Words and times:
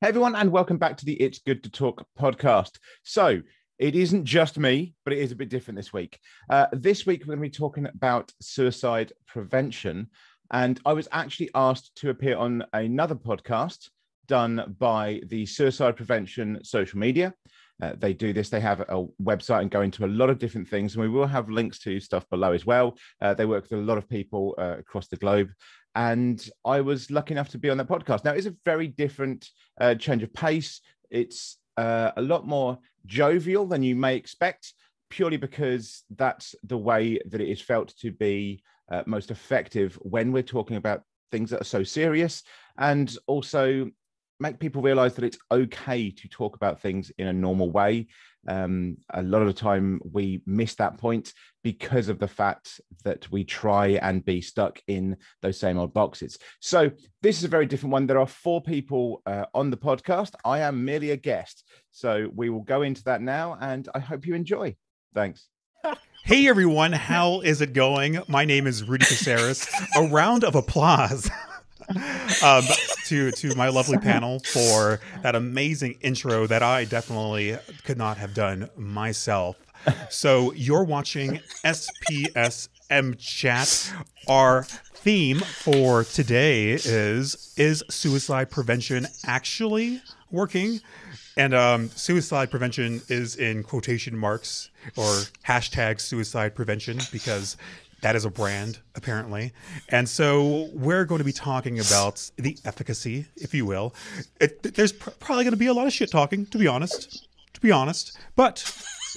Hey, 0.00 0.06
everyone, 0.06 0.36
and 0.36 0.52
welcome 0.52 0.78
back 0.78 0.96
to 0.98 1.04
the 1.04 1.20
It's 1.20 1.40
Good 1.40 1.64
to 1.64 1.70
Talk 1.70 2.06
podcast. 2.16 2.78
So, 3.02 3.42
it 3.80 3.96
isn't 3.96 4.26
just 4.26 4.56
me, 4.56 4.94
but 5.02 5.12
it 5.12 5.18
is 5.18 5.32
a 5.32 5.34
bit 5.34 5.48
different 5.48 5.76
this 5.76 5.92
week. 5.92 6.20
Uh, 6.48 6.66
this 6.70 7.04
week, 7.04 7.22
we're 7.22 7.34
going 7.34 7.38
to 7.38 7.50
be 7.50 7.50
talking 7.50 7.84
about 7.84 8.30
suicide 8.40 9.12
prevention. 9.26 10.08
And 10.52 10.80
I 10.86 10.92
was 10.92 11.08
actually 11.10 11.50
asked 11.52 11.96
to 11.96 12.10
appear 12.10 12.36
on 12.36 12.64
another 12.72 13.16
podcast 13.16 13.88
done 14.28 14.76
by 14.78 15.20
the 15.26 15.44
Suicide 15.46 15.96
Prevention 15.96 16.60
social 16.62 17.00
media. 17.00 17.34
Uh, 17.82 17.94
they 17.98 18.12
do 18.12 18.32
this. 18.32 18.50
They 18.50 18.60
have 18.60 18.82
a 18.82 19.04
website 19.20 19.62
and 19.62 19.70
go 19.70 19.80
into 19.80 20.04
a 20.04 20.06
lot 20.06 20.30
of 20.30 20.38
different 20.38 20.68
things. 20.68 20.94
And 20.94 21.02
we 21.02 21.08
will 21.08 21.26
have 21.26 21.50
links 21.50 21.80
to 21.80 21.98
stuff 21.98 22.24
below 22.30 22.52
as 22.52 22.64
well. 22.64 22.96
Uh, 23.20 23.34
they 23.34 23.46
work 23.46 23.64
with 23.64 23.72
a 23.72 23.82
lot 23.82 23.98
of 23.98 24.08
people 24.08 24.54
uh, 24.58 24.76
across 24.78 25.08
the 25.08 25.16
globe 25.16 25.50
and 25.98 26.48
I 26.64 26.80
was 26.80 27.10
lucky 27.10 27.34
enough 27.34 27.48
to 27.48 27.58
be 27.58 27.70
on 27.70 27.76
that 27.78 27.88
podcast. 27.88 28.24
Now, 28.24 28.30
it's 28.30 28.46
a 28.46 28.54
very 28.64 28.86
different 28.86 29.50
uh, 29.80 29.96
change 29.96 30.22
of 30.22 30.32
pace. 30.32 30.80
It's 31.10 31.56
uh, 31.76 32.12
a 32.16 32.22
lot 32.22 32.46
more 32.46 32.78
jovial 33.04 33.66
than 33.66 33.82
you 33.82 33.96
may 33.96 34.14
expect, 34.14 34.74
purely 35.10 35.38
because 35.38 36.04
that's 36.14 36.54
the 36.62 36.78
way 36.78 37.18
that 37.26 37.40
it 37.40 37.48
is 37.48 37.60
felt 37.60 37.96
to 37.96 38.12
be 38.12 38.62
uh, 38.92 39.02
most 39.06 39.32
effective 39.32 39.98
when 40.02 40.30
we're 40.30 40.44
talking 40.44 40.76
about 40.76 41.02
things 41.32 41.50
that 41.50 41.62
are 41.62 41.64
so 41.76 41.82
serious, 41.82 42.44
and 42.78 43.18
also 43.26 43.90
make 44.38 44.60
people 44.60 44.80
realize 44.80 45.14
that 45.14 45.24
it's 45.24 45.38
okay 45.50 46.12
to 46.12 46.28
talk 46.28 46.54
about 46.54 46.80
things 46.80 47.10
in 47.18 47.26
a 47.26 47.32
normal 47.32 47.72
way 47.72 48.06
um, 48.48 48.96
a 49.10 49.22
lot 49.22 49.42
of 49.42 49.46
the 49.46 49.54
time 49.54 50.00
we 50.10 50.42
miss 50.46 50.74
that 50.76 50.98
point 50.98 51.32
because 51.62 52.08
of 52.08 52.18
the 52.18 52.26
fact 52.26 52.80
that 53.04 53.30
we 53.30 53.44
try 53.44 53.88
and 54.02 54.24
be 54.24 54.40
stuck 54.40 54.80
in 54.88 55.16
those 55.42 55.60
same 55.60 55.78
old 55.78 55.92
boxes. 55.92 56.38
So 56.60 56.90
this 57.22 57.38
is 57.38 57.44
a 57.44 57.48
very 57.48 57.66
different 57.66 57.92
one. 57.92 58.06
There 58.06 58.18
are 58.18 58.26
four 58.26 58.62
people 58.62 59.22
uh, 59.26 59.44
on 59.54 59.70
the 59.70 59.76
podcast. 59.76 60.32
I 60.44 60.60
am 60.60 60.84
merely 60.84 61.10
a 61.10 61.16
guest. 61.16 61.64
So 61.90 62.30
we 62.34 62.48
will 62.48 62.62
go 62.62 62.82
into 62.82 63.04
that 63.04 63.20
now 63.20 63.58
and 63.60 63.88
I 63.94 63.98
hope 63.98 64.26
you 64.26 64.34
enjoy. 64.34 64.76
Thanks. 65.14 65.48
Hey 66.24 66.46
everyone, 66.46 66.92
how 66.92 67.40
is 67.40 67.62
it 67.62 67.72
going? 67.72 68.18
My 68.28 68.44
name 68.44 68.66
is 68.66 68.84
Rudy 68.84 69.06
Caceres. 69.06 69.66
A 69.96 70.02
round 70.08 70.44
of 70.44 70.56
applause. 70.56 71.30
um, 72.42 72.64
to 73.08 73.30
to 73.32 73.54
my 73.54 73.68
lovely 73.68 73.98
panel 73.98 74.40
for 74.40 75.00
that 75.22 75.34
amazing 75.34 75.96
intro 76.00 76.46
that 76.46 76.62
I 76.62 76.84
definitely 76.84 77.56
could 77.84 77.98
not 77.98 78.18
have 78.18 78.34
done 78.34 78.68
myself. 78.76 79.56
So 80.10 80.52
you're 80.52 80.84
watching 80.84 81.40
SPSM 81.64 83.18
chat. 83.18 83.92
Our 84.26 84.64
theme 84.64 85.38
for 85.38 86.04
today 86.04 86.72
is 86.72 87.54
is 87.56 87.82
suicide 87.88 88.50
prevention 88.50 89.06
actually 89.24 90.02
working? 90.30 90.80
And 91.36 91.54
um, 91.54 91.88
suicide 91.90 92.50
prevention 92.50 93.00
is 93.08 93.36
in 93.36 93.62
quotation 93.62 94.18
marks 94.18 94.70
or 94.96 95.22
hashtag 95.46 96.00
suicide 96.00 96.54
prevention 96.54 96.98
because 97.12 97.56
that 98.00 98.14
is 98.14 98.24
a 98.24 98.30
brand, 98.30 98.78
apparently. 98.94 99.52
And 99.88 100.08
so 100.08 100.70
we're 100.72 101.04
going 101.04 101.18
to 101.18 101.24
be 101.24 101.32
talking 101.32 101.80
about 101.80 102.30
the 102.36 102.56
efficacy, 102.64 103.26
if 103.36 103.52
you 103.54 103.66
will. 103.66 103.94
It, 104.40 104.62
there's 104.74 104.92
pr- 104.92 105.10
probably 105.10 105.44
going 105.44 105.52
to 105.52 105.58
be 105.58 105.66
a 105.66 105.74
lot 105.74 105.86
of 105.86 105.92
shit 105.92 106.10
talking, 106.10 106.46
to 106.46 106.58
be 106.58 106.66
honest. 106.66 107.28
To 107.54 107.60
be 107.60 107.72
honest. 107.72 108.16
But 108.36 108.64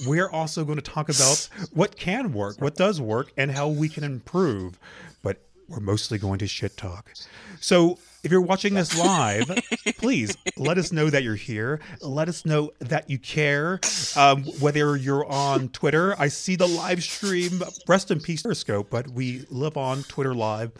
we're 0.06 0.28
also 0.28 0.64
going 0.64 0.78
to 0.78 0.82
talk 0.82 1.08
about 1.08 1.48
what 1.72 1.96
can 1.96 2.32
work, 2.32 2.60
what 2.60 2.74
does 2.74 3.00
work, 3.00 3.32
and 3.36 3.50
how 3.52 3.68
we 3.68 3.88
can 3.88 4.02
improve. 4.02 4.78
But 5.22 5.38
we're 5.68 5.80
mostly 5.80 6.18
going 6.18 6.38
to 6.40 6.46
shit 6.48 6.76
talk. 6.76 7.12
So 7.60 7.98
if 8.22 8.30
you're 8.30 8.40
watching 8.40 8.74
this 8.74 8.96
live, 8.96 9.50
please 9.98 10.36
let 10.56 10.78
us 10.78 10.92
know 10.92 11.10
that 11.10 11.22
you're 11.22 11.34
here. 11.34 11.80
Let 12.00 12.28
us 12.28 12.44
know 12.44 12.70
that 12.78 13.10
you 13.10 13.18
care. 13.18 13.80
Um, 14.16 14.44
whether 14.60 14.96
you're 14.96 15.26
on 15.26 15.68
Twitter, 15.70 16.14
I 16.18 16.28
see 16.28 16.56
the 16.56 16.68
live 16.68 17.02
stream. 17.02 17.62
Rest 17.88 18.10
in 18.10 18.20
peace, 18.20 18.42
Periscope, 18.42 18.90
but 18.90 19.08
we 19.08 19.44
live 19.50 19.76
on 19.76 20.04
Twitter 20.04 20.34
Live 20.34 20.72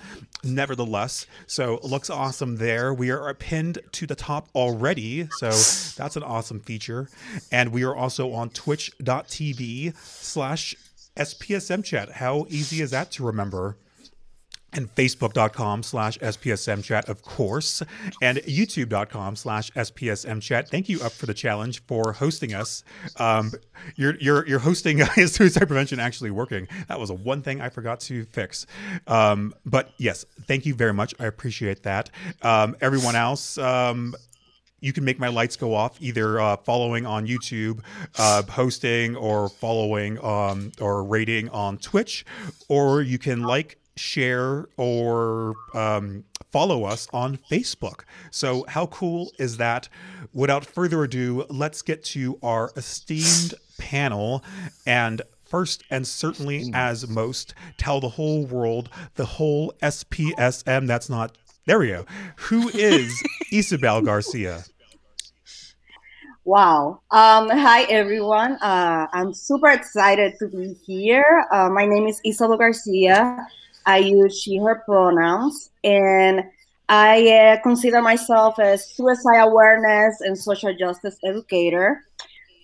nevertheless. 0.45 1.27
So 1.47 1.75
it 1.75 1.85
looks 1.85 2.11
awesome 2.11 2.57
there. 2.57 2.95
We 2.95 3.11
are 3.11 3.33
pinned 3.35 3.79
to 3.93 4.07
the 4.07 4.15
top 4.15 4.49
already. 4.55 5.29
So 5.39 5.51
that's 5.97 6.17
an 6.17 6.23
awesome 6.23 6.61
feature. 6.61 7.09
And 7.51 7.73
we 7.73 7.83
are 7.83 7.95
also 7.95 8.33
on 8.33 8.51
twitch.tv 8.51 9.97
slash 9.97 10.75
SPSM 11.17 11.85
chat. 11.85 12.13
How 12.13 12.47
easy 12.49 12.81
is 12.81 12.91
that 12.93 13.11
to 13.13 13.25
remember? 13.25 13.77
And 14.73 14.95
facebook.com 14.95 15.83
slash 15.83 16.19
spsm 16.19 16.83
chat 16.83 17.09
of 17.09 17.23
course 17.23 17.83
and 18.21 18.39
youtube.com 18.39 19.37
slash 19.37 19.71
spsm 19.73 20.41
chat. 20.41 20.69
Thank 20.69 20.89
you 20.89 21.01
up 21.03 21.13
for 21.13 21.27
the 21.27 21.35
challenge 21.35 21.83
for 21.87 22.13
hosting 22.13 22.55
us. 22.55 22.85
Um, 23.17 23.53
your, 23.97 24.17
your, 24.17 24.47
your 24.47 24.59
hosting 24.59 25.01
is 25.17 25.35
suicide 25.35 25.67
prevention 25.67 26.01
actually 26.01 26.31
working. 26.31 26.69
That 26.89 26.99
was 26.99 27.11
a 27.11 27.15
one 27.15 27.43
thing 27.43 27.61
i 27.61 27.69
forgot 27.69 28.01
to 28.01 28.25
fix. 28.27 28.67
Um, 29.07 29.55
but 29.65 29.93
yes 29.99 30.25
thank 30.47 30.67
you 30.67 30.75
very 30.75 30.93
much. 30.93 31.15
I 31.19 31.27
appreciate 31.27 31.83
that. 31.85 32.11
Um, 32.43 32.77
everyone 32.81 33.17
else 33.17 33.59
um, 33.59 34.15
you 34.83 34.93
can 34.93 35.05
make 35.05 35.19
my 35.19 35.29
lights 35.29 35.57
go 35.57 35.75
off 35.75 35.97
either 36.01 36.41
uh, 36.41 36.57
following 36.57 37.07
on 37.07 37.27
YouTube, 37.27 37.81
uh, 38.19 38.43
hosting, 38.43 39.17
or 39.17 39.49
following 39.49 40.23
um, 40.23 40.73
or 40.81 41.05
rating 41.05 41.49
on 41.51 41.79
Twitch, 41.79 42.27
or 42.69 43.01
you 43.01 43.19
can 43.19 43.45
like 43.45 43.79
share 43.97 44.67
or 44.77 45.55
um, 45.75 46.25
follow 46.51 46.85
us 46.85 47.09
on 47.13 47.39
Facebook. 47.51 48.03
So, 48.31 48.65
how 48.69 48.87
cool 48.87 49.33
is 49.39 49.57
that? 49.57 49.89
Without 50.33 50.65
further 50.65 51.05
ado, 51.05 51.45
let's 51.49 51.83
get 51.83 52.05
to 52.05 52.39
our 52.43 52.71
esteemed 52.77 53.55
panel. 53.79 54.45
And 54.87 55.23
first 55.45 55.85
and 55.91 56.07
certainly 56.07 56.71
as 56.73 57.09
most, 57.09 57.55
tell 57.77 58.01
the 58.01 58.09
whole 58.09 58.47
world, 58.47 58.89
the 59.17 59.27
whole 59.27 59.75
SPSM, 59.83 60.87
that's 60.87 61.11
not, 61.11 61.37
there 61.67 61.79
we 61.79 61.89
go. 61.89 62.07
Who 62.37 62.71
is 62.71 63.23
Isabel 63.53 64.01
Garcia? 64.01 64.65
Wow. 66.45 67.03
Um, 67.11 67.51
hi, 67.51 67.83
everyone. 67.85 68.55
Uh, 68.55 69.07
I'm 69.13 69.33
super 69.33 69.69
excited 69.69 70.35
to 70.41 70.49
be 70.49 70.75
here. 70.87 71.47
Uh, 71.53 71.69
my 71.69 71.87
name 71.87 72.07
is 72.07 72.21
Isabel 72.25 72.57
Garcia. 72.57 73.47
I 73.87 73.99
use 73.99 74.41
she, 74.41 74.59
her 74.59 74.83
pronouns, 74.87 75.71
and 75.83 76.45
I 76.89 77.29
uh, 77.31 77.63
consider 77.63 78.03
myself 78.03 78.59
a 78.59 78.77
suicide 78.77 79.41
awareness 79.41 80.21
and 80.21 80.37
social 80.37 80.75
justice 80.77 81.17
educator. 81.25 82.03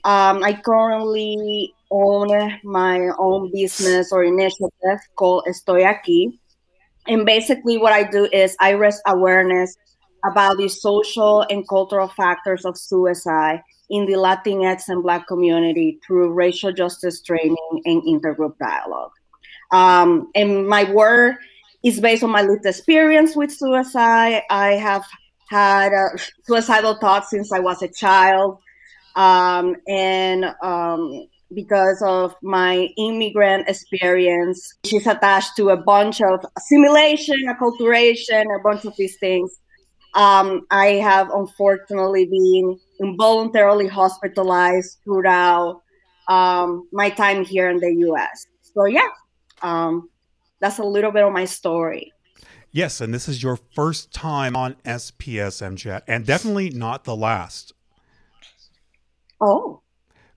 Um, 0.04 0.42
I 0.42 0.52
currently 0.64 1.74
own 1.90 2.58
my 2.62 3.10
own 3.18 3.50
business 3.52 4.12
or 4.12 4.24
initiative 4.24 5.00
called 5.16 5.44
Estoy 5.48 5.84
Aquí. 5.84 6.38
And 7.06 7.24
basically, 7.24 7.78
what 7.78 7.92
I 7.92 8.04
do 8.04 8.28
is 8.32 8.56
I 8.60 8.70
raise 8.70 9.00
awareness 9.06 9.74
about 10.24 10.58
the 10.58 10.68
social 10.68 11.42
and 11.48 11.66
cultural 11.68 12.08
factors 12.08 12.64
of 12.64 12.76
suicide 12.76 13.62
in 13.90 14.04
the 14.06 14.14
Latinx 14.14 14.88
and 14.88 15.02
Black 15.02 15.26
community 15.26 15.98
through 16.06 16.32
racial 16.32 16.72
justice 16.72 17.22
training 17.22 17.82
and 17.84 18.02
intergroup 18.02 18.58
dialogue. 18.58 19.12
Um, 19.70 20.30
and 20.34 20.66
my 20.66 20.90
work 20.92 21.36
is 21.84 22.00
based 22.00 22.22
on 22.22 22.30
my 22.30 22.42
lived 22.42 22.66
experience 22.66 23.36
with 23.36 23.52
suicide. 23.52 24.42
I 24.50 24.72
have 24.72 25.04
had 25.50 25.92
uh, 25.92 26.16
suicidal 26.46 26.94
thoughts 26.94 27.30
since 27.30 27.52
I 27.52 27.60
was 27.60 27.82
a 27.82 27.88
child. 27.88 28.58
Um, 29.16 29.76
and 29.86 30.44
um, 30.62 31.26
because 31.54 32.02
of 32.02 32.34
my 32.42 32.88
immigrant 32.96 33.68
experience, 33.68 34.74
she's 34.84 35.06
attached 35.06 35.56
to 35.56 35.70
a 35.70 35.76
bunch 35.76 36.20
of 36.20 36.44
assimilation, 36.56 37.36
acculturation, 37.48 38.44
a 38.54 38.62
bunch 38.62 38.84
of 38.84 38.94
these 38.96 39.16
things. 39.18 39.58
Um, 40.14 40.66
I 40.70 40.94
have 40.94 41.30
unfortunately 41.30 42.26
been 42.26 42.78
involuntarily 43.00 43.86
hospitalized 43.86 44.98
throughout 45.04 45.82
um, 46.28 46.88
my 46.92 47.10
time 47.10 47.44
here 47.44 47.70
in 47.70 47.78
the 47.78 47.92
US. 48.08 48.46
So, 48.74 48.84
yeah, 48.84 49.08
um, 49.62 50.08
that's 50.60 50.78
a 50.78 50.84
little 50.84 51.12
bit 51.12 51.24
of 51.24 51.32
my 51.32 51.44
story. 51.44 52.12
Yes, 52.70 53.00
and 53.00 53.14
this 53.14 53.28
is 53.28 53.42
your 53.42 53.58
first 53.74 54.12
time 54.12 54.54
on 54.54 54.74
SPSM 54.84 55.76
chat, 55.78 56.04
and 56.06 56.26
definitely 56.26 56.70
not 56.70 57.04
the 57.04 57.16
last. 57.16 57.72
Oh, 59.40 59.82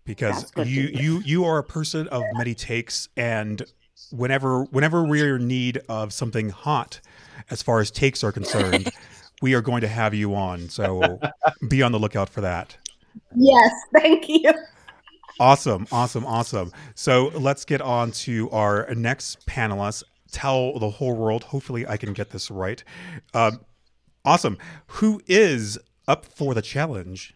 because 0.06 0.52
you 0.58 0.90
you 0.94 1.20
you 1.26 1.46
are 1.46 1.58
a 1.58 1.64
person 1.64 2.08
of 2.08 2.24
many 2.34 2.54
takes, 2.54 3.10
and 3.18 3.64
whenever 4.12 4.64
whenever 4.66 5.04
we're 5.04 5.36
in 5.36 5.48
need 5.48 5.82
of 5.90 6.14
something 6.14 6.50
hot, 6.50 7.02
as 7.50 7.62
far 7.62 7.80
as 7.80 7.92
takes 7.92 8.24
are 8.24 8.32
concerned, 8.32 8.92
we 9.42 9.54
are 9.54 9.62
going 9.62 9.82
to 9.82 9.88
have 9.88 10.14
you 10.14 10.34
on. 10.36 10.70
So 10.70 11.20
be 11.68 11.82
on 11.82 11.92
the 11.92 12.00
lookout 12.00 12.30
for 12.30 12.42
that. 12.42 12.78
Yes, 13.36 13.72
thank 13.94 14.30
you. 14.30 14.54
Awesome, 15.42 15.88
awesome, 15.92 16.24
awesome. 16.28 16.72
So 16.94 17.30
let's 17.30 17.66
get 17.66 17.82
on 17.82 18.12
to 18.12 18.48
our 18.52 18.88
next 18.94 19.44
panelist. 19.48 20.04
Tell 20.32 20.78
the 20.78 20.92
whole 20.92 21.16
world. 21.16 21.46
Hopefully, 21.46 21.88
I 21.88 21.98
can 21.98 22.14
get 22.14 22.30
this 22.30 22.52
right. 22.52 22.84
Um, 23.34 23.62
awesome. 24.24 24.60
Who 24.86 25.20
is 25.26 25.80
up 26.08 26.28
for 26.28 26.54
the 26.54 26.62
challenge? 26.62 27.34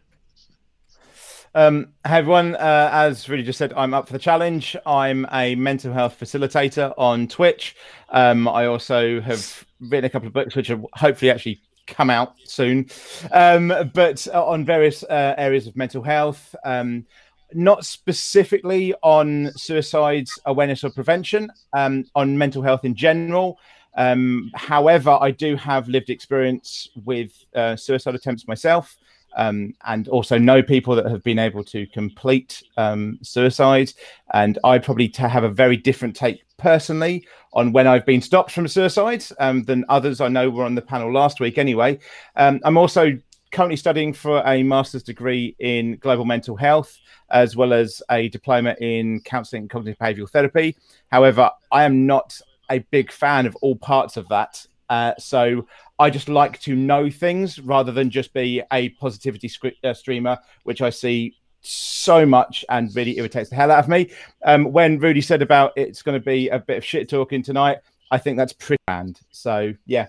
Um, 1.56 1.94
everyone, 2.06 2.54
uh, 2.54 2.92
as 2.94 3.28
Rudy 3.28 3.42
just 3.42 3.57
said, 3.57 3.74
I'm 3.75 3.96
up 3.96 4.06
for 4.06 4.13
the 4.13 4.19
challenge. 4.19 4.75
I'm 4.86 5.25
a 5.31 5.56
mental 5.56 5.92
health 5.92 6.16
facilitator 6.19 6.94
on 7.00 7.28
Twitch. 7.28 7.75
Um, 8.10 8.48
I 8.48 8.68
also 8.68 9.19
have 9.19 9.66
written 9.80 10.06
a 10.06 10.12
couple 10.12 10.28
of 10.28 10.34
books, 10.34 10.56
which 10.56 10.69
will 10.69 10.92
hopefully 10.94 11.31
actually 11.31 11.60
come 11.88 12.12
out 12.12 12.36
soon, 12.44 12.88
um, 13.31 13.74
but 13.94 14.28
uh, 14.34 14.46
on 14.46 14.63
various 14.63 15.04
uh, 15.04 15.34
areas 15.38 15.66
of 15.66 15.75
mental 15.75 16.04
health. 16.04 16.56
Um, 16.63 17.06
not 17.56 17.86
specifically 17.86 18.94
on 19.02 19.52
suicide 19.56 20.28
awareness 20.46 20.84
or 20.84 20.90
prevention, 20.90 21.50
um, 21.74 22.06
on 22.16 22.38
mental 22.38 22.62
health 22.62 22.86
in 22.86 22.96
general. 22.96 23.57
Um, 23.98 24.52
however, 24.56 25.18
I 25.22 25.31
do 25.31 25.56
have 25.56 25.88
lived 25.88 26.10
experience 26.10 26.90
with 27.06 27.31
uh, 27.56 27.75
suicide 27.75 28.16
attempts 28.16 28.48
myself 28.48 28.98
um, 29.36 29.74
and 29.86 30.07
also 30.07 30.38
know 30.38 30.62
people 30.63 30.96
that 30.96 31.06
have 31.06 31.24
been 31.24 31.40
able 31.40 31.63
to 31.66 31.86
complete 31.88 32.63
um, 32.78 33.19
suicide. 33.22 33.92
And 34.34 34.57
I 34.63 34.80
probably 34.80 35.12
have 35.18 35.44
a 35.44 35.50
very 35.50 35.78
different 35.78 36.16
take 36.16 36.44
personally 36.57 37.28
on 37.54 37.72
when 37.72 37.88
I've 37.88 38.06
been 38.06 38.22
stopped 38.22 38.52
from 38.52 38.68
suicide 38.68 39.24
um, 39.40 39.63
than 39.63 39.86
others 39.90 40.22
I 40.22 40.28
know 40.28 40.50
were 40.50 40.63
on 40.63 40.75
the 40.75 40.81
panel 40.81 41.12
last 41.12 41.40
week. 41.40 41.57
Anyway, 41.57 42.00
um, 42.36 42.60
I'm 42.63 42.78
also 42.78 43.18
currently 43.51 43.77
studying 43.77 44.13
for 44.13 44.42
a 44.45 44.63
master's 44.63 45.03
degree 45.03 45.56
in 45.59 45.97
global 45.97 46.25
mental 46.25 46.56
health 46.56 47.00
as 47.30 47.56
well 47.56 47.74
as 47.74 48.01
a 48.12 48.30
diploma 48.30 48.75
in 48.80 49.21
counseling 49.21 49.63
and 49.63 49.69
cognitive 49.69 49.97
behavioral 50.00 50.30
therapy. 50.30 50.75
However, 51.12 51.50
I 51.71 51.83
am 51.83 52.06
not 52.06 52.39
a 52.69 52.80
big 52.80 53.12
fan 53.12 53.45
of 53.45 53.56
all 53.57 53.75
parts 53.75 54.18
of 54.18 54.27
that. 54.30 54.65
Uh, 54.89 55.13
so 55.18 55.68
I 55.97 56.09
just 56.09 56.30
like 56.30 56.59
to 56.62 56.75
know 56.75 57.09
things 57.09 57.59
rather 57.59 57.92
than 57.92 58.09
just 58.09 58.33
be 58.33 58.62
a 58.71 58.89
positivity 58.89 59.50
uh, 59.83 59.94
streamer, 59.94 60.38
which 60.63 60.81
I 60.81 60.89
see 60.89 61.36
so 61.62 62.25
much 62.25 62.63
and 62.69 62.95
really 62.95 63.18
irritates 63.18 63.50
the 63.50 63.56
hell 63.56 63.71
out 63.71 63.80
of 63.80 63.89
me. 63.89 64.12
Um, 64.44 64.71
when 64.71 65.00
Rudy 65.00 65.21
said 65.21 65.42
about 65.42 65.74
it's 65.75 66.01
going 66.01 66.19
to 66.19 66.24
be 66.24 66.50
a 66.50 66.59
bit 66.59 66.77
of 66.77 66.86
shit 66.86 67.09
talking 67.09 67.42
tonight, 67.42 67.80
I 68.12 68.18
think 68.18 68.38
that's 68.38 68.53
pretty 68.53 68.81
banned. 68.88 69.19
So 69.31 69.74
yeah. 69.86 70.07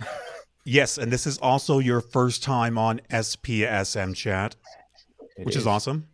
Yes, 0.68 0.98
and 0.98 1.12
this 1.12 1.28
is 1.28 1.38
also 1.38 1.78
your 1.78 2.00
first 2.00 2.42
time 2.42 2.76
on 2.76 3.00
SPSM 3.08 4.16
chat, 4.16 4.56
it 5.36 5.46
which 5.46 5.54
is. 5.54 5.62
is. 5.62 5.66
awesome. 5.66 6.08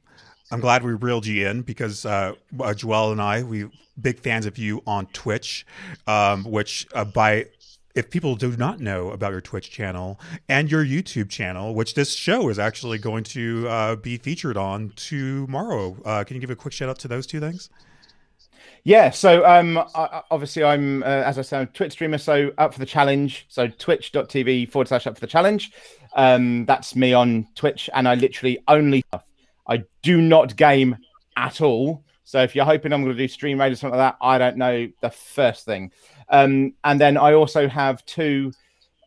I'm 0.51 0.61
glad 0.61 0.85
we 0.85 0.93
reeled 0.93 1.25
you 1.25 1.49
in 1.49 1.63
because 1.63 2.05
uh, 2.05 2.35
uh, 2.61 2.75
Joel 2.75 3.13
and 3.13 3.23
I, 3.23 3.43
we 3.43 3.71
big 3.99 4.19
fans 4.19 4.45
of 4.45 4.59
you 4.59 4.83
on 4.87 5.07
Twitch, 5.07 5.65
um, 6.07 6.45
which 6.45 6.87
uh, 6.95 7.07
by 7.07 7.47
if 7.95 8.11
people 8.11 8.37
do 8.37 8.55
not 8.59 8.79
know 8.79 9.11
about 9.11 9.33
your 9.33 9.41
Twitch 9.41 9.71
channel 9.71 10.21
and 10.51 10.71
your 10.71 10.85
YouTube 10.85 11.31
channel, 11.31 11.75
which 11.75 11.95
this 11.95 12.13
show 12.13 12.51
is 12.51 12.59
actually 12.59 12.99
going 12.99 13.25
to 13.25 13.67
uh, 13.69 13.97
be 13.97 14.19
featured 14.19 14.59
on 14.59 14.93
tomorrow, 14.97 15.97
uh, 16.05 16.25
can 16.25 16.35
you 16.35 16.41
give 16.43 16.51
a 16.51 16.57
quick 16.57 16.75
shout 16.75 16.91
out 16.91 16.99
to 16.99 17.09
those 17.09 17.27
two 17.27 17.41
things? 17.41 17.71
Yeah, 18.85 19.11
so 19.11 19.47
um, 19.47 19.79
I, 19.95 20.23
obviously 20.31 20.65
I'm, 20.65 21.05
uh, 21.05 21.07
as 21.07 21.39
I 21.39 21.43
said, 21.43 21.63
a 21.63 21.67
Twitch 21.67 21.93
streamer, 21.93 22.19
so 22.19 22.51
up 22.59 22.73
for 22.73 22.81
the 22.81 22.87
challenge. 22.87 23.47
So 23.49 23.69
twitch.tv 23.69 24.71
forward 24.71 24.89
slash 24.89 25.07
up 25.07 25.15
for 25.15 25.21
the 25.21 25.29
challenge. 25.29 25.73
Um, 26.15 26.67
that's 26.67 26.97
me 26.97 27.13
on 27.13 27.47
Twitch, 27.55 27.89
and 27.95 28.09
I 28.09 28.17
literally 28.17 28.59
only, 28.67 29.05
I 29.69 29.85
do 30.03 30.21
not 30.21 30.57
game 30.57 30.97
at 31.37 31.61
all. 31.61 32.05
So 32.25 32.43
if 32.43 32.57
you're 32.57 32.65
hoping 32.65 32.93
I'm 32.93 33.03
going 33.05 33.17
to 33.17 33.23
do 33.23 33.29
stream 33.29 33.61
raid 33.61 33.73
or 33.73 33.77
something 33.77 33.99
like 33.99 34.15
that, 34.15 34.25
I 34.25 34.39
don't 34.39 34.57
know 34.57 34.89
the 35.01 35.11
first 35.11 35.65
thing. 35.65 35.93
Um, 36.29 36.75
and 36.83 37.01
then 37.01 37.17
I 37.17 37.35
also 37.35 37.69
have 37.69 38.05
two 38.07 38.53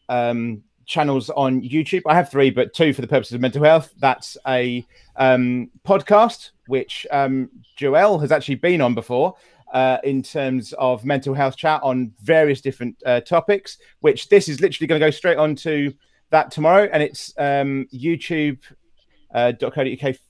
um, 0.07 0.63
channels 0.85 1.29
on 1.31 1.61
YouTube. 1.61 2.03
I 2.05 2.15
have 2.15 2.31
three, 2.31 2.49
but 2.49 2.73
two 2.73 2.93
for 2.93 3.01
the 3.01 3.07
purposes 3.07 3.33
of 3.33 3.41
mental 3.41 3.63
health. 3.63 3.93
That's 3.97 4.37
a 4.47 4.85
um, 5.15 5.69
podcast, 5.85 6.51
which 6.67 7.05
um, 7.11 7.49
Joel 7.75 8.19
has 8.19 8.31
actually 8.31 8.55
been 8.55 8.79
on 8.79 8.93
before. 8.93 9.35
Uh, 9.75 9.99
in 10.05 10.23
terms 10.23 10.71
of 10.77 11.03
mental 11.03 11.33
health 11.33 11.57
chat 11.57 11.83
on 11.83 12.09
various 12.21 12.61
different 12.61 12.95
uh, 13.05 13.19
topics, 13.19 13.77
which 13.99 14.29
this 14.29 14.47
is 14.47 14.61
literally 14.61 14.87
going 14.87 15.01
to 15.01 15.05
go 15.05 15.11
straight 15.11 15.35
on 15.35 15.53
to 15.53 15.93
that 16.29 16.49
tomorrow. 16.49 16.87
And 16.93 17.03
it's 17.03 17.33
um, 17.37 17.85
YouTube 17.93 18.59
uh, 19.33 19.51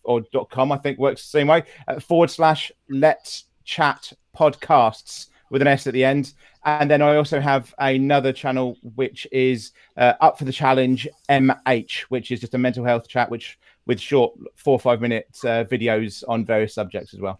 or 0.03 0.23
.com, 0.49 0.71
I 0.71 0.77
think 0.77 0.97
works 0.97 1.21
the 1.21 1.27
same 1.27 1.45
way, 1.45 1.61
uh, 1.87 1.99
forward 1.99 2.31
slash 2.31 2.71
let's 2.89 3.43
chat 3.63 4.11
podcasts 4.35 5.27
with 5.51 5.61
an 5.61 5.67
S 5.67 5.85
at 5.85 5.93
the 5.93 6.03
end. 6.03 6.33
And 6.63 6.89
then 6.89 7.03
I 7.03 7.15
also 7.15 7.39
have 7.39 7.71
another 7.77 8.33
channel 8.33 8.77
which 8.95 9.27
is 9.31 9.73
uh, 9.95 10.13
up 10.21 10.39
for 10.39 10.45
the 10.45 10.51
challenge 10.51 11.07
MH, 11.29 11.99
which 12.09 12.31
is 12.31 12.39
just 12.39 12.55
a 12.55 12.57
mental 12.57 12.83
health 12.83 13.07
chat, 13.07 13.29
which 13.29 13.59
with 13.85 13.99
short 14.01 14.33
four 14.55 14.73
or 14.73 14.79
five 14.79 15.01
minute 15.01 15.27
uh, 15.43 15.65
videos 15.65 16.23
on 16.27 16.43
various 16.43 16.73
subjects 16.73 17.13
as 17.13 17.19
well. 17.19 17.39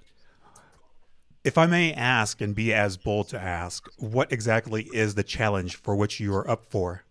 If 1.46 1.60
I 1.60 1.68
may 1.68 1.94
ask 1.94 2.42
and 2.42 2.56
be 2.56 2.74
as 2.74 2.98
bold 2.98 3.30
to 3.30 3.40
ask, 3.40 3.88
what 3.98 4.32
exactly 4.32 4.90
is 4.92 5.14
the 5.14 5.22
challenge 5.22 5.76
for 5.76 5.96
which 5.96 6.20
you 6.20 6.34
are 6.34 6.50
up 6.50 6.66
for? 6.72 7.04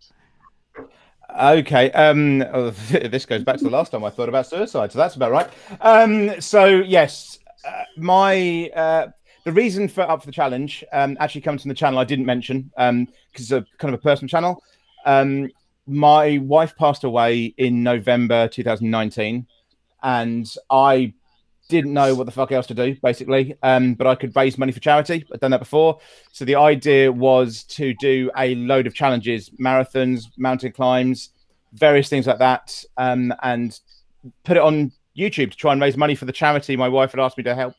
Okay, 1.39 1.93
um, 1.93 2.39
this 2.91 3.27
goes 3.27 3.45
back 3.45 3.59
to 3.59 3.65
the 3.65 3.71
last 3.71 3.93
time 3.93 4.03
I 4.03 4.11
thought 4.11 4.29
about 4.29 4.49
suicide, 4.49 4.91
so 4.91 4.99
that's 4.99 5.15
about 5.15 5.31
right. 5.31 5.49
Um, 5.81 6.41
so 6.41 6.65
yes, 6.67 7.39
uh, 7.65 7.85
my 7.97 8.73
uh, 8.75 9.07
the 9.45 9.53
reason 9.53 9.87
for 9.87 10.01
up 10.01 10.19
for 10.19 10.27
the 10.27 10.33
challenge 10.33 10.83
um, 10.93 11.17
actually 11.21 11.43
comes 11.43 11.63
from 11.63 11.69
the 11.69 11.77
channel 11.77 12.01
I 12.01 12.05
didn't 12.05 12.27
mention 12.27 12.73
because 12.75 12.89
um, 12.89 13.09
it's 13.35 13.53
a 13.53 13.65
kind 13.79 13.95
of 13.95 14.01
a 14.01 14.03
personal 14.03 14.29
channel. 14.29 14.65
Um, 15.07 15.49
my 15.87 16.39
wife 16.39 16.75
passed 16.77 17.05
away 17.05 17.55
in 17.57 17.85
November 17.85 18.49
2019, 18.49 19.47
and 20.03 20.53
I 20.71 21.15
didn't 21.69 21.93
know 21.93 22.14
what 22.14 22.26
the 22.26 22.32
fuck 22.32 22.52
else 22.52 22.66
to 22.66 22.75
do 22.75 22.96
basically. 23.02 23.56
Um, 23.62 23.94
but 23.94 24.06
I 24.06 24.14
could 24.14 24.34
raise 24.37 24.58
money 24.58 24.72
for 24.72 24.81
charity. 24.81 25.25
I'd 25.32 25.40
done 25.40 25.50
that 25.52 25.61
before, 25.61 25.99
so 26.32 26.44
the 26.44 26.56
idea 26.56 27.11
was 27.11 27.64
to 27.64 27.94
do 27.94 28.31
a 28.37 28.55
load 28.56 28.87
of 28.87 28.94
challenges, 28.94 29.50
marathons, 29.50 30.26
mountain 30.37 30.72
climbs, 30.72 31.31
various 31.72 32.08
things 32.08 32.26
like 32.26 32.38
that, 32.38 32.84
um, 32.96 33.32
and 33.43 33.78
put 34.44 34.56
it 34.56 34.62
on 34.62 34.93
YouTube 35.16 35.50
to 35.50 35.56
try 35.56 35.72
and 35.72 35.81
raise 35.81 35.96
money 35.96 36.14
for 36.14 36.25
the 36.25 36.32
charity 36.32 36.76
my 36.76 36.88
wife 36.88 37.12
had 37.12 37.20
asked 37.20 37.38
me 37.38 37.44
to 37.44 37.55
help 37.55 37.75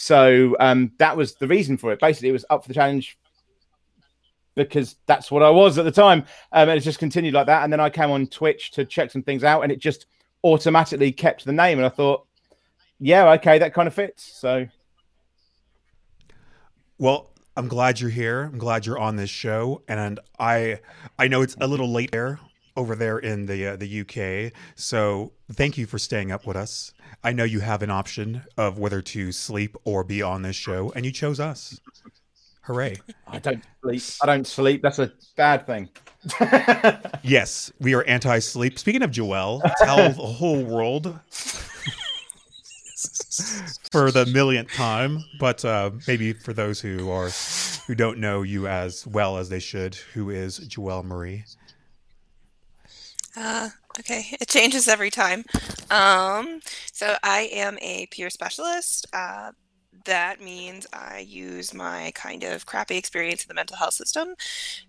so 0.00 0.54
um, 0.60 0.92
that 0.98 1.16
was 1.16 1.34
the 1.34 1.48
reason 1.48 1.76
for 1.76 1.92
it. 1.92 1.98
Basically, 1.98 2.28
it 2.28 2.32
was 2.32 2.44
up 2.50 2.62
for 2.62 2.68
the 2.68 2.74
challenge 2.74 3.18
because 4.54 4.94
that's 5.06 5.28
what 5.28 5.42
I 5.42 5.50
was 5.50 5.76
at 5.76 5.84
the 5.84 5.90
time. 5.90 6.20
Um, 6.52 6.68
and 6.68 6.78
it 6.78 6.82
just 6.82 7.00
continued 7.00 7.34
like 7.34 7.46
that. 7.46 7.64
And 7.64 7.72
then 7.72 7.80
I 7.80 7.90
came 7.90 8.12
on 8.12 8.28
Twitch 8.28 8.70
to 8.72 8.84
check 8.84 9.10
some 9.10 9.24
things 9.24 9.42
out, 9.42 9.62
and 9.62 9.72
it 9.72 9.80
just 9.80 10.06
automatically 10.44 11.10
kept 11.10 11.44
the 11.44 11.52
name. 11.52 11.78
And 11.78 11.86
I 11.86 11.88
thought, 11.88 12.27
yeah, 13.00 13.32
okay, 13.32 13.58
that 13.58 13.74
kind 13.74 13.86
of 13.86 13.94
fits. 13.94 14.24
So, 14.24 14.66
well, 16.98 17.30
I'm 17.56 17.68
glad 17.68 18.00
you're 18.00 18.10
here. 18.10 18.44
I'm 18.44 18.58
glad 18.58 18.86
you're 18.86 18.98
on 18.98 19.16
this 19.16 19.30
show, 19.30 19.82
and 19.88 20.20
I 20.38 20.80
I 21.18 21.28
know 21.28 21.42
it's 21.42 21.56
a 21.60 21.66
little 21.66 21.90
late 21.90 22.10
there 22.10 22.38
over 22.76 22.94
there 22.94 23.18
in 23.18 23.46
the 23.46 23.72
uh, 23.72 23.76
the 23.76 24.00
UK. 24.00 24.52
So 24.76 25.32
thank 25.52 25.76
you 25.76 25.86
for 25.86 25.98
staying 25.98 26.30
up 26.30 26.46
with 26.46 26.56
us. 26.56 26.92
I 27.24 27.32
know 27.32 27.44
you 27.44 27.60
have 27.60 27.82
an 27.82 27.90
option 27.90 28.42
of 28.56 28.78
whether 28.78 29.02
to 29.02 29.32
sleep 29.32 29.76
or 29.84 30.04
be 30.04 30.22
on 30.22 30.42
this 30.42 30.54
show, 30.56 30.92
and 30.94 31.04
you 31.04 31.10
chose 31.10 31.40
us. 31.40 31.80
Hooray! 32.62 32.96
I 33.26 33.38
don't 33.38 33.64
sleep. 33.82 34.02
I 34.22 34.26
don't 34.26 34.46
sleep. 34.46 34.82
That's 34.82 34.98
a 35.00 35.12
bad 35.36 35.66
thing. 35.66 35.88
yes, 37.22 37.72
we 37.80 37.94
are 37.94 38.04
anti-sleep. 38.04 38.78
Speaking 38.78 39.02
of 39.02 39.10
Joel, 39.10 39.62
tell 39.78 39.96
the 39.96 40.22
whole 40.22 40.62
world 40.62 41.18
for 43.90 44.10
the 44.10 44.26
millionth 44.26 44.72
time, 44.72 45.24
but 45.38 45.64
uh, 45.64 45.90
maybe 46.06 46.32
for 46.32 46.52
those 46.52 46.80
who 46.80 47.10
are 47.10 47.30
who 47.86 47.94
don't 47.94 48.18
know 48.18 48.42
you 48.42 48.66
as 48.66 49.06
well 49.06 49.38
as 49.38 49.48
they 49.48 49.58
should, 49.58 49.94
who 50.14 50.30
is 50.30 50.60
Joelle 50.60 51.04
Marie? 51.04 51.44
Uh, 53.36 53.70
okay, 53.98 54.36
it 54.40 54.48
changes 54.48 54.88
every 54.88 55.10
time. 55.10 55.44
Um, 55.90 56.60
so 56.92 57.16
I 57.22 57.48
am 57.52 57.78
a 57.80 58.06
peer 58.06 58.30
specialist. 58.30 59.06
Uh, 59.12 59.52
that 60.08 60.40
means 60.40 60.86
I 60.90 61.18
use 61.18 61.74
my 61.74 62.12
kind 62.14 62.42
of 62.42 62.64
crappy 62.64 62.96
experience 62.96 63.44
in 63.44 63.48
the 63.48 63.54
mental 63.54 63.76
health 63.76 63.92
system 63.92 64.34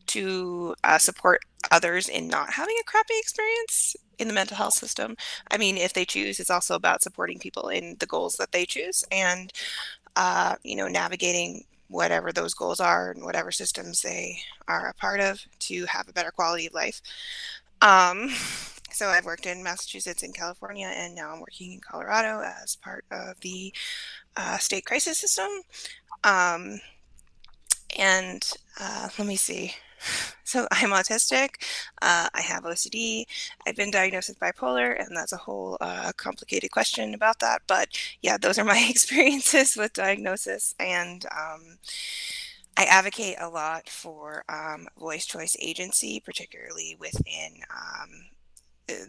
to 0.08 0.76
uh, 0.86 0.98
support 0.98 1.42
others 1.72 2.08
in 2.08 2.30
not 2.30 2.54
having 2.54 2.76
a 2.80 2.86
crappy 2.86 3.16
experience 3.20 3.98
in 4.18 4.30
the 4.30 4.34
mental 4.34 4.56
health 4.56 4.76
system. 4.76 5.18
I 5.52 5.58
mean, 5.58 5.76
if 5.76 5.92
they 5.92 6.06
choose, 6.06 6.40
it's 6.40 6.50
also 6.50 6.74
about 6.74 7.04
supporting 7.04 7.38
people 7.38 7.68
in 7.68 7.98
the 8.00 8.06
goals 8.06 8.36
that 8.36 8.54
they 8.54 8.66
choose 8.66 9.04
and, 9.12 9.52
uh, 10.16 10.56
you 10.64 10.78
know, 10.78 10.88
navigating 10.88 11.66
whatever 11.90 12.32
those 12.32 12.54
goals 12.54 12.80
are 12.80 13.12
and 13.12 13.26
whatever 13.26 13.52
systems 13.52 14.02
they 14.02 14.40
are 14.70 14.88
a 14.88 14.94
part 14.94 15.20
of 15.20 15.42
to 15.60 15.86
have 15.88 16.08
a 16.08 16.14
better 16.14 16.32
quality 16.32 16.66
of 16.68 16.74
life. 16.74 17.02
Um, 17.82 18.30
so 18.92 19.08
I've 19.08 19.26
worked 19.26 19.46
in 19.46 19.64
Massachusetts 19.64 20.24
and 20.24 20.34
California, 20.34 20.92
and 20.96 21.14
now 21.14 21.34
I'm 21.34 21.40
working 21.42 21.74
in 21.74 21.80
Colorado 21.80 22.42
as 22.42 22.78
part 22.78 23.06
of 23.12 23.40
the 23.42 23.74
uh, 24.38 24.58
state 24.58 24.86
crisis 24.86 25.18
system. 25.18 25.50
Um, 26.24 26.80
and 27.98 28.48
uh, 28.80 29.10
let 29.18 29.28
me 29.28 29.36
see. 29.36 29.74
So 30.46 30.68
I'm 30.72 30.90
autistic. 30.90 31.64
Uh, 32.02 32.28
I 32.34 32.42
have 32.42 32.64
OCD. 32.64 33.26
I've 33.68 33.76
been 33.76 33.92
diagnosed 33.92 34.30
with 34.30 34.40
bipolar, 34.40 35.00
and 35.00 35.16
that's 35.16 35.32
a 35.32 35.38
whole 35.38 35.78
uh, 35.80 36.12
complicated 36.18 36.72
question 36.72 37.14
about 37.14 37.38
that. 37.38 37.62
But 37.68 37.90
yeah, 38.24 38.36
those 38.36 38.58
are 38.58 38.66
my 38.66 38.84
experiences 38.90 39.78
with 39.78 39.94
diagnosis, 39.94 40.74
and 40.80 41.24
um, 41.26 41.78
I 42.78 42.86
advocate 42.86 43.36
a 43.40 43.48
lot 43.48 43.90
for 43.90 44.44
um, 44.50 44.88
voice 44.98 45.28
choice 45.28 45.56
agency, 45.60 46.20
particularly 46.20 46.98
within 47.00 47.62
um, 47.70 48.10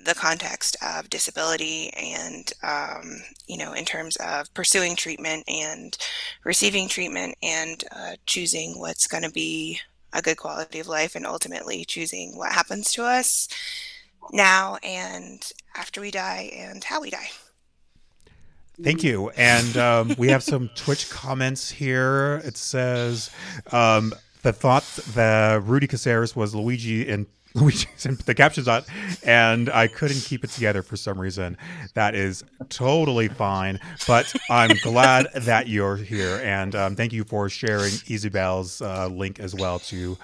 the 0.05 0.15
context 0.15 0.77
of 0.83 1.11
disability 1.11 1.91
and 1.91 2.53
um, 2.63 3.23
you 3.47 3.59
know 3.59 3.73
in 3.73 3.85
terms 3.85 4.17
of 4.17 4.53
pursuing 4.55 4.97
treatment 4.97 5.45
and 5.49 5.97
receiving 6.45 6.89
treatment 6.89 7.35
and 7.43 7.85
uh, 7.95 8.13
choosing 8.27 8.79
what's 8.79 9.07
going 9.07 9.25
to 9.25 9.31
be 9.31 9.79
a 10.13 10.23
good 10.23 10.37
quality 10.37 10.81
of 10.81 10.89
life 10.89 11.15
and 11.15 11.27
ultimately 11.27 11.85
choosing 11.85 12.37
what 12.37 12.53
happens 12.53 12.93
to 12.93 13.05
us 13.05 13.49
now 14.33 14.77
and 14.83 15.53
after 15.77 16.01
we 16.01 16.11
die 16.11 16.51
and 16.55 16.85
how 16.85 17.01
we 17.01 17.11
die 17.11 17.31
Thank 18.83 19.03
you. 19.03 19.29
And 19.37 19.77
um, 19.77 20.15
we 20.17 20.29
have 20.29 20.43
some 20.43 20.71
Twitch 20.75 21.11
comments 21.11 21.71
here. 21.71 22.41
It 22.45 22.57
says 22.57 23.31
um, 23.73 24.15
the 24.43 24.53
thought 24.53 24.85
that 25.15 25.63
Rudy 25.65 25.87
Caceres 25.87 26.35
was 26.35 26.55
Luigi 26.55 27.07
in 27.07 27.27
Luigi 27.55 27.89
the 28.27 28.35
captions 28.35 28.69
on, 28.69 28.85
and 29.25 29.71
I 29.71 29.89
couldn't 29.89 30.21
keep 30.21 30.45
it 30.45 30.51
together 30.51 30.83
for 30.83 30.97
some 30.97 31.21
reason. 31.21 31.57
That 31.95 32.15
is 32.15 32.45
totally 32.69 33.29
fine, 33.29 33.81
but 34.07 34.33
I'm 34.49 34.77
glad 34.83 35.29
that 35.35 35.69
you're 35.69 35.97
here, 35.97 36.41
and 36.45 36.75
um, 36.77 36.97
thank 36.97 37.13
you 37.13 37.25
for 37.25 37.49
sharing 37.49 37.93
Isabel's 38.09 38.81
uh, 38.81 39.09
link 39.09 39.41
as 39.41 39.55
well 39.55 39.81
to 39.81 40.17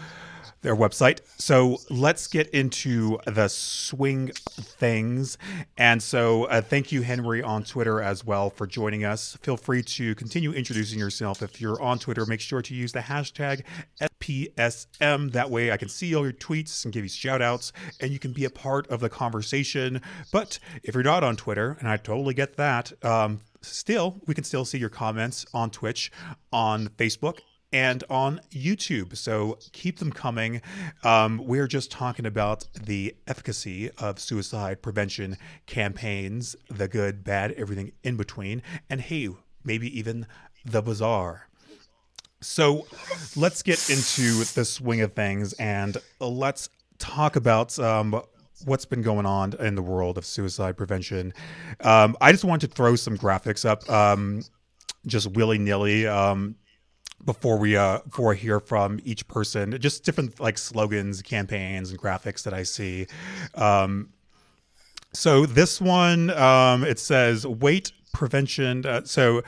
their 0.62 0.76
website. 0.76 1.20
So 1.38 1.78
let's 1.90 2.26
get 2.26 2.48
into 2.50 3.18
the 3.26 3.48
swing 3.48 4.28
things. 4.28 5.38
And 5.76 6.02
so 6.02 6.44
uh, 6.44 6.60
thank 6.60 6.92
you, 6.92 7.02
Henry, 7.02 7.42
on 7.42 7.62
Twitter 7.64 8.00
as 8.00 8.25
well 8.25 8.50
for 8.50 8.66
joining 8.66 9.04
us. 9.04 9.36
Feel 9.42 9.56
free 9.56 9.82
to 9.82 10.14
continue 10.14 10.52
introducing 10.52 10.98
yourself. 10.98 11.42
If 11.42 11.60
you're 11.60 11.80
on 11.80 11.98
Twitter, 11.98 12.26
make 12.26 12.40
sure 12.40 12.62
to 12.62 12.75
use 12.75 12.92
the 12.92 13.00
hashtag 13.00 13.62
SPSM. 14.00 15.32
That 15.32 15.50
way 15.50 15.70
I 15.70 15.76
can 15.76 15.88
see 15.88 16.14
all 16.14 16.25
your 16.25 16.32
tweets 16.32 16.84
and 16.84 16.92
give 16.92 17.04
you 17.04 17.08
shout 17.08 17.42
outs 17.42 17.72
and 18.00 18.10
you 18.10 18.18
can 18.18 18.32
be 18.32 18.44
a 18.44 18.50
part 18.50 18.86
of 18.88 19.00
the 19.00 19.08
conversation. 19.08 20.00
But 20.32 20.58
if 20.82 20.94
you're 20.94 21.04
not 21.04 21.22
on 21.22 21.36
Twitter, 21.36 21.76
and 21.80 21.88
I 21.88 21.96
totally 21.96 22.34
get 22.34 22.56
that, 22.56 22.92
um, 23.04 23.40
still, 23.62 24.20
we 24.26 24.34
can 24.34 24.44
still 24.44 24.64
see 24.64 24.78
your 24.78 24.88
comments 24.88 25.46
on 25.52 25.70
Twitch, 25.70 26.10
on 26.52 26.88
Facebook, 26.88 27.40
and 27.73 28.04
on 28.08 28.40
YouTube. 28.50 29.16
So 29.16 29.58
keep 29.73 29.99
them 29.99 30.12
coming. 30.12 30.62
Um, 31.04 31.42
we're 31.44 31.66
just 31.66 31.90
talking 31.90 32.26
about 32.26 32.66
the 32.80 33.14
efficacy 33.26 33.90
of 33.99 34.18
suicide 34.18 34.82
prevention 34.82 35.37
campaigns, 35.66 36.56
the 36.68 36.88
good, 36.88 37.25
bad, 37.25 37.52
everything 37.52 37.92
in 38.02 38.16
between, 38.16 38.62
and 38.88 39.00
hey, 39.00 39.28
maybe 39.64 39.99
even 39.99 40.26
the 40.64 40.82
bizarre. 40.82 41.49
So 42.40 42.87
let's 43.35 43.62
get 43.62 43.90
into 43.90 44.44
the 44.44 44.64
swing 44.64 45.00
of 45.00 45.14
things 45.14 45.52
and 45.54 45.96
let's 46.20 46.68
talk 46.99 47.37
about 47.37 47.78
um, 47.78 48.23
what's 48.64 48.85
been 48.85 49.02
going 49.02 49.26
on 49.26 49.54
in 49.58 49.75
the 49.75 49.82
world 49.82 50.18
of 50.18 50.25
suicide 50.25 50.76
prevention. 50.76 51.32
Um, 51.80 52.16
I 52.20 52.32
just 52.32 52.44
wanted 52.44 52.68
to 52.68 52.75
throw 52.75 52.96
some 52.96 53.18
graphics 53.18 53.68
up, 53.68 53.88
um, 53.90 54.42
just 55.06 55.30
willy 55.32 55.58
nilly. 55.58 56.06
Um, 56.06 56.56
before 57.26 57.59
we 57.59 57.76
uh 57.76 57.99
before 58.00 58.33
I 58.33 58.37
hear 58.37 58.61
from 58.61 59.00
each 59.04 59.28
person, 59.28 59.78
just 59.78 60.04
different 60.04 60.40
like 60.40 60.56
slogans, 60.56 61.21
campaigns, 61.21 61.90
and 61.90 62.00
graphics 62.00 62.42
that 62.45 62.54
I 62.54 62.62
see. 62.62 63.06
Um, 63.54 64.11
so 65.12 65.45
this 65.47 65.80
one, 65.80 66.30
um, 66.30 66.85
it 66.85 66.99
says 66.99 67.47
"Wait 67.47 67.92
prevention. 68.16 68.85
Uh, 68.87 69.02
so 69.04 69.42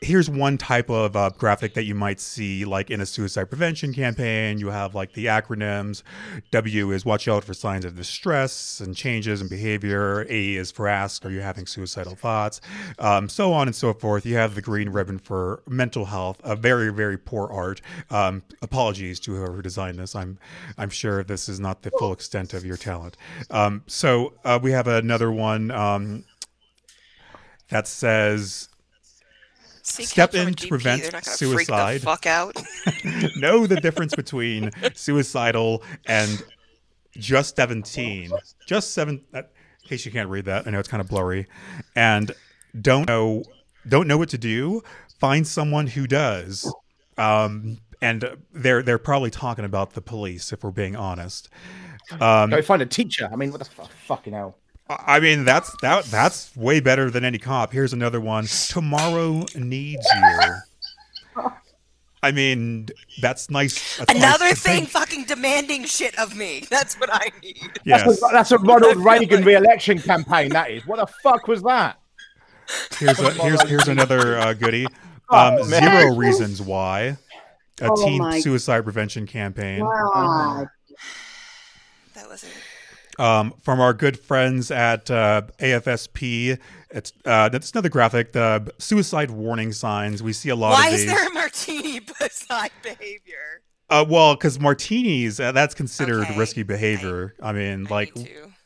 here's 0.00 0.28
one 0.28 0.58
type 0.58 0.90
of 0.90 1.14
uh, 1.14 1.30
graphic 1.30 1.74
that 1.74 1.84
you 1.84 1.94
might 1.94 2.20
see 2.20 2.64
like 2.64 2.90
in 2.90 3.00
a 3.00 3.06
suicide 3.06 3.44
prevention 3.44 3.94
campaign. 3.94 4.58
You 4.58 4.68
have 4.68 4.94
like 4.94 5.12
the 5.12 5.26
acronyms. 5.26 6.02
W 6.50 6.90
is 6.90 7.04
watch 7.04 7.28
out 7.28 7.44
for 7.44 7.54
signs 7.54 7.84
of 7.84 7.96
distress 7.96 8.80
and 8.80 8.94
changes 8.96 9.40
in 9.40 9.48
behavior. 9.48 10.26
A 10.28 10.56
is 10.56 10.70
for 10.70 10.88
ask, 10.88 11.24
are 11.24 11.30
you 11.30 11.40
having 11.40 11.66
suicidal 11.66 12.16
thoughts? 12.16 12.60
Um, 12.98 13.28
so 13.28 13.52
on 13.52 13.68
and 13.68 13.76
so 13.76 13.92
forth. 13.92 14.26
You 14.26 14.34
have 14.34 14.54
the 14.54 14.62
green 14.62 14.88
ribbon 14.88 15.18
for 15.18 15.62
mental 15.68 16.06
health. 16.06 16.40
A 16.42 16.56
very 16.56 16.92
very 16.92 17.16
poor 17.16 17.48
art. 17.52 17.80
Um, 18.10 18.42
apologies 18.62 19.20
to 19.20 19.34
whoever 19.34 19.62
designed 19.62 19.98
this. 19.98 20.16
I'm 20.16 20.38
I'm 20.76 20.90
sure 20.90 21.22
this 21.22 21.48
is 21.48 21.60
not 21.60 21.82
the 21.82 21.92
full 21.92 22.12
extent 22.12 22.52
of 22.52 22.64
your 22.64 22.76
talent. 22.76 23.16
Um, 23.50 23.84
so 23.86 24.34
uh, 24.44 24.58
we 24.60 24.72
have 24.72 24.88
another 24.88 25.30
one 25.30 25.70
um, 25.70 26.24
that 27.70 27.86
says 27.86 28.68
See, 29.82 30.04
Step 30.04 30.32
come 30.32 30.40
from 30.40 30.46
a 30.46 30.48
in 30.48 30.54
to 30.54 30.66
GP, 30.66 30.68
prevent 30.68 31.02
they're 31.02 31.12
not 31.12 31.24
gonna 31.24 31.36
suicide. 31.36 32.02
Freak 32.02 32.02
the 32.02 32.06
fuck 32.06 32.26
out. 32.26 33.36
know 33.36 33.66
the 33.66 33.80
difference 33.80 34.14
between 34.14 34.70
suicidal 34.94 35.82
and 36.06 36.42
just 37.12 37.56
17 37.56 38.30
just 38.66 38.92
seven 38.92 39.20
uh, 39.34 39.38
in 39.38 39.44
case 39.88 40.04
you 40.06 40.12
can't 40.12 40.28
read 40.28 40.44
that 40.44 40.66
i 40.66 40.70
know 40.70 40.78
it's 40.78 40.88
kind 40.88 41.00
of 41.00 41.08
blurry 41.08 41.48
and 41.96 42.32
don't 42.80 43.08
know 43.08 43.42
don't 43.88 44.06
know 44.06 44.16
what 44.18 44.28
to 44.28 44.38
do 44.38 44.80
find 45.18 45.44
someone 45.46 45.86
who 45.88 46.06
does 46.06 46.72
um 47.16 47.78
and 48.00 48.36
they're 48.52 48.82
they're 48.82 48.98
probably 48.98 49.30
talking 49.30 49.64
about 49.64 49.94
the 49.94 50.00
police 50.00 50.52
if 50.52 50.62
we're 50.62 50.70
being 50.70 50.94
honest 50.94 51.48
um 52.20 52.50
Go 52.50 52.62
find 52.62 52.80
a 52.80 52.86
teacher. 52.86 53.28
I 53.30 53.36
mean, 53.36 53.50
what 53.50 53.58
the 53.58 53.64
fuck? 53.66 53.90
Fucking 53.90 54.32
hell. 54.32 54.56
I 54.90 55.20
mean, 55.20 55.44
that's 55.44 55.74
that 55.82 56.04
that's 56.06 56.54
way 56.56 56.80
better 56.80 57.10
than 57.10 57.24
any 57.24 57.38
cop. 57.38 57.72
Here's 57.72 57.92
another 57.92 58.20
one. 58.20 58.46
Tomorrow 58.46 59.44
needs 59.54 60.06
you. 60.14 61.44
I 62.22 62.32
mean, 62.32 62.88
that's 63.20 63.48
nice. 63.48 63.96
that's 63.98 64.12
Another 64.12 64.48
to 64.48 64.56
thing 64.56 64.86
fucking 64.86 65.24
demanding 65.26 65.84
shit 65.84 66.18
of 66.18 66.34
me. 66.36 66.64
That's 66.70 66.98
what 66.98 67.10
I 67.12 67.30
need. 67.44 67.60
Yes. 67.84 68.04
That's, 68.04 68.18
a, 68.22 68.26
that's 68.32 68.50
a 68.50 68.58
Ronald 68.58 68.96
Reagan 69.04 69.44
re-election 69.44 70.00
campaign. 70.00 70.48
That 70.48 70.72
is. 70.72 70.84
What 70.84 70.96
the 70.98 71.06
fuck 71.22 71.46
was 71.46 71.62
that? 71.62 72.00
Here's 72.98 73.20
a, 73.20 73.30
here's 73.34 73.62
here's 73.68 73.86
another 73.86 74.36
uh, 74.36 74.52
goodie. 74.54 74.88
Oh, 75.30 75.60
Um, 75.62 75.70
man. 75.70 75.82
zero 76.02 76.16
reasons 76.16 76.60
why. 76.60 77.16
A 77.80 77.88
Oh 77.88 78.04
teen 78.04 78.18
my- 78.18 78.40
suicide 78.40 78.82
prevention 78.82 79.24
campaign 79.24 79.84
Wow. 79.84 80.66
That 82.14 82.28
wasn't. 82.28 82.52
Um, 83.18 83.52
from 83.62 83.80
our 83.80 83.92
good 83.92 84.18
friends 84.18 84.70
at 84.70 85.10
uh, 85.10 85.42
AFSP. 85.60 86.58
It's 86.90 87.12
uh, 87.24 87.48
that's 87.48 87.70
another 87.72 87.88
graphic. 87.88 88.32
The 88.32 88.72
suicide 88.78 89.30
warning 89.30 89.72
signs. 89.72 90.22
We 90.22 90.32
see 90.32 90.48
a 90.48 90.56
lot 90.56 90.70
Why 90.72 90.88
of 90.88 90.94
is 90.94 91.00
these. 91.02 91.10
there 91.10 91.26
a 91.26 91.30
martini 91.32 92.00
beside 92.20 92.70
behavior? 92.82 93.62
Uh, 93.90 94.04
well, 94.08 94.34
because 94.34 94.60
martinis, 94.60 95.40
uh, 95.40 95.50
that's 95.52 95.74
considered 95.74 96.24
Okay. 96.24 96.36
risky 96.38 96.62
behavior. 96.62 97.34
I 97.42 97.52
mean, 97.52 97.86
I 97.86 97.90
like 97.90 98.14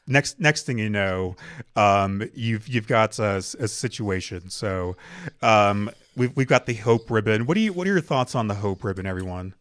next 0.06 0.40
next 0.40 0.66
thing 0.66 0.78
you 0.78 0.90
know, 0.90 1.36
um, 1.76 2.28
you've 2.34 2.66
you've 2.68 2.88
got 2.88 3.18
a 3.18 3.40
situation. 3.42 4.50
So, 4.50 4.96
um, 5.40 5.90
we've 6.16 6.34
we've 6.36 6.48
got 6.48 6.66
the 6.66 6.74
hope 6.74 7.10
ribbon. 7.10 7.46
What 7.46 7.54
do 7.54 7.60
you 7.60 7.72
what 7.72 7.86
are 7.86 7.92
your 7.92 8.00
thoughts 8.00 8.34
on 8.34 8.48
the 8.48 8.54
hope 8.56 8.82
ribbon, 8.84 9.06
everyone? 9.06 9.54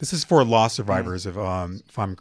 This 0.00 0.12
is 0.12 0.22
for 0.24 0.44
loss 0.44 0.74
survivors. 0.74 1.26
If 1.26 1.36
um 1.36 1.80
if 1.88 1.98
I'm, 1.98 2.16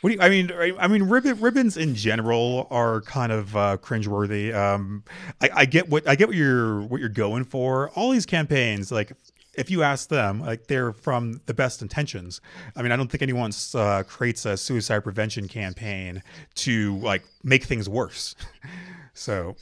what 0.00 0.10
do 0.10 0.16
you? 0.16 0.20
I 0.20 0.28
mean, 0.28 0.52
I, 0.52 0.72
I 0.78 0.88
mean, 0.88 1.04
ribbon 1.04 1.40
ribbons 1.40 1.76
in 1.76 1.94
general 1.94 2.66
are 2.70 3.00
kind 3.02 3.32
of 3.32 3.56
uh, 3.56 3.78
cringeworthy. 3.78 4.54
Um, 4.54 5.04
I, 5.40 5.50
I 5.54 5.64
get 5.64 5.88
what 5.88 6.06
I 6.06 6.14
get 6.14 6.28
what 6.28 6.36
you're 6.36 6.82
what 6.82 7.00
you're 7.00 7.08
going 7.08 7.44
for. 7.44 7.90
All 7.90 8.10
these 8.10 8.26
campaigns, 8.26 8.92
like 8.92 9.12
if 9.56 9.70
you 9.70 9.82
ask 9.82 10.08
them, 10.08 10.40
like 10.40 10.66
they're 10.66 10.92
from 10.92 11.40
the 11.46 11.54
best 11.54 11.80
intentions. 11.80 12.40
I 12.76 12.82
mean, 12.82 12.92
I 12.92 12.96
don't 12.96 13.10
think 13.10 13.22
anyone 13.22 13.52
uh, 13.74 14.02
creates 14.06 14.44
a 14.44 14.56
suicide 14.56 15.02
prevention 15.02 15.48
campaign 15.48 16.22
to 16.56 16.98
like 16.98 17.24
make 17.42 17.64
things 17.64 17.88
worse. 17.88 18.36
so 19.14 19.56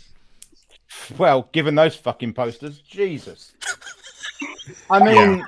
Well, 1.16 1.48
given 1.52 1.76
those 1.76 1.94
fucking 1.94 2.34
posters, 2.34 2.78
Jesus. 2.80 3.52
I 4.90 5.04
mean, 5.04 5.44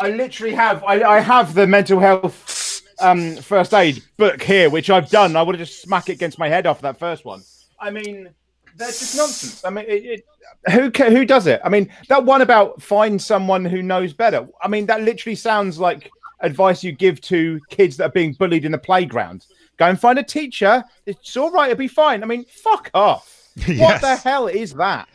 I 0.00 0.10
literally 0.10 0.54
have 0.54 0.82
I, 0.84 1.02
I 1.02 1.20
have 1.20 1.52
the 1.52 1.66
mental 1.66 2.00
health 2.00 2.61
um, 3.02 3.36
first 3.36 3.74
aid 3.74 4.02
book 4.16 4.42
here, 4.42 4.70
which 4.70 4.90
I've 4.90 5.10
done. 5.10 5.36
I 5.36 5.42
would 5.42 5.58
have 5.58 5.66
just 5.68 5.82
smack 5.82 6.08
it 6.08 6.12
against 6.12 6.38
my 6.38 6.48
head 6.48 6.66
off 6.66 6.80
that 6.82 6.98
first 6.98 7.24
one. 7.24 7.42
I 7.80 7.90
mean, 7.90 8.30
that's 8.76 9.00
just 9.00 9.16
nonsense. 9.16 9.64
I 9.64 9.70
mean, 9.70 9.84
it, 9.88 10.04
it, 10.04 10.72
who 10.72 10.90
ca- 10.90 11.10
who 11.10 11.24
does 11.24 11.46
it? 11.46 11.60
I 11.64 11.68
mean, 11.68 11.92
that 12.08 12.24
one 12.24 12.42
about 12.42 12.80
find 12.82 13.20
someone 13.20 13.64
who 13.64 13.82
knows 13.82 14.12
better. 14.12 14.46
I 14.62 14.68
mean, 14.68 14.86
that 14.86 15.02
literally 15.02 15.36
sounds 15.36 15.78
like 15.78 16.10
advice 16.40 16.82
you 16.82 16.92
give 16.92 17.20
to 17.22 17.60
kids 17.70 17.96
that 17.98 18.06
are 18.06 18.12
being 18.12 18.32
bullied 18.32 18.64
in 18.64 18.72
the 18.72 18.78
playground. 18.78 19.46
Go 19.78 19.86
and 19.86 19.98
find 20.00 20.18
a 20.18 20.22
teacher. 20.22 20.84
It's 21.06 21.36
all 21.36 21.50
right. 21.50 21.70
It'll 21.70 21.78
be 21.78 21.88
fine. 21.88 22.22
I 22.22 22.26
mean, 22.26 22.44
fuck 22.44 22.90
off. 22.94 23.28
What 23.78 24.00
the 24.00 24.16
hell 24.16 24.46
is 24.46 24.74
that? 24.74 25.08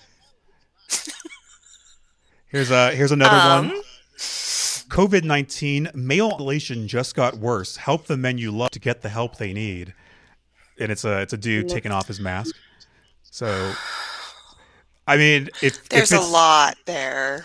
Here's 2.48 2.72
a 2.72 2.92
here's 2.92 3.12
another 3.12 3.36
Um, 3.36 3.70
one. 3.70 3.82
COVID 4.90 5.24
19 5.24 5.90
male 5.94 6.32
isolation 6.34 6.88
just 6.88 7.16
got 7.16 7.38
worse. 7.38 7.78
Help 7.78 8.06
the 8.06 8.18
men 8.18 8.38
you 8.38 8.52
love 8.52 8.72
to 8.72 8.80
get 8.80 9.02
the 9.02 9.10
help 9.10 9.38
they 9.38 9.54
need. 9.54 9.94
And 10.80 10.92
it's 10.92 11.04
a 11.06 11.22
it's 11.22 11.34
a 11.34 11.38
dude 11.38 11.68
taking 11.70 11.92
off 11.92 12.08
his 12.08 12.20
mask. 12.20 12.56
So, 13.24 13.74
I 15.08 15.18
mean, 15.18 15.50
if 15.62 15.88
There's 15.90 16.12
if 16.12 16.20
a 16.20 16.22
lot 16.22 16.78
there. 16.86 17.44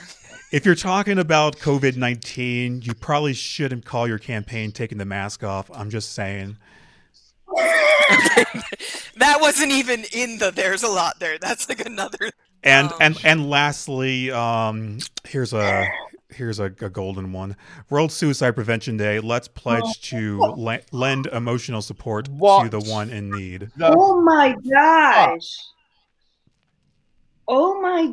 If 0.52 0.66
you're 0.66 0.74
talking 0.74 1.18
about 1.18 1.56
COVID 1.56 1.96
19, 1.96 2.82
you 2.82 2.94
probably 2.94 3.32
shouldn't 3.32 3.84
call 3.86 4.06
your 4.06 4.18
campaign 4.18 4.70
taking 4.70 4.98
the 4.98 5.06
mask 5.06 5.42
off. 5.42 5.70
I'm 5.72 5.90
just 5.90 6.12
saying. 6.12 6.56
That 9.16 9.38
wasn't 9.40 9.72
even 9.72 10.04
in 10.12 10.38
the 10.38 10.50
there's 10.50 10.82
a 10.82 10.88
lot 10.88 11.20
there. 11.20 11.38
That's 11.38 11.68
like 11.68 11.84
another 11.84 12.30
And 12.62 12.90
Oh. 12.92 12.96
and 13.00 13.18
and 13.24 13.48
lastly, 13.50 14.30
um, 14.30 14.98
here's 15.24 15.52
a 15.52 15.86
here's 16.34 16.58
a, 16.58 16.64
a 16.64 16.90
golden 16.90 17.32
one. 17.32 17.56
World 17.90 18.12
Suicide 18.12 18.52
Prevention 18.52 18.96
Day. 18.96 19.20
Let's 19.20 19.48
pledge 19.48 20.00
to 20.10 20.38
le- 20.56 20.80
lend 20.90 21.26
emotional 21.26 21.82
support 21.82 22.26
to 22.26 22.68
the 22.70 22.80
one 22.86 23.10
in 23.10 23.30
need. 23.30 23.70
The- 23.76 23.94
Oh 23.96 24.20
my 24.22 24.56
gosh. 24.70 25.58
Oh 27.48 27.80
my 27.80 28.06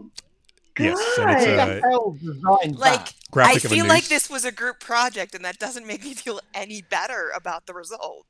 god. 0.75 0.83
Yes, 0.83 1.17
and 1.17 1.29
a- 1.31 1.55
the 1.55 1.81
hell 1.81 2.17
designed 2.21 2.77
like 2.77 3.13
I 3.35 3.57
feel 3.59 3.85
like 3.85 4.03
noose. 4.03 4.09
this 4.09 4.29
was 4.29 4.45
a 4.45 4.51
group 4.51 4.79
project 4.79 5.35
and 5.35 5.45
that 5.45 5.59
doesn't 5.59 5.85
make 5.85 6.03
me 6.03 6.13
feel 6.13 6.39
any 6.53 6.81
better 6.81 7.31
about 7.35 7.65
the 7.67 7.73
result. 7.73 8.25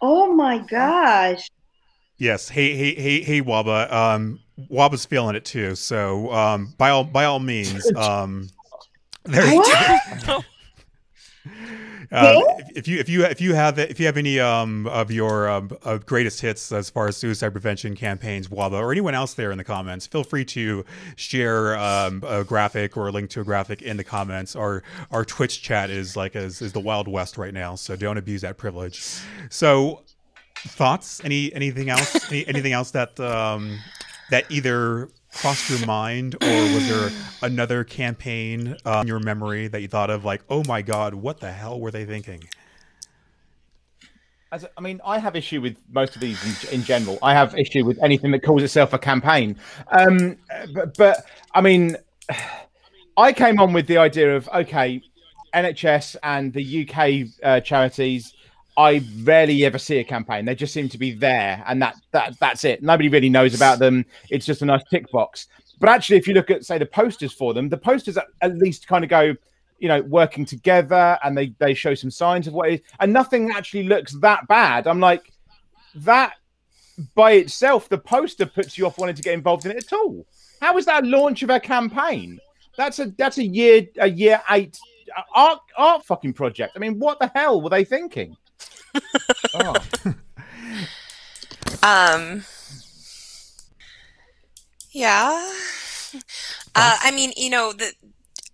Oh 0.00 0.32
my 0.32 0.58
gosh. 0.58 1.50
Yes. 2.16 2.48
Hey, 2.48 2.76
hey, 2.76 2.94
hey, 2.94 3.22
hey, 3.22 3.42
Waba. 3.42 3.90
Um, 3.92 4.40
Waba's 4.70 5.04
feeling 5.04 5.34
it 5.34 5.44
too. 5.44 5.74
So, 5.74 6.32
um, 6.32 6.74
by 6.78 6.90
all 6.90 7.02
by 7.04 7.24
all 7.24 7.40
means, 7.40 7.90
um, 7.96 8.48
there. 9.24 9.54
What? 9.54 10.44
Um, 12.12 12.44
if, 12.58 12.76
if 12.76 12.88
you 12.88 12.98
if 13.00 13.08
you 13.08 13.24
if 13.24 13.40
you 13.40 13.54
have 13.54 13.78
if 13.78 13.98
you 13.98 14.06
have 14.06 14.16
any 14.16 14.38
um 14.38 14.86
of 14.86 15.10
your 15.10 15.48
um 15.48 15.76
of 15.82 16.06
greatest 16.06 16.40
hits 16.40 16.70
as 16.70 16.88
far 16.88 17.08
as 17.08 17.16
suicide 17.16 17.50
prevention 17.50 17.96
campaigns, 17.96 18.46
Waba, 18.48 18.74
or 18.74 18.92
anyone 18.92 19.14
else 19.14 19.34
there 19.34 19.50
in 19.50 19.58
the 19.58 19.64
comments, 19.64 20.06
feel 20.06 20.22
free 20.22 20.44
to 20.44 20.84
share 21.16 21.76
um 21.76 22.22
a 22.24 22.44
graphic 22.44 22.96
or 22.96 23.08
a 23.08 23.10
link 23.10 23.30
to 23.30 23.40
a 23.40 23.44
graphic 23.44 23.82
in 23.82 23.96
the 23.96 24.04
comments. 24.04 24.54
Our 24.54 24.84
our 25.10 25.24
Twitch 25.24 25.60
chat 25.60 25.90
is 25.90 26.16
like 26.16 26.36
is, 26.36 26.62
is 26.62 26.72
the 26.72 26.80
wild 26.80 27.08
west 27.08 27.36
right 27.36 27.54
now, 27.54 27.74
so 27.74 27.96
don't 27.96 28.18
abuse 28.18 28.42
that 28.42 28.58
privilege. 28.58 29.02
So, 29.50 30.02
thoughts? 30.54 31.20
Any 31.24 31.52
anything 31.52 31.90
else? 31.90 32.30
Any, 32.30 32.46
anything 32.46 32.72
else 32.72 32.92
that 32.92 33.18
um 33.18 33.78
that 34.30 34.44
either 34.50 35.08
crossed 35.34 35.68
your 35.68 35.84
mind 35.86 36.34
or 36.42 36.74
was 36.74 36.88
there 36.88 37.10
another 37.42 37.84
campaign 37.84 38.76
uh, 38.86 39.00
in 39.02 39.06
your 39.08 39.20
memory 39.20 39.66
that 39.68 39.82
you 39.82 39.88
thought 39.88 40.10
of 40.10 40.24
like 40.24 40.42
oh 40.48 40.62
my 40.66 40.80
god 40.82 41.14
what 41.14 41.40
the 41.40 41.50
hell 41.52 41.78
were 41.80 41.90
they 41.90 42.04
thinking 42.04 42.42
As, 44.52 44.64
I 44.78 44.80
mean, 44.80 45.00
I 45.04 45.18
have 45.18 45.34
issue 45.34 45.60
with 45.60 45.76
most 45.90 46.14
of 46.14 46.20
these 46.20 46.38
in, 46.70 46.78
in 46.78 46.84
general. 46.84 47.18
I 47.22 47.34
have 47.34 47.56
issue 47.58 47.84
with 47.84 47.98
anything 48.02 48.30
that 48.30 48.44
calls 48.44 48.62
itself 48.62 48.92
a 48.92 48.98
campaign. 48.98 49.56
Um, 49.90 50.36
but, 50.72 50.96
but 50.96 51.24
I 51.52 51.60
mean, 51.60 51.96
I 53.16 53.32
came 53.32 53.58
on 53.58 53.72
with 53.72 53.88
the 53.88 53.98
idea 53.98 54.36
of 54.36 54.48
okay, 54.54 55.02
NHS 55.54 56.16
and 56.22 56.52
the 56.52 56.88
UK 56.88 57.28
uh, 57.42 57.60
charities. 57.60 58.32
I 58.76 59.04
rarely 59.22 59.64
ever 59.64 59.78
see 59.78 59.98
a 59.98 60.04
campaign. 60.04 60.44
They 60.44 60.54
just 60.54 60.74
seem 60.74 60.88
to 60.88 60.98
be 60.98 61.12
there, 61.12 61.62
and 61.66 61.80
that 61.82 61.96
that 62.10 62.38
that's 62.40 62.64
it. 62.64 62.82
Nobody 62.82 63.08
really 63.08 63.28
knows 63.28 63.54
about 63.54 63.78
them. 63.78 64.04
It's 64.30 64.46
just 64.46 64.62
a 64.62 64.66
nice 64.66 64.82
tick 64.90 65.10
box. 65.12 65.46
But 65.78 65.88
actually, 65.88 66.18
if 66.18 66.26
you 66.26 66.34
look 66.34 66.50
at 66.50 66.64
say 66.64 66.78
the 66.78 66.86
posters 66.86 67.32
for 67.32 67.54
them, 67.54 67.68
the 67.68 67.76
posters 67.76 68.16
at, 68.18 68.58
least 68.58 68.86
kind 68.86 69.04
of 69.04 69.10
go, 69.10 69.34
you 69.78 69.88
know, 69.88 70.02
working 70.02 70.44
together, 70.44 71.18
and 71.22 71.36
they 71.36 71.54
they 71.58 71.74
show 71.74 71.94
some 71.94 72.10
signs 72.10 72.46
of 72.46 72.54
what 72.54 72.70
is, 72.70 72.80
and 73.00 73.12
nothing 73.12 73.50
actually 73.50 73.84
looks 73.84 74.12
that 74.20 74.46
bad. 74.48 74.86
I'm 74.86 75.00
like, 75.00 75.32
that 75.96 76.34
by 77.14 77.32
itself, 77.32 77.88
the 77.88 77.98
poster 77.98 78.46
puts 78.46 78.76
you 78.76 78.86
off 78.86 78.98
wanting 78.98 79.16
to 79.16 79.22
get 79.22 79.34
involved 79.34 79.66
in 79.66 79.72
it 79.72 79.84
at 79.84 79.92
all. 79.92 80.26
How 80.60 80.76
is 80.78 80.86
that 80.86 81.04
launch 81.04 81.42
of 81.42 81.50
a 81.50 81.60
campaign? 81.60 82.38
That's 82.76 82.98
a 82.98 83.06
that's 83.18 83.38
a 83.38 83.44
year 83.44 83.86
a 83.98 84.08
year 84.08 84.42
eight 84.50 84.78
uh, 85.16 85.22
art 85.34 85.60
art 85.76 86.04
fucking 86.04 86.32
project. 86.32 86.72
I 86.74 86.80
mean, 86.80 86.98
what 86.98 87.20
the 87.20 87.30
hell 87.34 87.60
were 87.60 87.70
they 87.70 87.84
thinking? 87.84 88.36
Oh. 89.54 89.74
Um 91.82 92.44
Yeah. 94.92 95.52
Uh 96.74 96.96
I 97.02 97.10
mean, 97.10 97.32
you 97.36 97.50
know, 97.50 97.72
the 97.72 97.92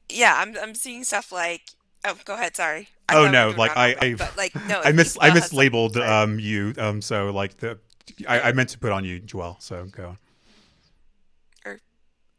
yeah, 0.08 0.34
I'm 0.36 0.56
I'm 0.60 0.74
seeing 0.74 1.04
stuff 1.04 1.30
like 1.32 1.62
oh 2.04 2.16
go 2.24 2.34
ahead, 2.34 2.56
sorry. 2.56 2.88
I 3.08 3.16
Oh, 3.16 3.30
no, 3.30 3.50
like, 3.56 3.74
wrapping 3.74 4.14
I- 4.14 4.16
but 4.16 4.36
like 4.36 4.54
no 4.68 4.80
i 4.82 4.92
mis 4.92 5.18
i 5.20 5.28
something, 5.28 5.42
mislabeled 5.58 5.96
um 5.96 6.38
you 6.38 6.74
um 6.78 7.02
so 7.02 7.30
like 7.30 7.56
the 7.56 7.78
I, 8.28 8.40
I 8.40 8.52
meant 8.52 8.68
to 8.70 8.78
put 8.78 8.92
on 8.92 9.04
you 9.04 9.18
joel 9.18 9.56
so 9.58 9.84
go 9.86 10.10
on. 10.10 10.18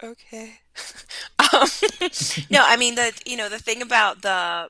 Okay. 0.04 0.54
um, 1.40 1.68
no, 2.50 2.64
I 2.66 2.76
mean 2.78 2.96
the 2.96 3.14
you 3.26 3.38
know 3.38 3.50
the 3.50 3.60
thing 3.60 3.82
about 3.82 4.22
the 4.22 4.68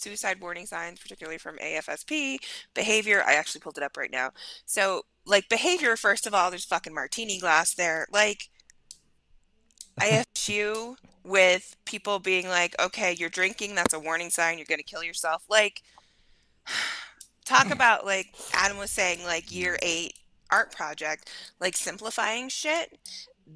suicide 0.00 0.40
warning 0.40 0.66
signs, 0.66 0.98
particularly 0.98 1.38
from 1.38 1.58
AFSP 1.58 2.38
behavior. 2.74 3.22
I 3.26 3.34
actually 3.34 3.60
pulled 3.60 3.78
it 3.78 3.84
up 3.84 3.96
right 3.96 4.10
now. 4.10 4.30
So 4.66 5.02
like 5.26 5.48
behavior, 5.48 5.96
first 5.96 6.26
of 6.26 6.34
all, 6.34 6.50
there's 6.50 6.64
fucking 6.64 6.94
martini 6.94 7.38
glass 7.38 7.74
there. 7.74 8.06
Like 8.12 8.48
I 9.98 10.24
issue 10.36 10.96
with 11.24 11.76
people 11.84 12.18
being 12.18 12.48
like, 12.48 12.74
okay, 12.80 13.14
you're 13.18 13.28
drinking, 13.28 13.74
that's 13.74 13.94
a 13.94 14.00
warning 14.00 14.30
sign, 14.30 14.58
you're 14.58 14.66
gonna 14.68 14.82
kill 14.82 15.04
yourself. 15.04 15.44
Like 15.48 15.82
talk 17.44 17.70
about 17.70 18.06
like 18.06 18.34
Adam 18.52 18.78
was 18.78 18.90
saying, 18.90 19.24
like 19.24 19.52
year 19.54 19.78
eight 19.82 20.14
art 20.50 20.74
project, 20.74 21.30
like 21.60 21.76
simplifying 21.76 22.48
shit 22.48 22.98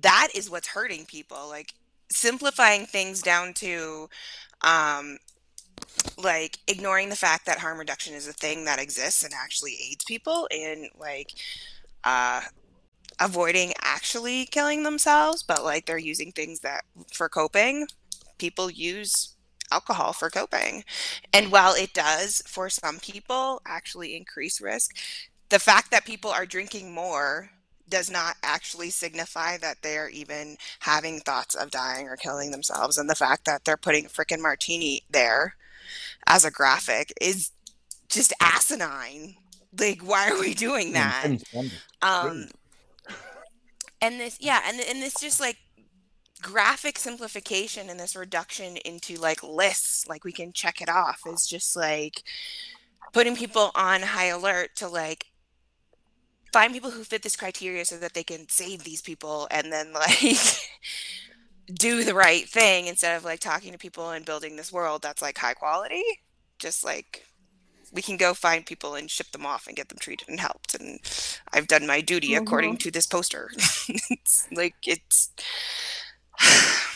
that 0.02 0.28
is 0.34 0.50
what's 0.50 0.68
hurting 0.68 1.04
people 1.06 1.48
like 1.48 1.72
simplifying 2.10 2.86
things 2.86 3.22
down 3.22 3.52
to 3.52 4.08
um 4.62 5.18
like 6.16 6.58
ignoring 6.66 7.08
the 7.08 7.16
fact 7.16 7.46
that 7.46 7.58
harm 7.58 7.78
reduction 7.78 8.14
is 8.14 8.28
a 8.28 8.32
thing 8.32 8.64
that 8.64 8.78
exists 8.78 9.22
and 9.22 9.32
actually 9.34 9.76
aids 9.90 10.04
people 10.04 10.48
and 10.50 10.88
like 10.98 11.32
uh 12.04 12.40
avoiding 13.20 13.72
actually 13.82 14.46
killing 14.46 14.82
themselves 14.82 15.42
but 15.42 15.64
like 15.64 15.86
they're 15.86 15.98
using 15.98 16.32
things 16.32 16.60
that 16.60 16.84
for 17.12 17.28
coping 17.28 17.86
people 18.38 18.70
use 18.70 19.34
alcohol 19.70 20.12
for 20.12 20.30
coping 20.30 20.84
and 21.32 21.50
while 21.50 21.74
it 21.74 21.92
does 21.94 22.42
for 22.46 22.68
some 22.68 22.98
people 22.98 23.60
actually 23.66 24.16
increase 24.16 24.60
risk 24.60 24.96
the 25.48 25.58
fact 25.58 25.90
that 25.90 26.04
people 26.04 26.30
are 26.30 26.46
drinking 26.46 26.92
more 26.92 27.50
does 27.88 28.10
not 28.10 28.36
actually 28.42 28.90
signify 28.90 29.56
that 29.58 29.82
they're 29.82 30.08
even 30.08 30.56
having 30.80 31.20
thoughts 31.20 31.54
of 31.54 31.70
dying 31.70 32.08
or 32.08 32.16
killing 32.16 32.50
themselves. 32.50 32.96
And 32.96 33.08
the 33.08 33.14
fact 33.14 33.44
that 33.44 33.64
they're 33.64 33.76
putting 33.76 34.06
frickin' 34.06 34.40
martini 34.40 35.02
there 35.10 35.54
as 36.26 36.44
a 36.44 36.50
graphic 36.50 37.12
is 37.20 37.50
just 38.08 38.32
asinine. 38.40 39.36
Like, 39.78 40.02
why 40.02 40.30
are 40.30 40.40
we 40.40 40.54
doing 40.54 40.92
that? 40.92 41.26
Um, 42.02 42.48
and 44.00 44.20
this, 44.20 44.38
yeah, 44.40 44.60
and 44.66 44.80
and 44.80 45.02
this 45.02 45.14
just 45.20 45.40
like 45.40 45.56
graphic 46.42 46.98
simplification 46.98 47.88
and 47.88 47.98
this 47.98 48.14
reduction 48.14 48.76
into 48.84 49.16
like 49.16 49.42
lists, 49.42 50.06
like 50.06 50.24
we 50.24 50.32
can 50.32 50.52
check 50.52 50.80
it 50.80 50.88
off, 50.88 51.22
is 51.26 51.46
just 51.46 51.74
like 51.74 52.22
putting 53.12 53.34
people 53.34 53.70
on 53.74 54.02
high 54.02 54.26
alert 54.26 54.76
to 54.76 54.88
like 54.88 55.26
find 56.52 56.72
people 56.72 56.90
who 56.90 57.02
fit 57.02 57.22
this 57.22 57.34
criteria 57.34 57.84
so 57.84 57.96
that 57.98 58.14
they 58.14 58.22
can 58.22 58.48
save 58.48 58.84
these 58.84 59.02
people 59.02 59.48
and 59.50 59.72
then 59.72 59.92
like 59.94 60.36
do 61.72 62.04
the 62.04 62.14
right 62.14 62.48
thing 62.48 62.86
instead 62.86 63.16
of 63.16 63.24
like 63.24 63.40
talking 63.40 63.72
to 63.72 63.78
people 63.78 64.10
and 64.10 64.24
building 64.24 64.56
this 64.56 64.72
world 64.72 65.02
that's 65.02 65.22
like 65.22 65.38
high 65.38 65.54
quality 65.54 66.02
just 66.58 66.84
like 66.84 67.26
we 67.92 68.02
can 68.02 68.16
go 68.16 68.34
find 68.34 68.66
people 68.66 68.94
and 68.94 69.10
ship 69.10 69.30
them 69.30 69.46
off 69.46 69.66
and 69.66 69.76
get 69.76 69.88
them 69.88 69.98
treated 69.98 70.28
and 70.28 70.40
helped 70.40 70.74
and 70.74 71.00
i've 71.52 71.66
done 71.66 71.86
my 71.86 72.00
duty 72.00 72.34
according 72.34 72.72
mm-hmm. 72.72 72.78
to 72.78 72.90
this 72.90 73.06
poster 73.06 73.50
it's 74.10 74.46
like 74.52 74.74
it's 74.84 75.30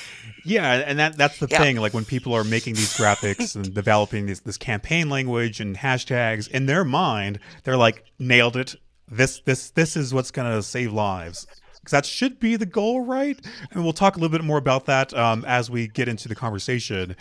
Yeah, 0.44 0.82
and 0.86 0.98
that 0.98 1.16
that's 1.16 1.38
the 1.38 1.48
Yeah. 1.50 1.58
thing. 1.58 1.76
Like 1.76 1.94
when 1.94 2.04
people 2.04 2.32
are 2.34 2.44
making 2.44 2.74
these 2.74 2.94
graphics 2.94 3.54
and 3.54 3.74
developing 3.74 4.26
this 4.26 4.40
this 4.40 4.56
campaign 4.56 5.08
language 5.10 5.60
and 5.60 5.76
hashtags 5.76 6.48
in 6.48 6.66
their 6.66 6.84
mind, 6.84 7.38
they're 7.64 7.76
like 7.76 8.04
nailed 8.18 8.56
it. 8.56 8.74
This 9.10 9.40
this 9.44 9.70
this 9.70 9.96
is 9.96 10.14
what's 10.14 10.30
gonna 10.30 10.62
save 10.62 10.92
lives. 10.92 11.46
Because 11.88 12.02
that 12.02 12.06
should 12.06 12.38
be 12.38 12.56
the 12.56 12.66
goal, 12.66 13.00
right? 13.00 13.40
And 13.70 13.82
we'll 13.82 13.94
talk 13.94 14.16
a 14.16 14.18
little 14.18 14.36
bit 14.36 14.44
more 14.44 14.58
about 14.58 14.84
that 14.84 15.14
um, 15.14 15.42
as 15.46 15.70
we 15.70 15.88
get 15.88 16.06
into 16.06 16.28
the 16.28 16.34
conversation. 16.34 17.16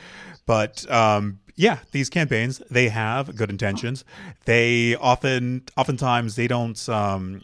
But 0.45 0.89
um, 0.91 1.39
yeah, 1.55 1.79
these 1.91 2.09
campaigns 2.09 2.61
they 2.69 2.89
have 2.89 3.33
good 3.37 3.49
intentions. 3.49 4.03
They 4.43 4.95
often 4.95 5.63
oftentimes 5.77 6.35
they 6.35 6.47
don't. 6.49 6.77
Um, 6.89 7.43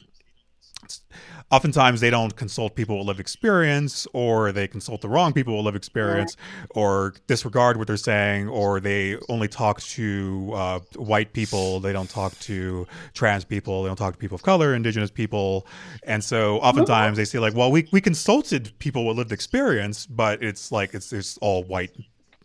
oftentimes 1.51 2.01
they 2.01 2.09
don't 2.09 2.35
consult 2.35 2.75
people 2.75 2.97
with 2.97 3.07
lived 3.07 3.19
experience 3.19 4.07
or 4.13 4.51
they 4.51 4.67
consult 4.67 5.01
the 5.01 5.09
wrong 5.09 5.33
people 5.33 5.55
with 5.55 5.65
lived 5.65 5.77
experience 5.77 6.35
or 6.71 7.13
disregard 7.27 7.77
what 7.77 7.87
they're 7.87 7.97
saying 7.97 8.47
or 8.49 8.79
they 8.79 9.17
only 9.29 9.47
talk 9.47 9.81
to 9.81 10.51
uh, 10.55 10.79
white 10.95 11.33
people. 11.33 11.79
They 11.79 11.93
don't 11.93 12.09
talk 12.09 12.37
to 12.39 12.87
trans 13.13 13.43
people. 13.45 13.83
They 13.83 13.89
don't 13.89 13.97
talk 13.97 14.13
to 14.13 14.19
people 14.19 14.35
of 14.35 14.43
color 14.43 14.73
indigenous 14.73 15.11
people. 15.11 15.67
And 16.03 16.23
so 16.23 16.57
oftentimes 16.59 17.17
they 17.17 17.25
say 17.25 17.39
like 17.39 17.53
well 17.55 17.71
we, 17.71 17.87
we 17.91 18.01
consulted 18.01 18.71
people 18.79 19.05
with 19.05 19.17
lived 19.17 19.31
experience 19.31 20.05
but 20.05 20.43
it's 20.43 20.71
like 20.71 20.93
it's, 20.93 21.13
it's 21.13 21.37
all 21.39 21.63
white 21.63 21.91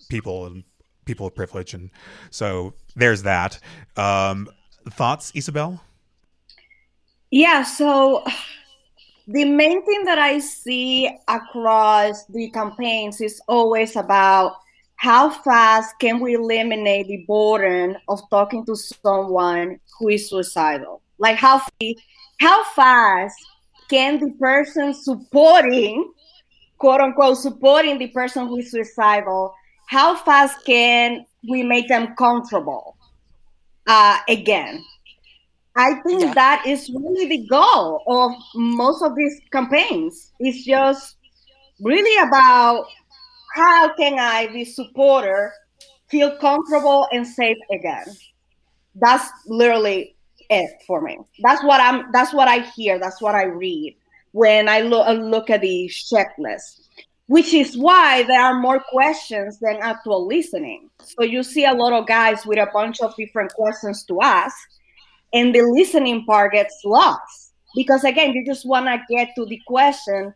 people 0.08 0.46
and 0.46 0.64
people 1.04 1.26
of 1.26 1.34
privilege. 1.34 1.74
And 1.74 1.90
so 2.30 2.74
there's 2.94 3.22
that. 3.22 3.58
Um, 3.96 4.48
thoughts 4.90 5.32
isabel? 5.34 5.82
Yeah 7.30 7.62
so 7.62 8.24
the 9.28 9.44
main 9.44 9.84
thing 9.84 10.04
that 10.04 10.18
I 10.18 10.38
see 10.38 11.06
across 11.28 12.24
the 12.26 12.50
campaigns 12.50 13.20
is 13.20 13.42
always 13.46 13.94
about 13.94 14.56
how 14.96 15.28
fast 15.28 15.94
can 16.00 16.18
we 16.18 16.34
eliminate 16.34 17.08
the 17.08 17.26
burden 17.28 17.98
of 18.08 18.20
talking 18.30 18.64
to 18.64 18.74
someone 18.74 19.78
who 19.98 20.08
is 20.08 20.30
suicidal? 20.30 21.02
Like 21.18 21.36
how 21.36 21.60
how 22.40 22.64
fast 22.72 23.36
can 23.90 24.18
the 24.18 24.30
person 24.40 24.94
supporting, 24.94 26.10
quote 26.78 27.02
unquote, 27.02 27.36
supporting 27.36 27.98
the 27.98 28.08
person 28.08 28.48
who 28.48 28.56
is 28.56 28.70
suicidal, 28.70 29.52
how 29.88 30.16
fast 30.16 30.64
can 30.64 31.26
we 31.50 31.62
make 31.62 31.86
them 31.88 32.14
comfortable 32.16 32.96
uh, 33.86 34.18
again? 34.26 34.82
I 35.78 35.94
think 36.00 36.22
yeah. 36.22 36.34
that 36.34 36.66
is 36.66 36.90
really 36.90 37.26
the 37.28 37.46
goal 37.46 38.02
of 38.08 38.32
most 38.56 39.00
of 39.00 39.14
these 39.14 39.40
campaigns. 39.52 40.32
It's 40.40 40.64
just 40.64 41.16
really 41.80 42.26
about 42.26 42.86
how 43.54 43.94
can 43.94 44.18
I, 44.18 44.48
the 44.48 44.64
supporter, 44.64 45.52
feel 46.08 46.36
comfortable 46.38 47.06
and 47.12 47.24
safe 47.24 47.58
again. 47.70 48.06
That's 48.96 49.30
literally 49.46 50.16
it 50.50 50.70
for 50.84 51.00
me. 51.00 51.18
That's 51.42 51.62
what 51.62 51.80
I'm. 51.80 52.10
That's 52.12 52.34
what 52.34 52.48
I 52.48 52.60
hear. 52.74 52.98
That's 52.98 53.20
what 53.20 53.36
I 53.36 53.44
read 53.44 53.94
when 54.32 54.68
I 54.68 54.80
look 54.80 55.06
uh, 55.06 55.12
look 55.12 55.48
at 55.48 55.60
the 55.60 55.88
checklist. 55.88 56.80
Which 57.26 57.52
is 57.52 57.76
why 57.76 58.24
there 58.24 58.42
are 58.42 58.58
more 58.58 58.80
questions 58.80 59.60
than 59.60 59.76
actual 59.82 60.26
listening. 60.26 60.88
So 61.04 61.22
you 61.22 61.42
see 61.42 61.66
a 61.66 61.74
lot 61.74 61.92
of 61.92 62.08
guys 62.08 62.46
with 62.46 62.58
a 62.58 62.68
bunch 62.72 63.00
of 63.00 63.14
different 63.16 63.52
questions 63.52 64.02
to 64.04 64.22
ask 64.22 64.56
and 65.32 65.54
the 65.54 65.62
listening 65.62 66.24
part 66.24 66.52
gets 66.52 66.80
lost. 66.84 67.52
Because 67.74 68.04
again 68.04 68.32
you 68.32 68.44
just 68.46 68.66
want 68.66 68.86
to 68.86 69.00
get 69.14 69.34
to 69.36 69.44
the 69.46 69.60
question 69.66 70.34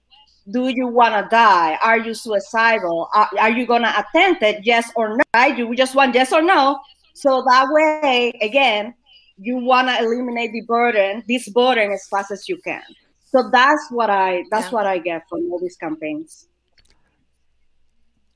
do 0.50 0.68
you 0.68 0.88
want 0.88 1.14
to 1.14 1.28
die? 1.30 1.78
Are 1.84 1.98
you 1.98 2.14
suicidal? 2.14 3.08
Are, 3.14 3.28
are 3.38 3.50
you 3.50 3.64
going 3.64 3.82
to 3.82 4.00
attempt 4.00 4.42
it 4.42 4.60
yes 4.64 4.90
or 4.96 5.16
no? 5.16 5.22
Right? 5.34 5.56
you 5.56 5.72
just 5.76 5.94
want 5.94 6.14
yes 6.14 6.32
or 6.32 6.42
no. 6.42 6.80
So 7.14 7.44
that 7.48 7.66
way 7.70 8.32
again 8.42 8.94
you 9.38 9.56
want 9.56 9.88
to 9.88 9.98
eliminate 9.98 10.52
the 10.52 10.62
burden. 10.62 11.22
This 11.28 11.48
burden 11.48 11.92
as 11.92 12.06
fast 12.08 12.30
as 12.30 12.48
you 12.48 12.58
can. 12.58 12.82
So 13.24 13.48
that's 13.50 13.88
what 13.90 14.10
i 14.10 14.44
that's 14.50 14.66
yeah. 14.66 14.72
what 14.72 14.86
i 14.86 14.98
get 14.98 15.22
from 15.28 15.50
all 15.50 15.58
these 15.60 15.76
campaigns. 15.76 16.48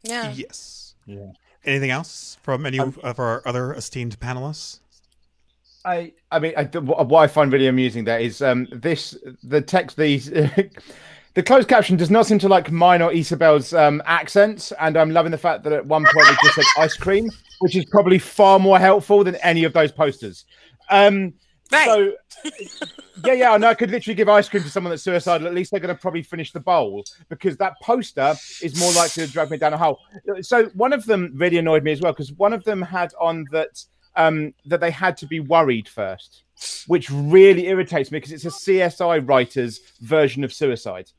Yeah. 0.03 0.33
Yes. 0.33 0.95
Yeah. 1.07 1.33
Anything 1.65 1.91
else 1.91 2.39
from 2.43 2.65
any 2.65 2.79
um, 2.79 2.95
of 3.03 3.19
our 3.19 3.43
other 3.45 3.73
esteemed 3.75 4.19
panelists 4.21 4.81
I, 5.87 6.13
I 6.33 6.41
mean, 6.41 6.53
I, 6.57 6.65
what 6.65 7.21
I 7.23 7.29
find 7.29 7.53
really 7.53 7.69
amusing 7.69 8.05
there 8.05 8.19
is 8.19 8.43
um, 8.43 8.67
this 8.73 9.17
the 9.45 9.63
text 9.63 9.97
these. 9.97 10.27
the 11.35 11.43
closed 11.45 11.69
caption 11.69 11.97
does 11.97 12.11
not 12.11 12.27
seem 12.27 12.41
to 12.41 12.49
like 12.49 12.73
mine 12.73 13.03
or 13.03 13.13
Isabel's 13.13 13.73
um, 13.73 14.03
accents, 14.05 14.73
and 14.81 14.97
I'm 14.97 15.13
loving 15.13 15.31
the 15.31 15.39
fact 15.39 15.63
that 15.63 15.73
at 15.73 15.87
one 15.87 16.03
point 16.03 16.29
it 16.29 16.39
just 16.43 16.55
said 16.57 16.83
ice 16.83 16.97
cream, 16.97 17.31
which 17.61 17.77
is 17.77 17.85
probably 17.85 18.19
far 18.19 18.59
more 18.59 18.81
helpful 18.81 19.23
than 19.23 19.37
any 19.37 19.63
of 19.63 19.73
those 19.73 19.93
posters. 19.93 20.45
Um, 20.91 21.35
right. 21.71 21.87
So, 21.87 22.13
yeah, 23.25 23.35
yeah, 23.35 23.53
I 23.53 23.59
know 23.59 23.69
I 23.69 23.75
could 23.75 23.91
literally 23.91 24.17
give 24.17 24.29
ice 24.29 24.49
cream 24.49 24.65
to 24.65 24.71
someone 24.71 24.91
that's 24.91 25.05
suicidal. 25.05 25.47
At 25.47 25.55
least 25.55 25.71
they're 25.71 25.81
going 25.81 25.95
to 25.95 26.01
probably 26.01 26.23
finish 26.23 26.51
the 26.51 26.61
bowl 26.61 27.05
because 27.29 27.57
that 27.59 27.75
poster 27.81 28.35
is 28.61 28.77
more 28.81 28.93
likely 28.95 29.25
to 29.25 29.33
drag 29.33 29.53
me 29.53 29.57
down 29.57 29.73
a 29.73 29.79
hole. 29.79 30.01
So, 30.41 30.67
one 30.75 30.93
of 30.93 31.05
them 31.07 31.31
really 31.37 31.59
annoyed 31.59 31.85
me 31.85 31.93
as 31.93 32.01
well 32.01 32.13
because 32.13 32.33
one 32.33 32.53
of 32.53 32.65
them 32.65 32.83
had 32.83 33.13
on 33.21 33.45
that 33.53 33.85
um, 34.17 34.55
that 34.67 34.81
they 34.81 34.91
had 34.91 35.17
to 35.19 35.27
be 35.27 35.41
worried 35.41 35.89
first, 35.89 36.43
which 36.87 37.11
really 37.11 37.69
irritates 37.69 38.11
me 38.11 38.19
because 38.19 38.33
it's 38.33 38.45
a 38.45 38.49
CSI 38.49 39.27
writer's 39.29 39.81
version 40.01 40.43
of 40.45 40.53
suicide. 40.53 41.11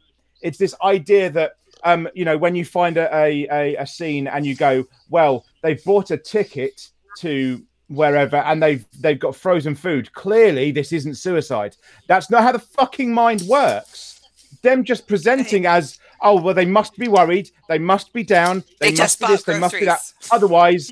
It's 0.42 0.58
this 0.58 0.76
idea 0.84 1.30
that 1.32 1.54
um, 1.84 2.08
you 2.14 2.26
know 2.26 2.38
when 2.38 2.56
you 2.56 2.66
find 2.66 2.98
a, 2.98 3.48
a, 3.52 3.76
a 3.76 3.88
scene 3.88 4.28
and 4.28 4.46
you 4.46 4.56
go, 4.56 4.86
well, 5.10 5.46
they've 5.62 5.84
bought 5.84 6.12
a 6.12 6.18
ticket 6.18 6.90
to 7.20 7.64
wherever 7.90 8.38
and 8.38 8.62
they've 8.62 8.86
they've 9.00 9.20
got 9.20 9.36
frozen 9.36 9.76
food. 9.76 10.12
Clearly, 10.14 10.72
this 10.72 10.92
isn't 10.92 11.16
suicide. 11.16 11.76
That's 12.08 12.30
not 12.30 12.44
how 12.44 12.52
the 12.52 12.60
fucking 12.60 13.14
mind 13.14 13.42
works. 13.44 14.22
Them 14.64 14.84
just 14.84 15.08
presenting 15.08 15.66
as 15.66 16.00
oh 16.22 16.42
well, 16.42 16.54
they 16.54 16.66
must 16.66 16.98
be 16.98 17.08
worried, 17.08 17.50
they 17.68 17.78
must 17.78 18.12
be 18.14 18.24
down, 18.24 18.64
they, 18.80 18.92
they 18.92 18.98
must 18.98 19.20
be 19.20 19.28
this, 19.28 19.44
groceries. 19.44 19.46
they 19.46 19.60
must 19.60 19.76
be 19.76 19.86
that. 19.86 20.02
Otherwise, 20.32 20.92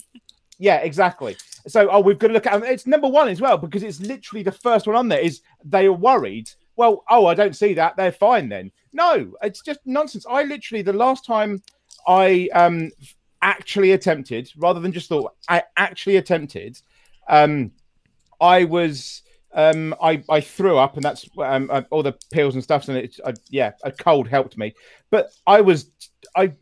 yeah, 0.59 0.77
exactly. 0.77 1.35
So, 1.67 1.89
oh, 1.89 1.99
we've 1.99 2.19
got 2.19 2.27
to 2.27 2.33
look 2.33 2.47
at 2.47 2.63
it's 2.63 2.87
number 2.87 3.07
one 3.07 3.27
as 3.27 3.41
well 3.41 3.57
because 3.57 3.83
it's 3.83 3.99
literally 3.99 4.43
the 4.43 4.51
first 4.51 4.87
one 4.87 4.95
on 4.95 5.07
there. 5.07 5.19
Is 5.19 5.41
they 5.63 5.87
are 5.87 5.93
worried? 5.93 6.49
Well, 6.75 7.03
oh, 7.09 7.25
I 7.25 7.33
don't 7.33 7.55
see 7.55 7.73
that. 7.73 7.95
They're 7.95 8.11
fine 8.11 8.49
then. 8.49 8.71
No, 8.93 9.33
it's 9.41 9.61
just 9.61 9.79
nonsense. 9.85 10.25
I 10.29 10.43
literally 10.43 10.81
the 10.81 10.93
last 10.93 11.25
time 11.25 11.61
I 12.07 12.49
um 12.53 12.91
actually 13.41 13.91
attempted, 13.91 14.49
rather 14.57 14.79
than 14.79 14.91
just 14.91 15.09
thought, 15.09 15.33
I 15.49 15.63
actually 15.77 16.17
attempted. 16.17 16.81
Um, 17.27 17.71
I 18.41 18.63
was 18.65 19.21
um, 19.55 19.95
I, 20.01 20.21
I 20.29 20.41
threw 20.41 20.77
up, 20.77 20.95
and 20.95 21.03
that's 21.03 21.27
um, 21.39 21.69
uh, 21.71 21.81
all 21.89 22.03
the 22.03 22.17
pills 22.31 22.55
and 22.55 22.63
stuff. 22.63 22.87
And 22.87 22.97
it, 22.97 23.19
uh, 23.23 23.33
yeah, 23.49 23.71
a 23.83 23.91
cold 23.91 24.27
helped 24.27 24.57
me. 24.57 24.73
But 25.09 25.29
I 25.47 25.61
was, 25.61 25.91
I 26.35 26.53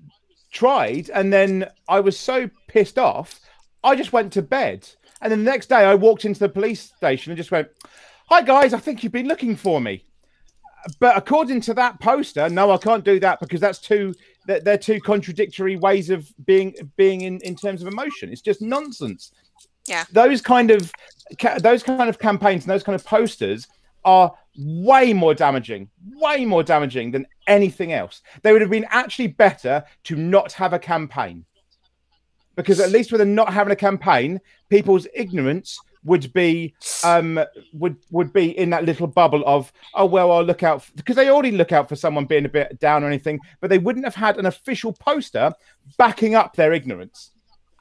tried, 0.52 1.10
and 1.10 1.34
then 1.34 1.70
I 1.90 2.00
was 2.00 2.18
so 2.18 2.50
pissed 2.68 3.00
off 3.00 3.40
I 3.84 3.96
just 3.96 4.14
went 4.14 4.34
to 4.34 4.42
bed. 4.42 4.88
And 5.22 5.32
then 5.32 5.44
the 5.44 5.52
next 5.52 5.70
day, 5.70 5.86
I 5.86 5.96
walked 5.96 6.26
into 6.26 6.40
the 6.40 6.50
police 6.50 6.82
station 6.82 7.32
and 7.32 7.38
just 7.38 7.52
went, 7.52 7.70
Hi, 8.28 8.42
guys, 8.42 8.74
I 8.74 8.80
think 8.80 9.04
you've 9.04 9.12
been 9.12 9.28
looking 9.28 9.56
for 9.56 9.82
me. 9.82 10.06
But 11.00 11.18
according 11.18 11.62
to 11.62 11.74
that 11.76 12.00
poster, 12.00 12.50
no, 12.50 12.72
I 12.72 12.78
can't 12.78 13.06
do 13.06 13.20
that 13.22 13.40
because 13.40 13.62
that's 13.62 13.80
too, 13.80 14.14
they're 14.46 14.78
two 14.78 15.00
contradictory 15.00 15.78
ways 15.78 16.10
of 16.10 16.30
being 16.46 16.74
being 16.98 17.22
in, 17.22 17.40
in 17.42 17.56
terms 17.56 17.82
of 17.82 17.88
emotion. 17.88 18.30
It's 18.30 18.42
just 18.42 18.62
nonsense. 18.62 19.32
Yeah. 19.88 20.04
Those 20.12 20.42
kind 20.42 20.72
of 20.72 20.92
those 21.60 21.84
kind 21.84 22.10
of 22.10 22.20
campaigns 22.20 22.64
and 22.64 22.72
those 22.72 22.84
kind 22.84 22.96
of 22.96 23.06
posters 23.06 23.68
are 24.06 24.34
way 24.58 25.14
more 25.14 25.34
damaging, 25.34 25.90
way 26.16 26.46
more 26.46 26.64
damaging 26.64 27.12
than 27.12 27.26
anything 27.48 27.94
else. 27.94 28.22
They 28.42 28.52
would 28.52 28.62
have 28.62 28.70
been 28.70 28.88
actually 28.90 29.28
better 29.28 29.84
to 30.06 30.16
not 30.16 30.52
have 30.54 30.74
a 30.74 30.80
campaign 30.80 31.46
because 32.56 32.80
at 32.80 32.92
least 32.92 33.12
with 33.12 33.22
a 33.22 33.26
not 33.26 33.54
having 33.54 33.72
a 33.72 33.76
campaign, 33.76 34.40
people's 34.70 35.08
ignorance 35.14 35.80
would 36.06 36.32
be 36.34 36.74
um 37.04 37.40
would 37.72 37.96
would 38.12 38.34
be 38.34 38.58
in 38.58 38.70
that 38.70 38.86
little 38.86 39.08
bubble 39.08 39.42
of 39.46 39.72
oh 39.94 40.06
well 40.06 40.32
I'll 40.32 40.44
look 40.44 40.64
out 40.64 40.86
because 40.96 41.16
they 41.16 41.30
already 41.30 41.52
look 41.52 41.72
out 41.72 41.88
for 41.88 41.96
someone 41.96 42.26
being 42.26 42.46
a 42.46 42.50
bit 42.50 42.80
down 42.80 43.04
or 43.04 43.08
anything, 43.08 43.40
but 43.62 43.70
they 43.70 43.78
wouldn't 43.78 44.06
have 44.06 44.16
had 44.16 44.38
an 44.38 44.46
official 44.46 44.94
poster 44.94 45.54
backing 45.98 46.36
up 46.36 46.56
their 46.56 46.74
ignorance, 46.74 47.32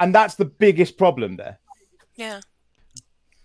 and 0.01 0.15
that's 0.15 0.37
the 0.37 0.45
biggest 0.45 0.97
problem 0.97 1.37
there. 1.37 1.59
Yeah. 2.15 2.41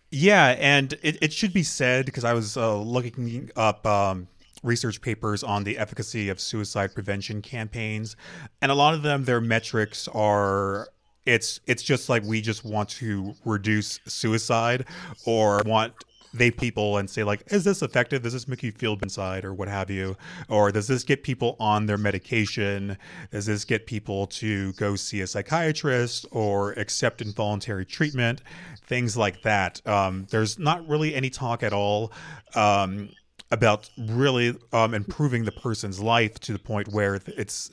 Yeah, 0.10 0.56
and 0.58 0.94
it, 1.02 1.18
it 1.22 1.34
should 1.34 1.52
be 1.52 1.64
said 1.64 2.06
because 2.06 2.24
I 2.24 2.32
was 2.34 2.56
uh, 2.56 2.78
looking 2.78 3.52
up 3.58 3.86
um, 3.86 4.30
research 4.64 5.02
papers 5.02 5.44
on 5.44 5.66
the 5.66 5.78
efficacy 5.78 6.30
of 6.30 6.40
suicide 6.40 6.94
prevention 6.94 7.42
campaigns, 7.42 8.16
and 8.62 8.72
a 8.72 8.76
lot 8.76 8.94
of 8.94 9.04
them, 9.04 9.26
their 9.26 9.42
metrics 9.42 10.08
are 10.10 10.88
it's 11.28 11.60
it's 11.68 11.84
just 11.84 12.08
like 12.10 12.24
we 12.24 12.42
just 12.42 12.64
want 12.64 12.90
to 12.90 13.36
reduce 13.46 14.00
suicide 14.08 14.86
or 15.26 15.62
want 15.66 15.94
they 16.34 16.52
people 16.52 16.98
and 16.98 17.10
say 17.10 17.24
like 17.24 17.44
is 17.48 17.64
this 17.64 17.82
effective? 17.82 18.24
Does 18.24 18.34
this 18.34 18.48
make 18.48 18.64
you 18.64 18.72
feel 18.72 18.98
inside 19.02 19.44
or 19.44 19.54
what 19.54 19.68
have 19.68 19.90
you? 19.90 20.16
Or 20.50 20.72
does 20.72 20.88
this 20.88 21.04
get 21.04 21.24
people 21.24 21.58
on 21.60 21.86
their 21.86 21.98
medication? 21.98 22.98
Does 23.32 23.46
this 23.46 23.66
get 23.66 23.86
people 23.86 24.28
to 24.28 24.72
go 24.74 24.96
see 24.96 25.22
a 25.22 25.28
psychiatrist 25.28 26.26
or 26.32 26.72
accept 26.74 27.22
involuntary 27.22 27.86
treatment? 27.86 28.42
Things 28.86 29.18
like 29.18 29.42
that. 29.42 29.86
Um, 29.86 30.28
there's 30.30 30.58
not 30.58 30.88
really 30.88 31.14
any 31.14 31.30
talk 31.30 31.62
at 31.62 31.74
all 31.74 32.14
um, 32.56 33.10
about 33.52 33.90
really 33.98 34.56
um, 34.72 34.94
improving 34.94 35.44
the 35.44 35.52
person's 35.52 36.00
life 36.00 36.40
to 36.42 36.54
the 36.54 36.60
point 36.60 36.88
where 36.90 37.20
it's 37.38 37.72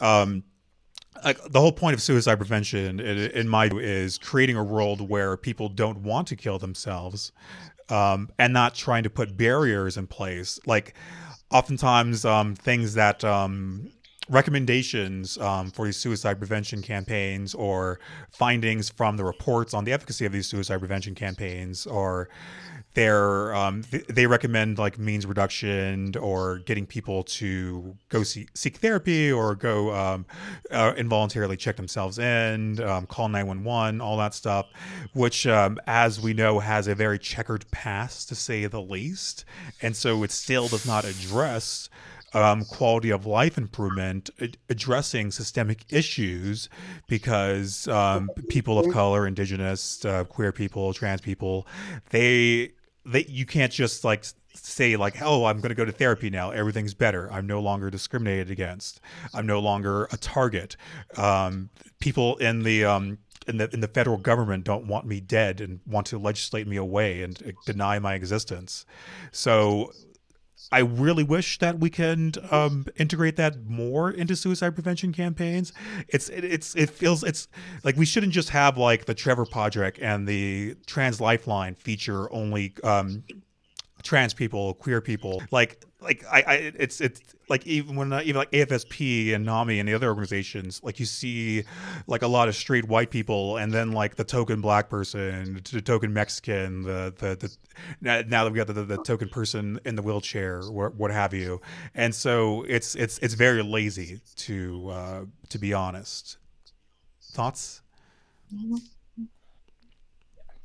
um, 0.00 0.42
like 1.22 1.38
the 1.50 1.60
whole 1.60 1.72
point 1.72 1.94
of 1.94 2.02
suicide 2.02 2.36
prevention 2.36 3.00
in, 3.00 3.48
my 3.48 3.68
view 3.68 3.78
is 3.78 4.18
creating 4.18 4.56
a 4.56 4.64
world 4.64 5.08
where 5.08 5.36
people 5.36 5.68
don't 5.68 5.98
want 5.98 6.28
to 6.28 6.36
kill 6.36 6.58
themselves 6.58 7.32
um, 7.88 8.30
and 8.38 8.52
not 8.52 8.74
trying 8.74 9.02
to 9.04 9.10
put 9.10 9.36
barriers 9.36 9.96
in 9.96 10.06
place. 10.06 10.58
Like, 10.66 10.94
oftentimes, 11.50 12.24
um, 12.24 12.54
things 12.54 12.94
that 12.94 13.22
um, 13.24 13.90
recommendations 14.28 15.38
um, 15.38 15.70
for 15.70 15.86
these 15.86 15.96
suicide 15.96 16.38
prevention 16.38 16.82
campaigns 16.82 17.54
or 17.54 18.00
findings 18.30 18.88
from 18.88 19.16
the 19.16 19.24
reports 19.24 19.74
on 19.74 19.84
the 19.84 19.92
efficacy 19.92 20.24
of 20.24 20.32
these 20.32 20.46
suicide 20.46 20.78
prevention 20.78 21.14
campaigns 21.14 21.86
or 21.86 22.28
um, 22.94 23.82
th- 23.82 24.06
they 24.06 24.26
recommend 24.26 24.78
like 24.78 24.98
means 24.98 25.26
reduction 25.26 26.14
or 26.16 26.58
getting 26.60 26.86
people 26.86 27.24
to 27.24 27.96
go 28.08 28.22
see- 28.22 28.48
seek 28.54 28.76
therapy 28.76 29.32
or 29.32 29.54
go 29.54 29.92
um, 29.92 30.26
uh, 30.70 30.94
involuntarily 30.96 31.56
check 31.56 31.76
themselves 31.76 32.18
in, 32.18 32.80
um, 32.80 33.06
call 33.06 33.28
911, 33.28 34.00
all 34.00 34.16
that 34.18 34.32
stuff, 34.32 34.66
which, 35.12 35.46
um, 35.46 35.78
as 35.86 36.20
we 36.20 36.32
know, 36.32 36.60
has 36.60 36.86
a 36.86 36.94
very 36.94 37.18
checkered 37.18 37.68
past 37.70 38.28
to 38.28 38.34
say 38.34 38.66
the 38.66 38.80
least. 38.80 39.44
And 39.82 39.96
so 39.96 40.22
it 40.22 40.30
still 40.30 40.68
does 40.68 40.86
not 40.86 41.04
address 41.04 41.88
um, 42.34 42.64
quality 42.64 43.10
of 43.10 43.26
life 43.26 43.56
improvement, 43.56 44.28
addressing 44.68 45.30
systemic 45.30 45.84
issues 45.90 46.68
because 47.06 47.86
um, 47.88 48.28
people 48.48 48.78
of 48.78 48.92
color, 48.92 49.26
indigenous, 49.26 50.04
uh, 50.04 50.24
queer 50.24 50.50
people, 50.50 50.92
trans 50.92 51.20
people, 51.20 51.66
they 52.10 52.72
they 53.04 53.24
you 53.26 53.46
can't 53.46 53.72
just 53.72 54.04
like 54.04 54.24
say 54.54 54.96
like 54.96 55.20
oh 55.20 55.44
i'm 55.46 55.58
going 55.60 55.70
to 55.70 55.74
go 55.74 55.84
to 55.84 55.92
therapy 55.92 56.30
now. 56.30 56.50
Everything's 56.50 56.94
better. 56.94 57.30
I'm 57.32 57.46
no 57.46 57.60
longer 57.60 57.90
discriminated 57.90 58.50
against. 58.50 59.00
I'm 59.32 59.46
no 59.46 59.60
longer 59.60 60.04
a 60.12 60.16
target. 60.16 60.76
Um, 61.16 61.70
people 61.98 62.36
in 62.36 62.62
the 62.62 62.84
um, 62.84 63.18
in 63.46 63.58
the 63.58 63.68
in 63.72 63.80
the 63.80 63.88
federal 63.88 64.16
government 64.16 64.64
don't 64.64 64.86
want 64.86 65.06
me 65.06 65.20
dead 65.20 65.60
and 65.60 65.80
want 65.86 66.06
to 66.08 66.18
legislate 66.18 66.66
me 66.66 66.76
away 66.76 67.22
and 67.22 67.42
uh, 67.46 67.52
deny 67.66 67.98
my 67.98 68.14
existence. 68.14 68.86
So 69.32 69.92
I 70.74 70.80
really 70.80 71.22
wish 71.22 71.58
that 71.60 71.78
we 71.78 71.88
can 71.88 72.32
um, 72.50 72.86
integrate 72.96 73.36
that 73.36 73.64
more 73.64 74.10
into 74.10 74.34
suicide 74.34 74.74
prevention 74.74 75.12
campaigns. 75.12 75.72
It's 76.08 76.28
it, 76.28 76.42
it's 76.42 76.74
it 76.74 76.90
feels 76.90 77.22
it's 77.22 77.46
like 77.84 77.96
we 77.96 78.04
shouldn't 78.04 78.32
just 78.32 78.48
have 78.48 78.76
like 78.76 79.04
the 79.04 79.14
Trevor 79.14 79.46
Project 79.46 80.00
and 80.00 80.26
the 80.26 80.74
Trans 80.84 81.20
Lifeline 81.20 81.76
feature 81.76 82.30
only 82.32 82.74
um, 82.82 83.22
trans 84.04 84.34
people, 84.34 84.74
queer 84.74 85.00
people. 85.00 85.42
Like 85.50 85.82
like 86.00 86.22
I, 86.30 86.42
I 86.46 86.54
it's 86.78 87.00
it's 87.00 87.20
like 87.48 87.66
even 87.66 87.96
when 87.96 88.12
uh, 88.12 88.20
even 88.22 88.36
like 88.36 88.50
AFSP 88.52 89.34
and 89.34 89.44
NAMI 89.44 89.80
and 89.80 89.88
the 89.88 89.94
other 89.94 90.08
organizations, 90.08 90.80
like 90.84 91.00
you 91.00 91.06
see 91.06 91.64
like 92.06 92.22
a 92.22 92.28
lot 92.28 92.48
of 92.48 92.54
straight 92.54 92.86
white 92.86 93.10
people, 93.10 93.56
and 93.56 93.72
then 93.72 93.92
like 93.92 94.14
the 94.14 94.24
token 94.24 94.60
black 94.60 94.88
person, 94.88 95.60
the 95.72 95.80
token 95.80 96.12
Mexican, 96.12 96.82
the 96.82 97.12
the, 97.16 97.36
the 98.00 98.22
now 98.22 98.44
that 98.44 98.52
we 98.52 98.56
got 98.58 98.68
the, 98.68 98.74
the, 98.74 98.84
the, 98.84 98.98
token 98.98 99.28
person 99.28 99.80
in 99.84 99.96
the 99.96 100.02
wheelchair, 100.02 100.60
what, 100.62 100.94
what 100.94 101.10
have 101.10 101.34
you, 101.34 101.60
and 101.94 102.14
so 102.14 102.62
it's 102.68 102.94
it's 102.94 103.18
it's 103.18 103.34
very 103.34 103.62
lazy 103.62 104.20
to 104.36 104.88
uh, 104.90 105.24
to 105.48 105.58
be 105.58 105.72
honest. 105.72 106.36
Thoughts? 107.32 107.80
Mm-hmm. 108.54 108.76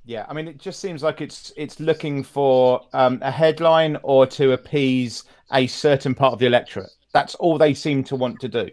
Yeah, 0.10 0.26
I 0.28 0.34
mean, 0.34 0.48
it 0.48 0.58
just 0.58 0.80
seems 0.80 1.04
like 1.04 1.22
it's 1.22 1.54
it's 1.56 1.80
looking 1.80 2.24
for 2.24 2.82
um, 2.94 3.20
a 3.22 3.30
headline 3.30 3.96
or 4.02 4.26
to 4.26 4.54
appease 4.54 5.24
a 5.54 5.68
certain 5.68 6.16
part 6.16 6.34
of 6.34 6.40
the 6.40 6.48
electorate. 6.48 6.90
That's 7.14 7.36
all 7.36 7.60
they 7.60 7.76
seem 7.76 8.04
to 8.06 8.16
want 8.16 8.40
to 8.40 8.48
do. 8.48 8.72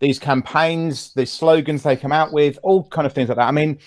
These 0.00 0.18
campaigns, 0.18 1.14
the 1.14 1.26
slogans 1.26 1.84
they 1.84 1.96
come 1.96 2.10
out 2.10 2.32
with, 2.32 2.58
all 2.64 2.88
kind 2.88 3.06
of 3.06 3.12
things 3.12 3.28
like 3.28 3.38
that. 3.38 3.46
I 3.46 3.52
mean, 3.52 3.78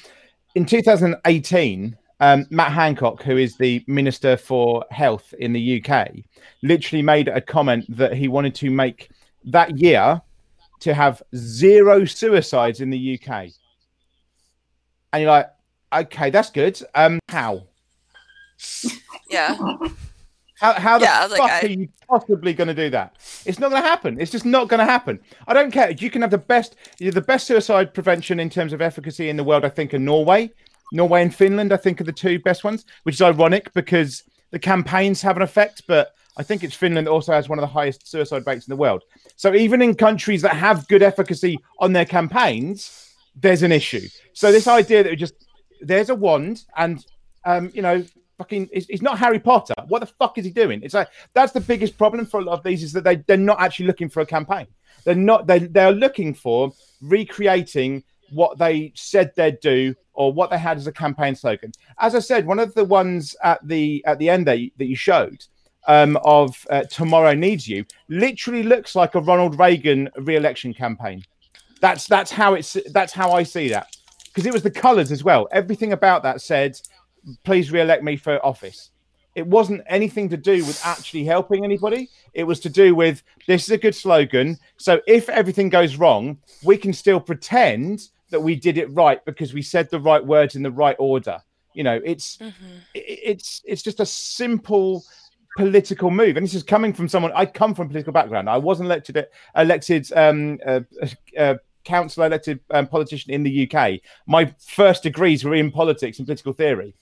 in 0.55 0.65
2018, 0.65 1.97
um, 2.21 2.45
Matt 2.51 2.71
Hancock, 2.71 3.21
who 3.21 3.35
is 3.35 3.57
the 3.57 3.83
Minister 3.87 4.37
for 4.37 4.85
Health 4.89 5.33
in 5.39 5.51
the 5.51 5.83
UK, 5.83 6.11
literally 6.63 7.03
made 7.03 7.27
a 7.27 7.41
comment 7.41 7.83
that 7.97 8.13
he 8.13 8.29
wanted 8.29 8.55
to 8.55 8.71
make 8.71 9.09
that 9.43 9.77
year 9.77 10.21
to 10.79 10.93
have 10.93 11.21
zero 11.35 12.05
suicides 12.05 12.79
in 12.79 12.89
the 12.91 13.19
UK. 13.19 13.49
And 15.11 15.23
you're 15.23 15.31
like, 15.31 15.47
okay, 15.93 16.29
that's 16.29 16.49
good. 16.49 16.79
Um, 16.95 17.19
how? 17.29 17.63
Yeah. 19.29 19.55
How, 20.59 20.73
how 20.73 20.97
the 20.97 21.05
Yeah, 21.05 21.27
fuck 21.27 21.37
like, 21.39 21.51
I- 21.51 21.67
are 21.67 21.69
you 21.69 21.89
possibly 22.09 22.53
going 22.53 22.67
to 22.67 22.73
do 22.73 22.89
that? 22.89 23.15
It's 23.45 23.59
not 23.59 23.69
going 23.69 23.81
to 23.81 23.87
happen. 23.87 24.19
It's 24.19 24.31
just 24.31 24.45
not 24.45 24.67
going 24.69 24.79
to 24.79 24.85
happen. 24.85 25.19
I 25.47 25.53
don't 25.53 25.69
care. 25.71 25.91
You 25.91 26.09
can 26.09 26.21
have 26.23 26.31
the 26.31 26.37
best, 26.39 26.75
the 26.97 27.21
best 27.21 27.45
suicide 27.45 27.93
prevention 27.93 28.39
in 28.39 28.49
terms 28.49 28.73
of 28.73 28.81
efficacy 28.81 29.29
in 29.29 29.37
the 29.37 29.43
world. 29.43 29.65
I 29.65 29.69
think 29.69 29.93
in 29.93 30.03
Norway, 30.03 30.49
Norway 30.91 31.21
and 31.21 31.33
Finland. 31.33 31.71
I 31.73 31.77
think 31.77 32.01
are 32.01 32.05
the 32.05 32.11
two 32.11 32.39
best 32.39 32.63
ones, 32.63 32.85
which 33.03 33.15
is 33.15 33.21
ironic 33.21 33.71
because 33.73 34.23
the 34.51 34.59
campaigns 34.59 35.21
have 35.21 35.35
an 35.35 35.43
effect. 35.43 35.83
But 35.87 36.13
I 36.37 36.43
think 36.43 36.63
it's 36.63 36.75
Finland 36.75 37.07
also 37.07 37.33
has 37.33 37.47
one 37.49 37.59
of 37.59 37.61
the 37.63 37.67
highest 37.67 38.07
suicide 38.07 38.43
rates 38.47 38.67
in 38.67 38.71
the 38.71 38.77
world. 38.77 39.03
So 39.35 39.53
even 39.53 39.81
in 39.83 39.93
countries 39.93 40.41
that 40.41 40.55
have 40.55 40.87
good 40.87 41.03
efficacy 41.03 41.59
on 41.79 41.93
their 41.93 42.05
campaigns, 42.05 43.13
there's 43.35 43.61
an 43.61 43.71
issue. 43.71 44.07
So 44.33 44.51
this 44.51 44.67
idea 44.67 45.03
that 45.03 45.11
it 45.13 45.17
just 45.17 45.35
there's 45.81 46.09
a 46.09 46.15
wand 46.15 46.65
and 46.75 47.05
um, 47.47 47.71
you 47.73 47.81
know, 47.81 48.03
fucking, 48.37 48.69
he's 48.73 49.01
not 49.01 49.17
Harry 49.17 49.39
Potter. 49.39 49.73
What 49.87 49.99
the 49.99 50.05
fuck 50.05 50.37
is 50.37 50.45
he 50.45 50.51
doing? 50.51 50.81
It's 50.83 50.93
like 50.93 51.09
that's 51.33 51.53
the 51.53 51.61
biggest 51.61 51.97
problem 51.97 52.25
for 52.25 52.39
a 52.39 52.43
lot 52.43 52.57
of 52.57 52.63
these 52.63 52.83
is 52.83 52.91
that 52.93 53.03
they 53.03 53.17
they're 53.27 53.37
not 53.37 53.61
actually 53.61 53.87
looking 53.87 54.09
for 54.09 54.21
a 54.21 54.25
campaign. 54.25 54.67
They're 55.05 55.15
not. 55.15 55.47
They 55.47 55.59
they're 55.59 55.93
looking 55.93 56.33
for 56.33 56.71
recreating 57.01 58.03
what 58.31 58.57
they 58.57 58.91
said 58.95 59.31
they'd 59.35 59.59
do 59.61 59.95
or 60.13 60.33
what 60.33 60.49
they 60.49 60.57
had 60.57 60.75
as 60.75 60.87
a 60.87 60.91
campaign 60.91 61.35
slogan. 61.35 61.71
As 61.99 62.15
I 62.15 62.19
said, 62.19 62.45
one 62.45 62.59
of 62.59 62.73
the 62.73 62.83
ones 62.83 63.35
at 63.43 63.65
the 63.65 64.03
at 64.05 64.19
the 64.19 64.29
end 64.29 64.45
that 64.47 64.59
you, 64.59 64.71
that 64.77 64.87
you 64.87 64.95
showed 64.97 65.45
um, 65.87 66.17
of 66.25 66.53
uh, 66.69 66.83
"Tomorrow 66.83 67.33
Needs 67.33 67.67
You" 67.67 67.85
literally 68.09 68.63
looks 68.63 68.93
like 68.93 69.15
a 69.15 69.21
Ronald 69.21 69.57
Reagan 69.57 70.09
re-election 70.17 70.73
campaign. 70.73 71.23
That's 71.79 72.07
that's 72.07 72.31
how 72.31 72.55
it's 72.55 72.75
that's 72.91 73.13
how 73.13 73.31
I 73.31 73.43
see 73.43 73.69
that 73.69 73.87
because 74.37 74.45
it 74.45 74.53
was 74.53 74.61
the 74.61 74.69
colours 74.69 75.11
as 75.11 75.23
well. 75.23 75.47
Everything 75.51 75.93
about 75.93 76.21
that 76.21 76.41
said, 76.41 76.79
"Please 77.43 77.71
re-elect 77.71 78.03
me 78.03 78.15
for 78.17 78.45
office." 78.45 78.91
It 79.33 79.47
wasn't 79.47 79.81
anything 79.87 80.29
to 80.29 80.37
do 80.37 80.63
with 80.63 80.79
actually 80.85 81.23
helping 81.23 81.63
anybody. 81.63 82.07
It 82.35 82.43
was 82.43 82.59
to 82.59 82.69
do 82.69 82.93
with 82.93 83.23
this 83.47 83.63
is 83.63 83.71
a 83.71 83.79
good 83.79 83.95
slogan. 83.95 84.59
So 84.77 85.01
if 85.07 85.27
everything 85.27 85.69
goes 85.69 85.95
wrong, 85.95 86.37
we 86.63 86.77
can 86.77 86.93
still 86.93 87.19
pretend 87.19 88.09
that 88.29 88.39
we 88.39 88.55
did 88.55 88.77
it 88.77 88.93
right 88.93 89.25
because 89.25 89.55
we 89.55 89.63
said 89.63 89.89
the 89.89 89.99
right 89.99 90.23
words 90.23 90.55
in 90.55 90.61
the 90.61 90.69
right 90.69 90.95
order. 90.99 91.41
You 91.73 91.83
know, 91.83 91.99
it's 92.05 92.37
Mhm. 92.37 92.53
it's 92.93 93.63
it's 93.65 93.81
just 93.81 93.99
a 93.99 94.05
simple 94.05 95.03
political 95.57 96.11
move 96.11 96.37
and 96.37 96.45
this 96.45 96.53
is 96.53 96.61
coming 96.61 96.93
from 96.93 97.07
someone 97.07 97.31
i 97.33 97.43
come 97.43 97.73
from 97.73 97.87
a 97.87 97.89
political 97.89 98.13
background 98.13 98.47
i 98.47 98.57
wasn't 98.57 98.85
elected 98.85 99.25
elected 99.55 100.07
um 100.15 100.59
uh, 100.63 100.81
uh, 101.35 101.55
council 101.87 102.23
elected 102.23 102.59
um, 102.71 102.85
politician 102.85 103.31
in 103.31 103.43
the 103.43 103.69
uk 103.71 103.99
my 104.27 104.53
first 104.59 105.01
degrees 105.03 105.43
were 105.43 105.55
in 105.55 105.71
politics 105.71 106.19
and 106.19 106.27
political 106.27 106.53
theory. 106.53 106.93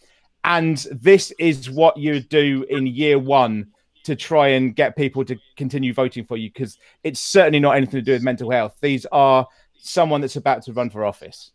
And 0.43 0.77
this 0.91 1.33
is 1.39 1.71
what 1.71 1.97
you 1.97 2.19
do 2.19 2.65
in 2.69 2.85
year 2.85 3.17
one 3.17 3.71
to 4.03 4.15
try 4.15 4.49
and 4.49 4.75
get 4.75 4.95
people 4.95 5.25
to 5.25 5.35
continue 5.57 5.91
voting 5.91 6.23
for 6.23 6.37
you 6.37 6.51
because 6.51 6.77
it's 7.03 7.19
certainly 7.19 7.59
not 7.59 7.75
anything 7.75 7.99
to 7.99 8.01
do 8.03 8.11
with 8.11 8.21
mental 8.21 8.51
health. 8.51 8.77
These 8.79 9.07
are 9.11 9.47
someone 9.79 10.21
that's 10.21 10.35
about 10.35 10.61
to 10.63 10.73
run 10.73 10.91
for 10.91 11.03
office. 11.03 11.51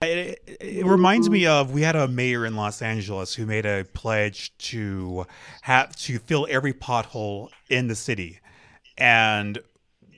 It, 0.00 0.40
it, 0.46 0.56
it 0.60 0.86
reminds 0.86 1.28
me 1.28 1.46
of 1.46 1.72
we 1.72 1.82
had 1.82 1.96
a 1.96 2.06
mayor 2.06 2.46
in 2.46 2.54
Los 2.54 2.80
Angeles 2.80 3.34
who 3.34 3.46
made 3.46 3.66
a 3.66 3.84
pledge 3.92 4.56
to 4.58 5.26
have 5.62 5.96
to 5.96 6.20
fill 6.20 6.46
every 6.48 6.72
pothole 6.72 7.48
in 7.68 7.88
the 7.88 7.94
city, 7.96 8.38
and 8.96 9.58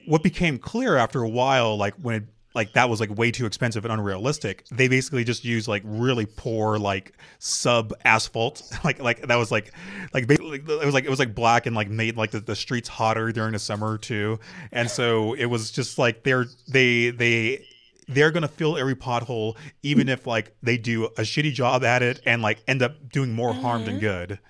what 0.07 0.23
became 0.23 0.59
clear 0.59 0.97
after 0.97 1.23
a 1.23 1.29
while, 1.29 1.77
like 1.77 1.95
when 1.95 2.14
it, 2.16 2.25
like 2.55 2.73
that 2.73 2.88
was 2.88 3.01
like 3.01 3.14
way 3.19 3.31
too 3.31 3.45
expensive 3.45 3.85
and 3.85 3.92
unrealistic, 3.92 4.64
they 4.71 4.88
basically 4.88 5.25
just 5.25 5.45
used 5.45 5.69
like 5.69 5.83
really 5.85 6.25
poor 6.25 6.79
like 6.79 7.12
sub 7.38 7.92
asphalt, 8.05 8.62
like 8.85 8.99
like 8.99 9.27
that 9.27 9.37
was 9.37 9.51
like 9.51 9.73
like 10.14 10.27
basically 10.27 10.59
it 10.59 10.85
was 10.85 10.95
like 10.95 11.05
it 11.05 11.11
was 11.11 11.19
like 11.19 11.35
black 11.35 11.66
and 11.66 11.77
like 11.77 11.90
made 11.90 12.16
like 12.16 12.31
the, 12.31 12.40
the 12.40 12.57
streets 12.57 12.88
hotter 12.88 13.31
during 13.31 13.53
the 13.53 13.59
summer 13.59 13.99
too, 13.99 14.40
and 14.73 14.90
so 14.90 15.35
it 15.35 15.47
was 15.47 15.71
just 15.71 15.99
like 15.99 16.23
they're 16.23 16.47
they 16.66 17.11
they 17.11 17.66
they're 18.09 18.31
gonna 18.31 18.49
fill 18.49 18.79
every 18.79 18.95
pothole, 18.95 19.57
even 19.83 20.09
if 20.09 20.27
like 20.27 20.57
they 20.62 20.79
do 20.79 21.05
a 21.05 21.23
shitty 21.23 21.53
job 21.53 21.85
at 21.85 22.03
it 22.03 22.21
and 22.25 22.40
like 22.40 22.62
end 22.66 22.81
up 22.81 23.11
doing 23.11 23.33
more 23.35 23.53
harm 23.53 23.85
than 23.85 23.97
Mhm. 23.97 24.01
good. 24.01 24.38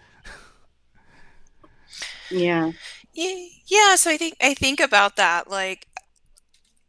Yeah. 2.30 2.72
Yeah, 3.12 3.34
yeah, 3.66 3.96
so 3.96 4.10
I 4.10 4.16
think 4.16 4.36
I 4.40 4.54
think 4.54 4.80
about 4.80 5.16
that 5.16 5.50
like 5.50 5.86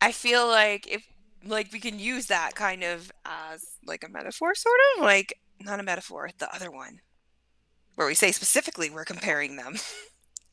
I 0.01 0.11
feel 0.11 0.47
like 0.47 0.87
if 0.87 1.05
like 1.45 1.71
we 1.71 1.79
can 1.79 1.99
use 1.99 2.27
that 2.27 2.55
kind 2.55 2.83
of 2.83 3.11
as 3.25 3.65
like 3.85 4.03
a 4.03 4.09
metaphor 4.09 4.53
sort 4.55 4.79
of 4.95 5.03
like 5.03 5.33
not 5.59 5.79
a 5.79 5.83
metaphor, 5.83 6.29
the 6.37 6.53
other 6.53 6.71
one 6.71 6.99
where 7.95 8.07
we 8.07 8.13
say 8.13 8.31
specifically 8.31 8.89
we're 8.89 9.05
comparing 9.05 9.55
them. 9.55 9.75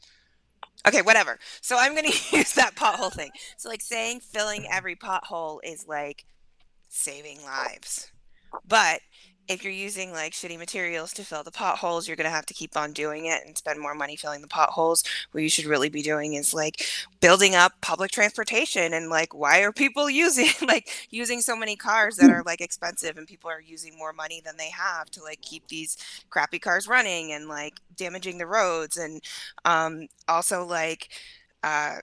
okay, 0.89 1.03
whatever. 1.03 1.39
So 1.61 1.77
I'm 1.79 1.95
to 1.95 2.03
use 2.37 2.55
that 2.55 2.75
pothole 2.75 3.13
thing. 3.13 3.31
So 3.59 3.69
like 3.69 3.83
saying 3.83 4.21
filling 4.21 4.67
every 4.73 4.97
pothole 4.97 5.59
is 5.63 5.87
like 5.87 6.25
saving 6.89 7.43
lives. 7.45 8.11
but 8.67 9.01
if 9.49 9.63
you're 9.63 9.73
using 9.73 10.13
like 10.13 10.33
shitty 10.33 10.59
materials 10.59 11.13
to 11.15 11.25
fill 11.25 11.43
the 11.43 11.51
potholes, 11.51 12.07
you're 12.07 12.17
going 12.17 12.25
to 12.25 12.31
have 12.31 12.47
to 12.47 12.55
keep 12.55 12.77
on 12.77 12.93
doing 12.93 13.27
it 13.27 13.43
and 13.45 13.57
spend 13.57 13.81
more 13.81 13.95
money 13.95 14.17
filling 14.17 14.41
the 14.41 14.49
potholes. 14.49 15.05
What 15.33 15.43
you 15.43 15.49
should 15.51 15.67
really 15.67 15.89
be 15.89 16.03
doing 16.03 16.35
is 16.35 16.55
like 16.55 16.85
building 17.21 17.55
up 17.55 17.73
public 17.81 18.11
transportation 18.11 18.95
and 18.95 19.09
like 19.09 19.35
why 19.35 19.61
are 19.61 19.73
people 19.73 20.09
using 20.25 20.49
like 20.67 20.89
using 21.11 21.41
so 21.41 21.57
many 21.57 21.77
cars 21.77 22.17
that 22.17 22.31
are 22.31 22.43
like 22.45 22.61
expensive 22.61 23.17
and 23.17 23.27
people 23.27 23.51
are 23.51 23.61
using 23.61 23.97
more 23.99 24.13
money 24.13 24.41
than 24.45 24.57
they 24.57 24.71
have 24.71 25.11
to 25.11 25.23
like 25.23 25.41
keep 25.43 25.67
these 25.69 25.97
crappy 26.31 26.59
cars 26.59 26.89
running 26.89 27.33
and 27.33 27.49
like 27.49 27.75
damaging 27.97 28.39
the 28.39 28.47
roads 28.47 28.97
and 28.97 29.23
um 29.65 30.07
also 30.29 30.65
like 30.65 31.09
uh 31.63 31.97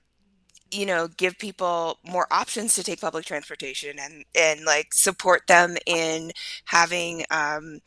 you 0.72 0.86
know 0.86 1.08
give 1.18 1.38
people 1.38 2.00
more 2.04 2.28
options 2.32 2.76
to 2.76 2.84
take 2.84 3.02
public 3.02 3.26
transportation 3.26 3.98
and 4.00 4.26
and 4.36 4.64
like 4.66 4.94
support 4.94 5.48
them 5.48 5.78
in 5.86 6.32
having 6.66 7.24
um 7.32 7.80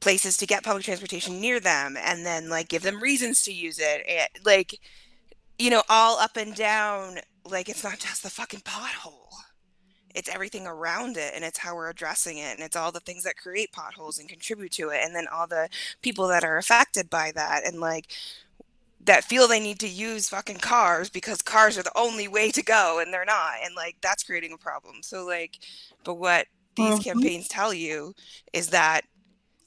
places 0.00 0.36
to 0.36 0.46
get 0.46 0.62
public 0.62 0.84
transportation 0.84 1.40
near 1.40 1.58
them 1.58 1.96
and 1.98 2.26
then 2.26 2.50
like 2.50 2.68
give 2.68 2.82
them 2.82 3.00
reasons 3.02 3.42
to 3.42 3.52
use 3.52 3.78
it. 3.78 4.04
And, 4.06 4.28
like 4.44 4.78
you 5.58 5.70
know 5.70 5.82
all 5.88 6.18
up 6.18 6.36
and 6.36 6.54
down 6.54 7.18
like 7.48 7.68
it's 7.68 7.84
not 7.84 7.98
just 8.00 8.22
the 8.22 8.30
fucking 8.30 8.60
pothole. 8.60 9.20
It's 10.14 10.28
everything 10.28 10.66
around 10.66 11.16
it 11.16 11.32
and 11.34 11.42
it's 11.44 11.58
how 11.58 11.74
we're 11.74 11.90
addressing 11.90 12.38
it 12.38 12.54
and 12.54 12.60
it's 12.60 12.76
all 12.76 12.92
the 12.92 13.00
things 13.00 13.24
that 13.24 13.36
create 13.36 13.72
potholes 13.72 14.18
and 14.18 14.28
contribute 14.28 14.72
to 14.72 14.90
it 14.90 15.00
and 15.02 15.14
then 15.14 15.26
all 15.32 15.46
the 15.48 15.68
people 16.02 16.28
that 16.28 16.44
are 16.44 16.58
affected 16.58 17.10
by 17.10 17.32
that 17.34 17.66
and 17.66 17.80
like 17.80 18.12
that 19.04 19.24
feel 19.24 19.46
they 19.46 19.60
need 19.60 19.78
to 19.80 19.88
use 19.88 20.28
fucking 20.28 20.58
cars 20.58 21.10
because 21.10 21.42
cars 21.42 21.76
are 21.76 21.82
the 21.82 21.96
only 21.96 22.28
way 22.28 22.50
to 22.50 22.62
go 22.62 23.00
and 23.00 23.12
they're 23.12 23.24
not 23.24 23.54
and 23.62 23.74
like 23.74 23.96
that's 24.00 24.22
creating 24.22 24.52
a 24.52 24.58
problem 24.58 24.96
so 25.02 25.24
like 25.24 25.58
but 26.04 26.14
what 26.14 26.46
these 26.76 26.94
mm-hmm. 26.94 27.02
campaigns 27.02 27.48
tell 27.48 27.72
you 27.72 28.14
is 28.52 28.68
that 28.68 29.02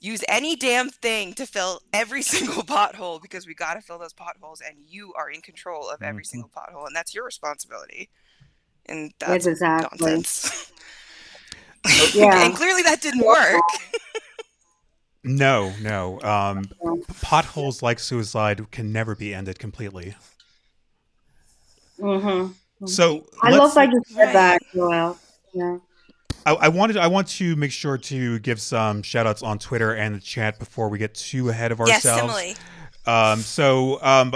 use 0.00 0.22
any 0.28 0.56
damn 0.56 0.90
thing 0.90 1.32
to 1.34 1.46
fill 1.46 1.80
every 1.92 2.22
single 2.34 2.62
pothole 2.62 3.20
because 3.20 3.46
we 3.46 3.54
got 3.54 3.74
to 3.74 3.80
fill 3.80 3.98
those 3.98 4.12
potholes 4.12 4.60
and 4.60 4.76
you 4.86 5.12
are 5.14 5.30
in 5.30 5.40
control 5.40 5.88
of 5.88 6.02
every 6.02 6.22
mm-hmm. 6.22 6.28
single 6.28 6.50
pothole 6.50 6.86
and 6.86 6.94
that's 6.94 7.14
your 7.14 7.24
responsibility 7.24 8.08
and 8.86 9.12
that's 9.18 9.46
exactly. 9.46 9.98
nonsense 10.00 10.72
yeah. 12.14 12.44
and 12.44 12.54
clearly 12.54 12.82
that 12.82 13.00
didn't 13.00 13.24
work 13.24 13.62
No, 15.28 15.74
no. 15.82 16.20
Um, 16.22 16.70
potholes 17.20 17.82
like 17.82 17.98
suicide 17.98 18.70
can 18.70 18.92
never 18.92 19.14
be 19.14 19.34
ended 19.34 19.58
completely. 19.58 20.14
Mm-hmm. 22.00 22.86
So 22.86 23.26
I 23.42 23.50
love 23.50 23.74
that 23.74 23.90
you 23.90 24.02
said 24.06 24.32
that, 24.32 24.62
Joelle. 24.72 25.18
Yeah. 25.52 25.78
I, 26.46 26.54
I, 26.54 26.68
wanted 26.68 26.96
I 26.96 27.08
want 27.08 27.28
to 27.28 27.56
make 27.56 27.72
sure 27.72 27.98
to 27.98 28.38
give 28.38 28.60
some 28.60 29.02
shout 29.02 29.26
outs 29.26 29.42
on 29.42 29.58
Twitter 29.58 29.94
and 29.94 30.14
the 30.14 30.20
chat 30.20 30.58
before 30.58 30.88
we 30.88 30.98
get 30.98 31.14
too 31.14 31.50
ahead 31.50 31.72
of 31.72 31.80
ourselves. 31.80 32.34
Yes, 32.38 32.58
um, 33.06 33.40
so 33.40 34.00
um, 34.02 34.34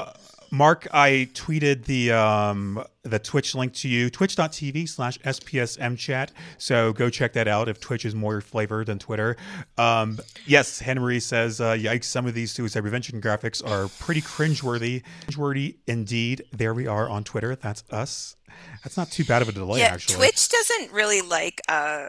Mark, 0.52 0.86
I 0.92 1.30
tweeted 1.32 1.86
the 1.86 2.12
um, 2.12 2.84
the 3.04 3.18
Twitch 3.18 3.54
link 3.54 3.72
to 3.76 3.88
you, 3.88 4.10
twitch.tv 4.10 4.86
slash 4.86 5.18
SPSMchat. 5.20 6.28
So 6.58 6.92
go 6.92 7.08
check 7.08 7.32
that 7.32 7.48
out 7.48 7.70
if 7.70 7.80
Twitch 7.80 8.04
is 8.04 8.14
more 8.14 8.42
flavor 8.42 8.84
than 8.84 8.98
Twitter. 8.98 9.38
Um, 9.78 10.18
yes, 10.46 10.78
Henry 10.78 11.20
says, 11.20 11.58
uh, 11.58 11.72
yikes, 11.72 12.04
some 12.04 12.26
of 12.26 12.34
these 12.34 12.52
suicide 12.52 12.82
prevention 12.82 13.18
graphics 13.22 13.66
are 13.66 13.88
pretty 13.98 14.20
cringeworthy. 14.20 15.02
Cringeworthy 15.26 15.76
indeed. 15.86 16.44
There 16.52 16.74
we 16.74 16.86
are 16.86 17.08
on 17.08 17.24
Twitter. 17.24 17.56
That's 17.56 17.82
us. 17.90 18.36
That's 18.84 18.98
not 18.98 19.10
too 19.10 19.24
bad 19.24 19.40
of 19.40 19.48
a 19.48 19.52
delay, 19.52 19.80
yeah, 19.80 19.86
actually. 19.86 20.16
Twitch 20.16 20.50
doesn't 20.50 20.92
really 20.92 21.22
like 21.22 21.62
uh, 21.66 22.08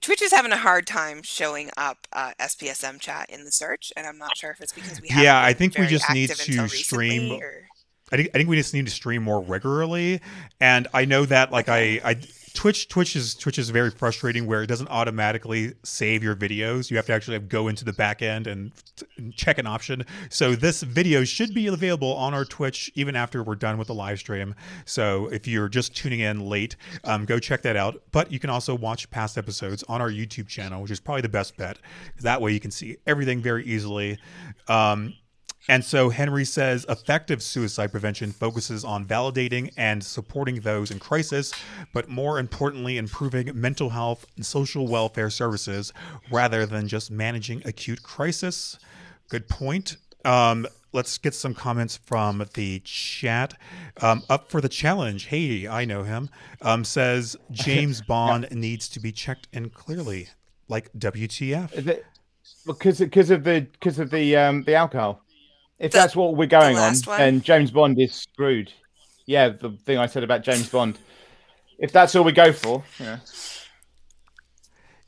Twitch 0.00 0.22
is 0.22 0.32
having 0.32 0.52
a 0.52 0.56
hard 0.56 0.86
time 0.86 1.22
showing 1.22 1.70
up 1.76 2.06
uh, 2.12 2.32
SPSM 2.40 3.00
chat 3.00 3.30
in 3.30 3.44
the 3.44 3.50
search, 3.50 3.92
and 3.96 4.06
I'm 4.06 4.18
not 4.18 4.36
sure 4.36 4.50
if 4.50 4.60
it's 4.60 4.72
because 4.72 5.00
we. 5.00 5.08
Yeah, 5.10 5.40
I 5.40 5.52
think 5.52 5.76
we 5.76 5.86
just 5.86 6.10
need 6.10 6.30
to 6.30 6.68
stream. 6.68 7.32
Or... 7.32 7.66
I 8.12 8.16
think 8.16 8.30
I 8.34 8.38
think 8.38 8.48
we 8.48 8.56
just 8.56 8.74
need 8.74 8.86
to 8.86 8.92
stream 8.92 9.22
more 9.22 9.40
regularly, 9.40 10.20
and 10.60 10.86
I 10.94 11.04
know 11.04 11.24
that 11.26 11.52
like 11.52 11.68
okay. 11.68 12.00
I 12.00 12.10
I 12.10 12.14
Twitch 12.56 12.88
Twitch 12.88 13.14
is 13.14 13.34
Twitch 13.34 13.58
is 13.58 13.68
very 13.68 13.90
frustrating 13.90 14.46
where 14.46 14.62
it 14.62 14.66
doesn't 14.66 14.88
automatically 14.88 15.74
save 15.84 16.22
your 16.22 16.34
videos. 16.34 16.90
You 16.90 16.96
have 16.96 17.04
to 17.06 17.12
actually 17.12 17.38
go 17.38 17.68
into 17.68 17.84
the 17.84 17.92
back 17.92 18.22
end 18.22 18.46
and 18.46 18.72
check 19.36 19.58
an 19.58 19.66
option. 19.66 20.04
So 20.30 20.56
this 20.56 20.82
video 20.82 21.22
should 21.22 21.52
be 21.52 21.66
available 21.66 22.14
on 22.14 22.32
our 22.32 22.46
Twitch 22.46 22.90
even 22.94 23.14
after 23.14 23.42
we're 23.42 23.56
done 23.56 23.76
with 23.76 23.88
the 23.88 23.94
live 23.94 24.18
stream. 24.18 24.54
So 24.86 25.26
if 25.26 25.46
you're 25.46 25.68
just 25.68 25.94
tuning 25.94 26.20
in 26.20 26.40
late, 26.40 26.76
um, 27.04 27.26
go 27.26 27.38
check 27.38 27.60
that 27.62 27.76
out. 27.76 28.02
But 28.10 28.32
you 28.32 28.38
can 28.38 28.48
also 28.48 28.74
watch 28.74 29.10
past 29.10 29.36
episodes 29.36 29.84
on 29.86 30.00
our 30.00 30.10
YouTube 30.10 30.48
channel, 30.48 30.80
which 30.80 30.90
is 30.90 30.98
probably 30.98 31.22
the 31.22 31.28
best 31.28 31.58
bet. 31.58 31.78
That 32.22 32.40
way 32.40 32.52
you 32.52 32.60
can 32.60 32.70
see 32.70 32.96
everything 33.06 33.42
very 33.42 33.66
easily. 33.66 34.18
Um, 34.66 35.12
and 35.68 35.84
so 35.84 36.10
Henry 36.10 36.44
says 36.44 36.86
effective 36.88 37.42
suicide 37.42 37.90
prevention 37.90 38.32
focuses 38.32 38.84
on 38.84 39.04
validating 39.04 39.72
and 39.76 40.02
supporting 40.02 40.60
those 40.60 40.90
in 40.90 40.98
crisis, 40.98 41.52
but 41.92 42.08
more 42.08 42.38
importantly, 42.38 42.98
improving 42.98 43.50
mental 43.58 43.90
health 43.90 44.26
and 44.36 44.46
social 44.46 44.86
welfare 44.86 45.30
services 45.30 45.92
rather 46.30 46.66
than 46.66 46.86
just 46.86 47.10
managing 47.10 47.62
acute 47.64 48.02
crisis. 48.02 48.78
Good 49.28 49.48
point. 49.48 49.96
Um, 50.24 50.66
let's 50.92 51.18
get 51.18 51.34
some 51.34 51.54
comments 51.54 51.96
from 51.96 52.44
the 52.54 52.80
chat. 52.80 53.54
Um, 54.00 54.22
up 54.30 54.50
for 54.50 54.60
the 54.60 54.68
challenge. 54.68 55.26
Hey, 55.26 55.66
I 55.66 55.84
know 55.84 56.04
him. 56.04 56.30
Um, 56.62 56.84
says 56.84 57.36
James 57.50 58.00
Bond 58.08 58.48
needs 58.52 58.88
to 58.90 59.00
be 59.00 59.10
checked 59.12 59.48
in 59.52 59.70
clearly, 59.70 60.28
like 60.68 60.92
WTF. 60.92 61.98
Because 62.66 62.98
because 62.98 63.30
of 63.30 63.44
the 63.44 63.60
because 63.72 63.98
of 63.98 64.10
the 64.10 64.36
um 64.36 64.62
the 64.64 64.74
alcohol. 64.74 65.22
If 65.78 65.92
the, 65.92 65.98
that's 65.98 66.16
what 66.16 66.36
we're 66.36 66.46
going 66.46 66.78
on, 66.78 66.94
one. 67.04 67.20
and 67.20 67.42
James 67.42 67.70
Bond 67.70 68.00
is 68.00 68.14
screwed. 68.14 68.72
Yeah, 69.26 69.50
the 69.50 69.70
thing 69.70 69.98
I 69.98 70.06
said 70.06 70.22
about 70.22 70.42
James 70.42 70.68
Bond. 70.68 70.98
If 71.78 71.92
that's 71.92 72.14
all 72.14 72.24
we 72.24 72.32
go 72.32 72.52
for, 72.52 72.82
yeah. 72.98 73.18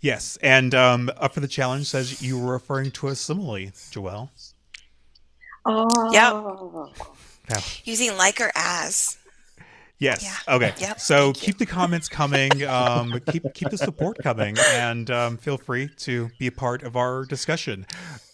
Yes, 0.00 0.38
and 0.42 0.74
um, 0.74 1.10
up 1.16 1.34
for 1.34 1.40
the 1.40 1.48
challenge 1.48 1.86
says 1.86 2.22
you 2.22 2.38
were 2.38 2.52
referring 2.52 2.90
to 2.92 3.08
a 3.08 3.16
simile, 3.16 3.70
Joelle. 3.72 4.28
Oh. 5.64 6.92
Yep. 7.48 7.62
Using 7.84 8.16
like 8.16 8.40
or 8.40 8.50
as. 8.54 9.17
Yes. 9.98 10.22
Yeah. 10.22 10.54
Okay. 10.54 10.74
Yep. 10.78 11.00
So 11.00 11.24
Thank 11.32 11.36
keep 11.36 11.54
you. 11.54 11.66
the 11.66 11.66
comments 11.66 12.08
coming. 12.08 12.64
Um, 12.64 13.20
keep 13.32 13.44
keep 13.54 13.70
the 13.70 13.78
support 13.78 14.18
coming, 14.22 14.56
and 14.72 15.10
um, 15.10 15.36
feel 15.36 15.58
free 15.58 15.88
to 15.98 16.30
be 16.38 16.46
a 16.46 16.52
part 16.52 16.82
of 16.82 16.96
our 16.96 17.24
discussion. 17.24 17.86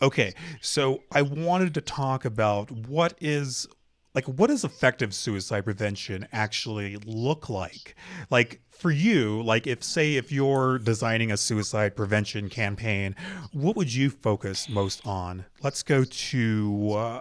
Okay. 0.02 0.34
So 0.60 1.02
I 1.12 1.22
wanted 1.22 1.74
to 1.74 1.80
talk 1.80 2.24
about 2.24 2.70
what 2.70 3.14
is 3.20 3.66
like 4.14 4.26
what 4.26 4.48
does 4.48 4.64
effective 4.64 5.14
suicide 5.14 5.64
prevention 5.64 6.26
actually 6.32 6.96
look 7.04 7.48
like 7.48 7.96
like 8.30 8.60
for 8.70 8.90
you 8.90 9.42
like 9.42 9.66
if 9.66 9.82
say 9.82 10.14
if 10.14 10.30
you're 10.30 10.78
designing 10.78 11.32
a 11.32 11.36
suicide 11.36 11.96
prevention 11.96 12.48
campaign 12.48 13.14
what 13.52 13.76
would 13.76 13.92
you 13.92 14.10
focus 14.10 14.68
most 14.68 15.04
on 15.06 15.44
let's 15.62 15.82
go 15.82 16.04
to 16.04 16.92
uh, 16.92 17.20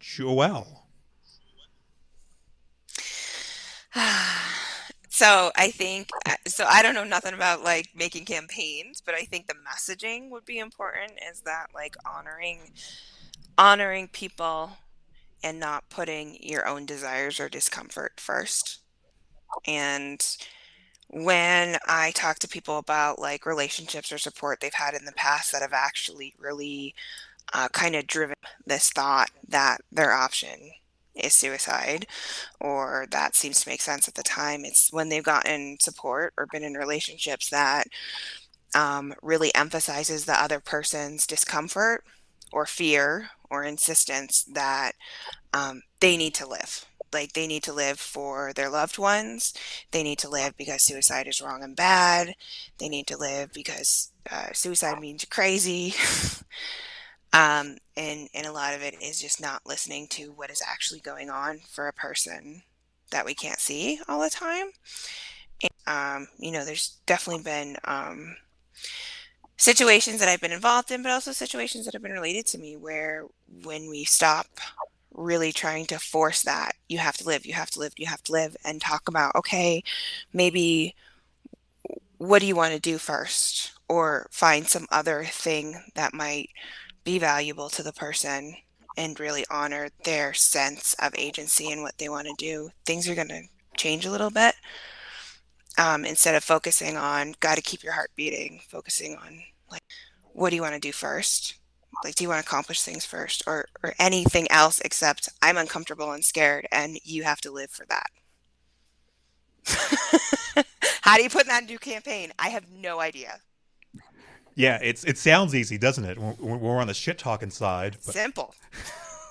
joelle 0.00 0.83
so 5.08 5.50
I 5.56 5.70
think 5.70 6.08
uh, 6.26 6.34
so 6.46 6.66
I 6.68 6.82
don't 6.82 6.94
know 6.94 7.04
nothing 7.04 7.34
about 7.34 7.62
like 7.62 7.88
making 7.94 8.24
campaigns, 8.24 9.02
but 9.04 9.14
I 9.14 9.22
think 9.24 9.46
the 9.46 9.54
messaging 9.54 10.30
would 10.30 10.44
be 10.44 10.58
important 10.58 11.12
is 11.30 11.40
that 11.42 11.66
like 11.74 11.96
honoring 12.06 12.72
honoring 13.56 14.08
people 14.08 14.72
and 15.42 15.60
not 15.60 15.88
putting 15.90 16.38
your 16.42 16.66
own 16.66 16.86
desires 16.86 17.38
or 17.38 17.48
discomfort 17.48 18.14
first. 18.18 18.80
And 19.66 20.24
when 21.08 21.76
I 21.86 22.10
talk 22.12 22.38
to 22.40 22.48
people 22.48 22.78
about 22.78 23.18
like 23.18 23.46
relationships 23.46 24.10
or 24.10 24.18
support 24.18 24.60
they've 24.60 24.74
had 24.74 24.94
in 24.94 25.04
the 25.04 25.12
past 25.12 25.52
that 25.52 25.62
have 25.62 25.72
actually 25.72 26.34
really 26.38 26.94
uh, 27.52 27.68
kind 27.68 27.94
of 27.94 28.06
driven 28.06 28.36
this 28.66 28.90
thought 28.90 29.30
that 29.48 29.80
their 29.92 30.12
option 30.12 30.72
is 31.14 31.34
suicide 31.34 32.06
or 32.60 33.06
that 33.10 33.34
seems 33.34 33.62
to 33.62 33.68
make 33.68 33.80
sense 33.80 34.08
at 34.08 34.14
the 34.14 34.22
time. 34.22 34.64
It's 34.64 34.92
when 34.92 35.08
they've 35.08 35.22
gotten 35.22 35.78
support 35.80 36.34
or 36.36 36.46
been 36.46 36.64
in 36.64 36.74
relationships 36.74 37.50
that 37.50 37.86
um, 38.74 39.14
really 39.22 39.54
emphasizes 39.54 40.24
the 40.24 40.40
other 40.40 40.60
person's 40.60 41.26
discomfort 41.26 42.04
or 42.52 42.66
fear 42.66 43.30
or 43.50 43.64
insistence 43.64 44.44
that 44.52 44.92
um, 45.52 45.82
they 46.00 46.16
need 46.16 46.34
to 46.34 46.48
live. 46.48 46.86
Like 47.12 47.32
they 47.32 47.46
need 47.46 47.62
to 47.64 47.72
live 47.72 48.00
for 48.00 48.52
their 48.54 48.68
loved 48.68 48.98
ones. 48.98 49.54
They 49.92 50.02
need 50.02 50.18
to 50.18 50.28
live 50.28 50.56
because 50.56 50.82
suicide 50.82 51.28
is 51.28 51.40
wrong 51.40 51.62
and 51.62 51.76
bad. 51.76 52.34
They 52.78 52.88
need 52.88 53.06
to 53.06 53.16
live 53.16 53.52
because 53.52 54.10
uh, 54.30 54.48
suicide 54.52 54.98
means 54.98 55.24
crazy 55.24 55.94
Um, 57.34 57.78
and 57.96 58.30
and 58.34 58.46
a 58.46 58.52
lot 58.52 58.74
of 58.74 58.82
it 58.82 59.02
is 59.02 59.20
just 59.20 59.42
not 59.42 59.66
listening 59.66 60.08
to 60.10 60.32
what 60.32 60.50
is 60.50 60.62
actually 60.66 61.00
going 61.00 61.30
on 61.30 61.60
for 61.68 61.88
a 61.88 61.92
person 61.94 62.62
that 63.10 63.26
we 63.26 63.34
can't 63.34 63.60
see 63.60 64.00
all 64.08 64.20
the 64.22 64.30
time. 64.30 64.68
And, 65.62 65.72
um, 65.86 66.28
you 66.38 66.52
know, 66.52 66.64
there's 66.64 66.98
definitely 67.06 67.44
been 67.44 67.76
um, 67.84 68.36
situations 69.56 70.18
that 70.20 70.28
I've 70.28 70.40
been 70.40 70.52
involved 70.52 70.90
in, 70.90 71.02
but 71.02 71.12
also 71.12 71.32
situations 71.32 71.84
that 71.84 71.94
have 71.94 72.02
been 72.02 72.12
related 72.12 72.46
to 72.48 72.58
me 72.58 72.76
where 72.76 73.24
when 73.64 73.88
we 73.88 74.04
stop 74.04 74.46
really 75.12 75.52
trying 75.52 75.86
to 75.86 75.98
force 75.98 76.42
that, 76.42 76.74
you 76.88 76.98
have 76.98 77.16
to 77.18 77.24
live, 77.26 77.46
you 77.46 77.54
have 77.54 77.70
to 77.72 77.78
live, 77.78 77.94
you 77.96 78.06
have 78.06 78.22
to 78.24 78.32
live, 78.32 78.56
and 78.64 78.80
talk 78.80 79.08
about, 79.08 79.34
okay, 79.36 79.82
maybe 80.32 80.94
what 82.18 82.40
do 82.40 82.46
you 82.46 82.56
want 82.56 82.72
to 82.74 82.80
do 82.80 82.98
first? 82.98 83.72
Or 83.88 84.28
find 84.30 84.66
some 84.66 84.86
other 84.90 85.24
thing 85.24 85.82
that 85.94 86.14
might 86.14 86.50
be 87.04 87.18
valuable 87.18 87.68
to 87.70 87.82
the 87.82 87.92
person 87.92 88.56
and 88.96 89.18
really 89.20 89.44
honor 89.50 89.88
their 90.04 90.32
sense 90.32 90.94
of 90.94 91.14
agency 91.16 91.70
and 91.70 91.82
what 91.82 91.98
they 91.98 92.08
want 92.08 92.26
to 92.26 92.34
do. 92.38 92.70
Things 92.86 93.08
are 93.08 93.14
going 93.14 93.28
to 93.28 93.42
change 93.76 94.06
a 94.06 94.10
little 94.10 94.30
bit 94.30 94.54
um, 95.78 96.04
instead 96.04 96.34
of 96.34 96.44
focusing 96.44 96.96
on 96.96 97.34
got 97.40 97.56
to 97.56 97.62
keep 97.62 97.82
your 97.82 97.94
heart 97.94 98.10
beating, 98.16 98.60
focusing 98.68 99.16
on 99.16 99.42
like 99.70 99.82
what 100.32 100.50
do 100.50 100.56
you 100.56 100.62
want 100.62 100.74
to 100.74 100.80
do 100.80 100.92
first? 100.92 101.54
Like, 102.02 102.16
do 102.16 102.24
you 102.24 102.28
want 102.28 102.44
to 102.44 102.48
accomplish 102.48 102.82
things 102.82 103.04
first, 103.04 103.44
or 103.46 103.66
or 103.82 103.94
anything 103.98 104.50
else 104.50 104.80
except 104.80 105.28
I'm 105.40 105.56
uncomfortable 105.56 106.12
and 106.12 106.24
scared, 106.24 106.66
and 106.72 106.98
you 107.04 107.22
have 107.22 107.40
to 107.42 107.52
live 107.52 107.70
for 107.70 107.86
that. 107.86 108.10
How 111.02 111.16
do 111.16 111.22
you 111.22 111.30
put 111.30 111.46
that 111.46 111.62
into 111.62 111.74
a 111.74 111.78
campaign? 111.78 112.32
I 112.38 112.48
have 112.48 112.64
no 112.70 113.00
idea. 113.00 113.38
Yeah, 114.54 114.78
it's 114.82 115.04
it 115.04 115.18
sounds 115.18 115.54
easy, 115.54 115.78
doesn't 115.78 116.04
it? 116.04 116.18
We're, 116.18 116.56
we're 116.56 116.80
on 116.80 116.86
the 116.86 116.94
shit 116.94 117.18
talking 117.18 117.50
side. 117.50 117.96
But... 118.06 118.14
Simple. 118.14 118.54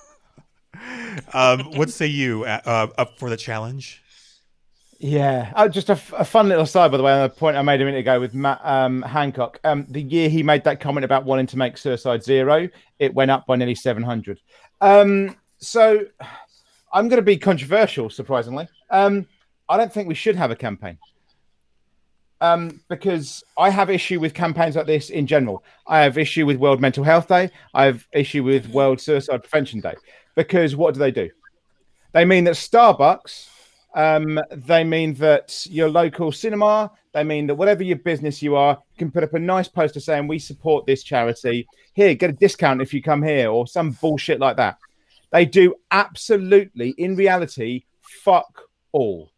um, 1.32 1.60
what 1.76 1.90
say 1.90 2.06
you? 2.06 2.44
Uh, 2.44 2.60
uh, 2.64 2.86
up 2.98 3.18
for 3.18 3.30
the 3.30 3.36
challenge? 3.36 4.02
Yeah, 4.98 5.52
oh, 5.56 5.68
just 5.68 5.90
a, 5.90 6.00
a, 6.16 6.24
fun 6.24 6.48
little 6.48 6.66
side, 6.66 6.90
by 6.90 6.96
the 6.96 7.02
way, 7.02 7.12
on 7.12 7.22
the 7.22 7.28
point 7.28 7.56
I 7.56 7.62
made 7.62 7.80
a 7.82 7.84
minute 7.84 7.98
ago 7.98 8.20
with 8.20 8.32
Matt 8.32 8.60
um, 8.64 9.02
Hancock. 9.02 9.60
Um, 9.64 9.86
the 9.90 10.00
year 10.00 10.28
he 10.28 10.42
made 10.42 10.64
that 10.64 10.80
comment 10.80 11.04
about 11.04 11.24
wanting 11.24 11.46
to 11.48 11.58
make 11.58 11.76
suicide 11.76 12.22
zero, 12.22 12.68
it 12.98 13.12
went 13.12 13.30
up 13.30 13.44
by 13.46 13.56
nearly 13.56 13.74
700. 13.74 14.40
Um, 14.80 15.36
so 15.58 16.06
I'm 16.92 17.08
going 17.08 17.18
to 17.18 17.22
be 17.22 17.36
controversial, 17.36 18.08
surprisingly. 18.08 18.68
Um, 18.88 19.26
I 19.68 19.76
don't 19.76 19.92
think 19.92 20.08
we 20.08 20.14
should 20.14 20.36
have 20.36 20.50
a 20.50 20.56
campaign 20.56 20.96
um, 22.40 22.80
because 22.88 23.42
I 23.56 23.70
have 23.70 23.90
issue 23.90 24.20
with 24.20 24.34
campaigns 24.34 24.76
like 24.76 24.86
this 24.86 25.10
in 25.10 25.26
general. 25.26 25.64
I 25.86 26.00
have 26.00 26.18
issue 26.18 26.46
with 26.46 26.58
World 26.58 26.80
Mental 26.80 27.04
Health 27.04 27.28
Day. 27.28 27.50
I 27.72 27.84
have 27.84 28.06
issue 28.12 28.42
with 28.42 28.68
World 28.68 29.00
Suicide 29.00 29.42
Prevention 29.42 29.80
Day 29.80 29.94
because 30.34 30.76
what 30.76 30.94
do 30.94 31.00
they 31.00 31.10
do? 31.10 31.30
They 32.12 32.24
mean 32.24 32.44
that 32.44 32.54
Starbucks 32.54 33.48
um, 33.94 34.40
they 34.50 34.82
mean 34.82 35.14
that 35.14 35.66
your 35.70 35.88
local 35.88 36.32
cinema, 36.32 36.90
they 37.12 37.22
mean 37.22 37.46
that 37.46 37.54
whatever 37.54 37.84
your 37.84 37.98
business 37.98 38.42
you 38.42 38.56
are, 38.56 38.72
you 38.92 38.98
can 38.98 39.10
put 39.10 39.22
up 39.22 39.34
a 39.34 39.38
nice 39.38 39.68
poster 39.68 40.00
saying, 40.00 40.26
We 40.26 40.40
support 40.40 40.84
this 40.84 41.04
charity. 41.04 41.66
Here, 41.94 42.14
get 42.14 42.30
a 42.30 42.34
discount 42.34 42.82
if 42.82 42.92
you 42.92 43.00
come 43.00 43.22
here, 43.22 43.48
or 43.50 43.68
some 43.68 43.92
bullshit 43.92 44.40
like 44.40 44.56
that. 44.56 44.78
They 45.30 45.44
do 45.44 45.76
absolutely, 45.92 46.90
in 46.98 47.14
reality, 47.14 47.84
fuck 48.02 48.62
all. 48.92 49.30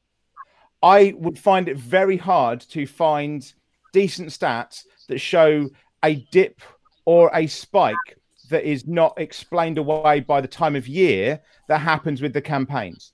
I 0.82 1.14
would 1.16 1.38
find 1.38 1.68
it 1.68 1.76
very 1.76 2.16
hard 2.16 2.60
to 2.70 2.86
find 2.86 3.52
decent 3.92 4.28
stats 4.28 4.84
that 5.08 5.18
show 5.18 5.68
a 6.04 6.16
dip 6.30 6.60
or 7.04 7.30
a 7.34 7.46
spike 7.46 8.18
that 8.50 8.64
is 8.64 8.86
not 8.86 9.18
explained 9.18 9.78
away 9.78 10.20
by 10.20 10.40
the 10.40 10.48
time 10.48 10.76
of 10.76 10.86
year 10.86 11.40
that 11.68 11.78
happens 11.78 12.22
with 12.22 12.32
the 12.32 12.40
campaigns. 12.40 13.12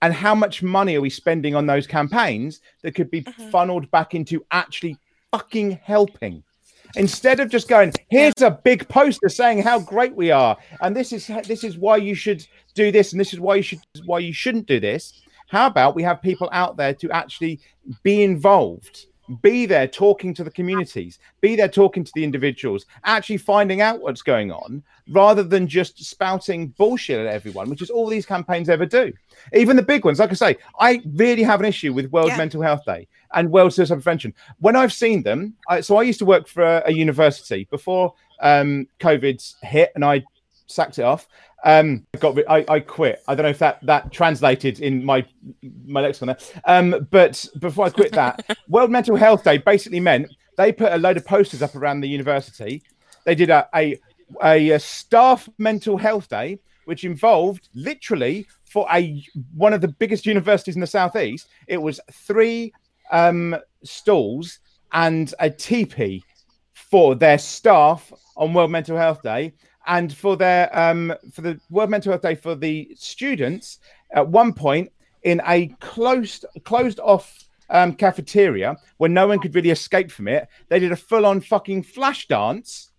And 0.00 0.12
how 0.12 0.34
much 0.34 0.62
money 0.62 0.96
are 0.96 1.00
we 1.00 1.10
spending 1.10 1.54
on 1.54 1.66
those 1.66 1.86
campaigns 1.86 2.60
that 2.82 2.94
could 2.94 3.10
be 3.10 3.22
mm-hmm. 3.22 3.50
funneled 3.50 3.90
back 3.90 4.14
into 4.14 4.44
actually 4.50 4.96
fucking 5.30 5.80
helping? 5.82 6.42
Instead 6.96 7.40
of 7.40 7.48
just 7.48 7.68
going 7.68 7.92
here's 8.10 8.42
a 8.42 8.50
big 8.50 8.86
poster 8.88 9.30
saying 9.30 9.62
how 9.62 9.78
great 9.78 10.14
we 10.14 10.30
are 10.30 10.58
and 10.82 10.94
this 10.94 11.10
is 11.10 11.26
this 11.46 11.64
is 11.64 11.78
why 11.78 11.96
you 11.96 12.14
should 12.14 12.46
do 12.74 12.92
this 12.92 13.12
and 13.12 13.20
this 13.20 13.32
is 13.32 13.40
why 13.40 13.54
you 13.54 13.62
should 13.62 13.80
why 14.04 14.18
you 14.18 14.32
shouldn't 14.32 14.66
do 14.66 14.78
this 14.78 15.22
how 15.52 15.66
about 15.66 15.94
we 15.94 16.02
have 16.02 16.22
people 16.22 16.48
out 16.50 16.78
there 16.78 16.94
to 16.94 17.10
actually 17.10 17.60
be 18.02 18.22
involved 18.22 19.06
be 19.40 19.66
there 19.66 19.86
talking 19.86 20.34
to 20.34 20.44
the 20.44 20.50
communities, 20.50 21.18
be 21.40 21.56
there 21.56 21.68
talking 21.68 22.04
to 22.04 22.12
the 22.14 22.24
individuals, 22.24 22.86
actually 23.04 23.36
finding 23.36 23.80
out 23.80 24.00
what's 24.00 24.20
going 24.20 24.50
on 24.50 24.82
rather 25.10 25.42
than 25.42 25.66
just 25.66 26.04
spouting 26.04 26.68
bullshit 26.68 27.20
at 27.20 27.32
everyone, 27.32 27.70
which 27.70 27.82
is 27.82 27.90
all 27.90 28.08
these 28.08 28.26
campaigns 28.26 28.68
ever 28.68 28.84
do. 28.84 29.12
Even 29.54 29.76
the 29.76 29.82
big 29.82 30.04
ones, 30.04 30.18
like 30.18 30.30
I 30.30 30.34
say, 30.34 30.56
I 30.78 31.02
really 31.14 31.42
have 31.42 31.60
an 31.60 31.66
issue 31.66 31.92
with 31.92 32.10
World 32.10 32.28
yeah. 32.28 32.36
Mental 32.36 32.60
Health 32.60 32.84
Day 32.84 33.06
and 33.32 33.50
World 33.50 33.72
Suicide 33.72 33.94
Prevention. 33.94 34.34
When 34.58 34.76
I've 34.76 34.92
seen 34.92 35.22
them, 35.22 35.54
I, 35.68 35.80
so 35.80 35.96
I 35.96 36.02
used 36.02 36.18
to 36.18 36.26
work 36.26 36.48
for 36.48 36.62
a, 36.62 36.82
a 36.86 36.92
university 36.92 37.66
before 37.70 38.14
um, 38.40 38.86
COVID 39.00 39.54
hit 39.62 39.92
and 39.94 40.04
I 40.04 40.24
sacked 40.66 40.98
it 40.98 41.02
off. 41.02 41.28
Um, 41.64 42.06
I 42.14 42.18
got 42.18 42.38
I, 42.48 42.64
I 42.68 42.80
quit. 42.80 43.22
I 43.28 43.34
don't 43.34 43.44
know 43.44 43.50
if 43.50 43.58
that 43.58 43.84
that 43.86 44.12
translated 44.12 44.80
in 44.80 45.04
my 45.04 45.24
my 45.84 46.00
lexicon 46.00 46.28
there. 46.28 46.38
Um, 46.64 47.06
but 47.10 47.44
before 47.58 47.86
I 47.86 47.90
quit 47.90 48.12
that, 48.12 48.58
World 48.68 48.90
Mental 48.90 49.16
Health 49.16 49.44
Day 49.44 49.58
basically 49.58 50.00
meant 50.00 50.28
they 50.56 50.72
put 50.72 50.92
a 50.92 50.98
load 50.98 51.16
of 51.16 51.24
posters 51.24 51.62
up 51.62 51.74
around 51.76 52.00
the 52.00 52.08
university. 52.08 52.82
They 53.24 53.34
did 53.34 53.50
a 53.50 53.68
a, 53.74 53.98
a 54.42 54.78
staff 54.78 55.48
mental 55.58 55.96
health 55.96 56.28
day, 56.28 56.58
which 56.86 57.04
involved 57.04 57.68
literally 57.74 58.46
for 58.64 58.86
a 58.92 59.22
one 59.54 59.72
of 59.72 59.80
the 59.80 59.88
biggest 59.88 60.26
universities 60.26 60.74
in 60.74 60.80
the 60.80 60.86
southeast. 60.86 61.48
It 61.68 61.80
was 61.80 62.00
three 62.10 62.72
um, 63.12 63.56
stalls 63.84 64.58
and 64.92 65.32
a 65.38 65.48
teepee 65.48 66.24
for 66.74 67.14
their 67.14 67.38
staff 67.38 68.12
on 68.36 68.52
World 68.52 68.70
Mental 68.70 68.96
Health 68.96 69.22
Day 69.22 69.54
and 69.86 70.14
for 70.14 70.36
their 70.36 70.76
um, 70.78 71.14
for 71.32 71.42
the 71.42 71.60
World 71.70 71.90
Mental 71.90 72.12
Health 72.12 72.22
Day 72.22 72.34
for 72.34 72.54
the 72.54 72.90
students, 72.96 73.78
at 74.12 74.28
one 74.28 74.52
point 74.52 74.92
in 75.22 75.40
a 75.46 75.68
closed 75.80 76.44
closed 76.64 77.00
off 77.00 77.38
um, 77.70 77.94
cafeteria 77.94 78.76
where 78.98 79.10
no 79.10 79.26
one 79.26 79.38
could 79.38 79.54
really 79.54 79.70
escape 79.70 80.10
from 80.10 80.28
it, 80.28 80.48
they 80.68 80.78
did 80.78 80.92
a 80.92 80.96
full 80.96 81.26
on 81.26 81.40
fucking 81.40 81.82
flash 81.82 82.28
dance, 82.28 82.90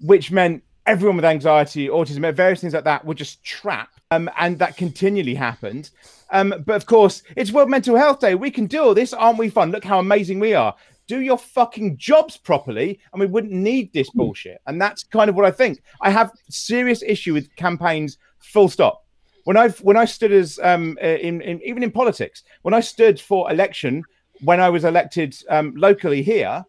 which 0.00 0.30
meant 0.30 0.62
everyone 0.86 1.16
with 1.16 1.24
anxiety, 1.24 1.88
autism, 1.88 2.34
various 2.34 2.60
things 2.60 2.74
like 2.74 2.84
that 2.84 3.04
were 3.04 3.14
just 3.14 3.42
trapped. 3.44 4.00
Um, 4.10 4.28
and 4.36 4.58
that 4.58 4.76
continually 4.76 5.34
happened. 5.34 5.90
Um, 6.30 6.54
but 6.66 6.76
of 6.76 6.84
course, 6.84 7.22
it's 7.34 7.50
World 7.50 7.70
Mental 7.70 7.96
Health 7.96 8.20
Day. 8.20 8.34
We 8.34 8.50
can 8.50 8.66
do 8.66 8.82
all 8.82 8.94
this, 8.94 9.14
aren't 9.14 9.38
we? 9.38 9.48
Fun. 9.48 9.70
Look 9.70 9.84
how 9.84 9.98
amazing 9.98 10.38
we 10.38 10.52
are 10.52 10.74
do 11.12 11.20
your 11.20 11.36
fucking 11.36 11.98
jobs 11.98 12.38
properly 12.38 12.98
and 13.12 13.20
we 13.20 13.26
wouldn't 13.26 13.52
need 13.52 13.92
this 13.92 14.08
hmm. 14.08 14.18
bullshit. 14.18 14.60
And 14.66 14.80
that's 14.80 15.04
kind 15.04 15.28
of 15.28 15.36
what 15.36 15.44
I 15.44 15.50
think. 15.50 15.82
I 16.00 16.10
have 16.10 16.32
serious 16.48 17.02
issue 17.02 17.34
with 17.34 17.54
campaigns 17.56 18.16
full 18.38 18.70
stop. 18.70 19.04
When 19.44 19.56
I 19.56 19.68
when 19.88 19.96
I 19.96 20.06
stood 20.06 20.32
as 20.32 20.58
um 20.62 20.96
uh, 21.02 21.06
in, 21.28 21.42
in 21.42 21.60
even 21.62 21.82
in 21.82 21.90
politics, 21.90 22.44
when 22.62 22.74
I 22.74 22.80
stood 22.80 23.20
for 23.20 23.50
election 23.50 24.04
when 24.42 24.60
I 24.60 24.70
was 24.70 24.84
elected 24.84 25.36
um, 25.50 25.74
locally 25.76 26.22
here, 26.22 26.64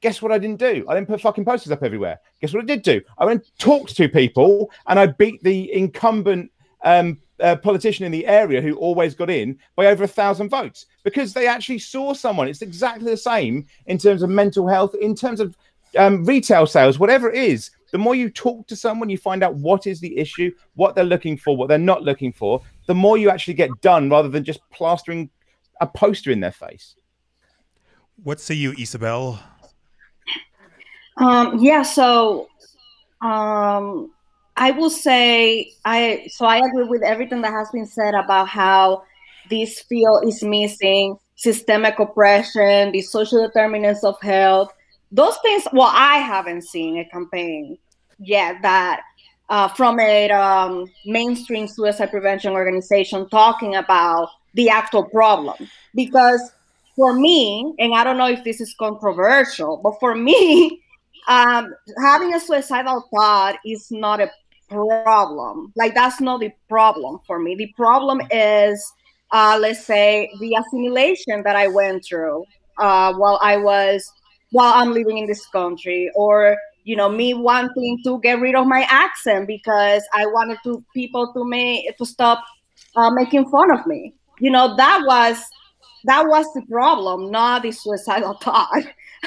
guess 0.00 0.22
what 0.22 0.32
I 0.32 0.38
didn't 0.38 0.58
do? 0.58 0.84
I 0.88 0.94
didn't 0.94 1.08
put 1.08 1.20
fucking 1.20 1.44
posters 1.44 1.70
up 1.70 1.82
everywhere. 1.82 2.18
Guess 2.40 2.54
what 2.54 2.62
I 2.62 2.66
did 2.66 2.82
do? 2.82 3.00
I 3.18 3.24
went 3.24 3.42
and 3.42 3.58
talked 3.58 3.94
to 3.96 4.08
people 4.08 4.70
and 4.86 4.98
I 4.98 5.06
beat 5.06 5.42
the 5.42 5.72
incumbent 5.72 6.50
um, 6.84 7.18
uh, 7.40 7.56
politician 7.56 8.06
in 8.06 8.12
the 8.12 8.26
area 8.26 8.60
who 8.60 8.76
always 8.76 9.14
got 9.14 9.30
in 9.30 9.58
by 9.76 9.86
over 9.86 10.04
a 10.04 10.08
thousand 10.08 10.48
votes 10.48 10.86
because 11.02 11.32
they 11.32 11.46
actually 11.46 11.78
saw 11.78 12.12
someone. 12.12 12.48
It's 12.48 12.62
exactly 12.62 13.10
the 13.10 13.16
same 13.16 13.66
in 13.86 13.98
terms 13.98 14.22
of 14.22 14.30
mental 14.30 14.68
health, 14.68 14.94
in 15.00 15.14
terms 15.14 15.40
of 15.40 15.56
um, 15.96 16.24
retail 16.24 16.66
sales, 16.66 16.98
whatever 16.98 17.30
it 17.30 17.42
is. 17.42 17.70
The 17.92 17.98
more 17.98 18.14
you 18.14 18.28
talk 18.28 18.66
to 18.66 18.76
someone, 18.76 19.08
you 19.08 19.18
find 19.18 19.44
out 19.44 19.54
what 19.54 19.86
is 19.86 20.00
the 20.00 20.18
issue, 20.18 20.52
what 20.74 20.94
they're 20.94 21.04
looking 21.04 21.36
for, 21.36 21.56
what 21.56 21.68
they're 21.68 21.78
not 21.78 22.02
looking 22.02 22.32
for. 22.32 22.60
The 22.86 22.94
more 22.94 23.16
you 23.16 23.30
actually 23.30 23.54
get 23.54 23.70
done 23.82 24.10
rather 24.10 24.28
than 24.28 24.42
just 24.42 24.60
plastering 24.70 25.30
a 25.80 25.86
poster 25.86 26.30
in 26.32 26.40
their 26.40 26.52
face. 26.52 26.96
What 28.22 28.40
say 28.40 28.54
you, 28.54 28.74
Isabel? 28.78 29.40
Um, 31.18 31.58
yeah, 31.60 31.82
so 31.82 32.48
um, 33.20 34.10
I 34.56 34.70
will 34.70 34.90
say 34.90 35.72
I 35.84 36.28
so 36.30 36.46
I 36.46 36.58
agree 36.58 36.84
with 36.84 37.02
everything 37.02 37.42
that 37.42 37.52
has 37.52 37.70
been 37.70 37.86
said 37.86 38.14
about 38.14 38.48
how 38.48 39.02
this 39.50 39.80
field 39.80 40.26
is 40.26 40.42
missing 40.42 41.18
systemic 41.36 41.98
oppression, 41.98 42.92
the 42.92 43.02
social 43.02 43.46
determinants 43.46 44.04
of 44.04 44.20
health. 44.20 44.72
Those 45.12 45.36
things, 45.38 45.64
well, 45.72 45.90
I 45.92 46.18
haven't 46.18 46.62
seen 46.62 46.98
a 46.98 47.04
campaign 47.04 47.78
yet 48.18 48.62
that 48.62 49.02
uh, 49.48 49.68
from 49.68 50.00
a 50.00 50.30
um, 50.30 50.86
mainstream 51.04 51.68
suicide 51.68 52.10
prevention 52.10 52.52
organization 52.52 53.28
talking 53.28 53.76
about 53.76 54.28
the 54.54 54.68
actual 54.70 55.04
problem. 55.04 55.68
Because 55.94 56.40
for 56.96 57.12
me, 57.12 57.74
and 57.78 57.94
I 57.94 58.04
don't 58.04 58.16
know 58.16 58.28
if 58.28 58.44
this 58.44 58.60
is 58.60 58.74
controversial, 58.78 59.76
but 59.76 59.98
for 60.00 60.14
me, 60.14 60.80
um, 61.28 61.74
having 62.02 62.34
a 62.34 62.40
suicidal 62.40 63.04
thought 63.12 63.56
is 63.66 63.90
not 63.90 64.20
a 64.20 64.30
problem. 64.74 65.72
Like 65.76 65.94
that's 65.94 66.20
not 66.20 66.40
the 66.40 66.50
problem 66.68 67.20
for 67.26 67.38
me. 67.38 67.54
The 67.54 67.72
problem 67.76 68.20
is, 68.30 68.92
uh, 69.32 69.58
let's 69.60 69.84
say, 69.84 70.30
the 70.40 70.54
assimilation 70.54 71.42
that 71.42 71.56
I 71.56 71.68
went 71.68 72.04
through 72.04 72.44
uh, 72.78 73.14
while 73.14 73.38
I 73.42 73.56
was 73.56 74.10
while 74.50 74.72
I'm 74.74 74.92
living 74.92 75.18
in 75.18 75.26
this 75.26 75.44
country, 75.46 76.10
or 76.14 76.56
you 76.84 76.96
know, 76.96 77.08
me 77.08 77.34
wanting 77.34 78.00
to 78.04 78.20
get 78.20 78.40
rid 78.40 78.54
of 78.54 78.66
my 78.66 78.86
accent 78.90 79.46
because 79.46 80.02
I 80.12 80.26
wanted 80.26 80.58
to 80.64 80.84
people 80.94 81.32
to 81.32 81.44
me 81.44 81.90
to 81.96 82.06
stop 82.06 82.44
uh, 82.94 83.10
making 83.10 83.48
fun 83.48 83.70
of 83.70 83.86
me. 83.86 84.12
You 84.38 84.50
know, 84.50 84.76
that 84.76 85.02
was 85.06 85.42
that 86.04 86.26
was 86.26 86.46
the 86.54 86.62
problem, 86.70 87.30
not 87.30 87.62
the 87.62 87.72
suicidal 87.72 88.34
thought. 88.42 88.84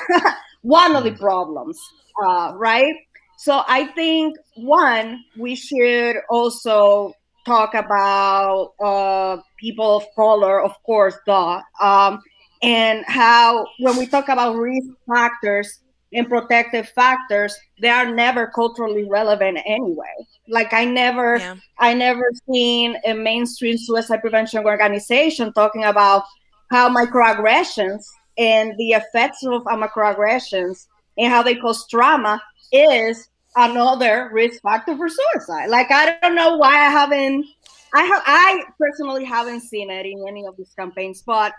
One 0.62 0.96
of 0.96 1.04
the 1.04 1.12
mm. 1.12 1.20
problems, 1.20 1.80
uh, 2.24 2.54
right? 2.56 2.94
So 3.38 3.64
I 3.68 3.86
think 3.94 4.36
one, 4.56 5.24
we 5.38 5.56
should 5.56 6.18
also 6.30 7.14
talk 7.46 7.76
about 7.76 8.74
uh, 8.84 9.38
people 9.60 9.98
of 9.98 10.04
color, 10.16 10.62
of 10.62 10.74
course, 10.84 11.16
duh, 11.26 11.62
um, 11.80 12.20
and 12.64 13.06
how 13.08 13.66
when 13.80 13.96
we 13.98 14.08
talk 14.08 14.30
about 14.30 14.56
risk 14.56 14.90
factors 15.08 15.82
and 16.14 16.28
protective 16.28 16.90
factors, 16.90 17.56
they 17.80 17.90
are 17.90 18.12
never 18.12 18.48
culturally 18.48 19.06
relevant 19.08 19.60
anyway. 19.66 20.16
Like 20.48 20.74
I 20.74 20.86
never, 20.86 21.38
yeah. 21.38 21.56
I 21.80 21.94
never 21.94 22.32
seen 22.52 22.98
a 23.06 23.14
mainstream 23.14 23.78
suicide 23.78 24.22
prevention 24.22 24.66
organization 24.66 25.54
talking 25.54 25.84
about 25.84 26.24
how 26.72 26.90
microaggressions 26.90 28.04
and 28.38 28.74
the 28.78 28.92
effects 28.92 29.46
of 29.46 29.64
microaggressions 29.64 30.88
and 31.18 31.32
how 31.32 31.44
they 31.44 31.56
cause 31.56 31.88
trauma 31.88 32.42
is 32.72 33.30
another 33.56 34.30
risk 34.32 34.62
factor 34.62 34.96
for 34.96 35.10
suicide. 35.10 35.70
Like 35.70 35.92
I 35.92 36.18
don't 36.22 36.36
know 36.36 36.58
why 36.58 36.74
I 36.74 36.90
haven't 36.90 37.46
I 37.94 38.04
have 38.04 38.24
I 38.26 38.64
personally 38.80 39.26
haven't 39.26 39.62
seen 39.62 39.90
it 39.90 40.06
in 40.06 40.26
any 40.28 40.46
of 40.46 40.56
these 40.58 40.74
campaigns, 40.78 41.22
but 41.22 41.54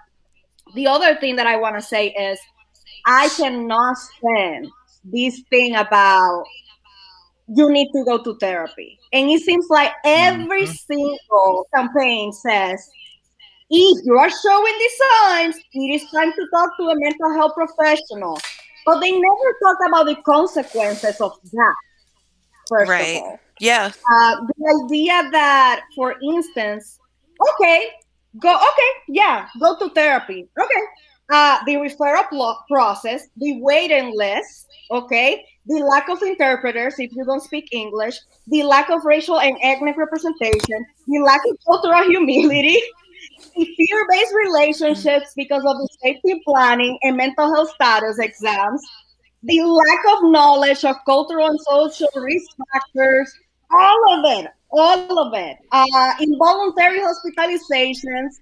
the 0.75 0.87
other 0.87 1.17
thing 1.17 1.37
that 1.37 1.47
I 1.47 1.57
want 1.57 1.77
to 1.77 1.83
say 1.83 2.09
is 2.09 2.39
I 3.07 3.29
cannot 3.37 3.97
stand 3.97 4.69
this 5.05 5.43
thing 5.51 5.77
about 5.77 6.45
you 7.49 7.71
need 7.73 7.91
to 7.93 8.05
go 8.05 8.23
to 8.23 8.37
therapy. 8.37 8.99
And 9.13 9.31
it 9.31 9.41
seems 9.41 9.67
like 9.71 9.93
every 10.05 10.65
mm-hmm. 10.65 10.73
single 10.93 11.67
campaign 11.75 12.33
says 12.33 12.91
if 13.71 14.05
you 14.05 14.17
are 14.19 14.31
showing 14.31 14.79
these 14.79 14.93
signs, 14.99 15.57
it 15.73 16.03
is 16.03 16.11
time 16.11 16.33
to 16.33 16.47
talk 16.53 16.77
to 16.79 16.85
a 16.85 16.95
mental 16.99 17.35
health 17.35 17.53
professional. 17.55 18.39
But 18.87 19.01
they 19.01 19.13
never 19.13 19.57
talk 19.63 19.77
about 19.87 20.07
the 20.07 20.17
consequences 20.23 21.21
of 21.21 21.33
that. 21.53 21.75
First 22.69 22.91
right. 22.91 23.17
of 23.17 23.23
all. 23.23 23.41
Yeah. 23.61 23.91
Uh, 24.11 24.37
the 24.47 24.85
idea 24.85 25.31
that, 25.33 25.83
for 25.95 26.15
instance, 26.23 26.99
okay, 27.55 27.91
go, 28.39 28.55
okay, 28.55 28.91
yeah, 29.09 29.49
go 29.61 29.77
to 29.79 29.91
therapy. 29.91 30.49
Okay. 30.61 30.83
Uh, 31.31 31.59
the 31.67 31.75
referral 31.75 32.57
process, 32.71 33.27
the 33.37 33.61
waiting 33.61 34.17
list, 34.17 34.67
okay, 34.91 35.45
the 35.67 35.81
lack 35.85 36.09
of 36.09 36.23
interpreters 36.23 36.95
if 36.99 37.13
you 37.13 37.25
don't 37.25 37.43
speak 37.43 37.69
English, 37.73 38.19
the 38.47 38.63
lack 38.63 38.89
of 38.89 39.05
racial 39.05 39.39
and 39.39 39.57
ethnic 39.63 39.99
representation, 39.99 40.87
the 41.07 41.19
lack 41.19 41.41
of 41.51 41.57
cultural 41.67 42.03
humility, 42.11 42.81
fear-based 43.55 44.35
relationships 44.35 45.33
because 45.37 45.65
of 45.65 45.77
the 45.77 45.89
safety 46.03 46.41
planning 46.45 46.99
and 47.03 47.17
mental 47.17 47.53
health 47.55 47.71
status 47.75 48.19
exams, 48.19 48.83
the 49.43 49.63
lack 49.63 50.17
of 50.17 50.31
knowledge 50.31 50.85
of 50.85 50.97
cultural 51.07 51.49
and 51.49 51.61
social 51.61 52.09
risk 52.17 52.47
factors, 52.73 53.33
all 53.71 54.15
of 54.15 54.39
it, 54.39 54.51
all 54.71 55.19
of 55.19 55.35
it, 55.35 55.57
uh, 55.73 56.13
involuntary 56.21 57.01
hospitalizations, 57.01 58.41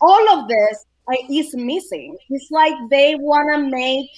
all 0.00 0.38
of 0.38 0.48
this 0.48 0.86
uh, 1.08 1.16
is 1.30 1.54
missing. 1.54 2.16
It's 2.30 2.50
like 2.50 2.74
they 2.90 3.14
want 3.16 3.54
to 3.54 3.70
make 3.70 4.08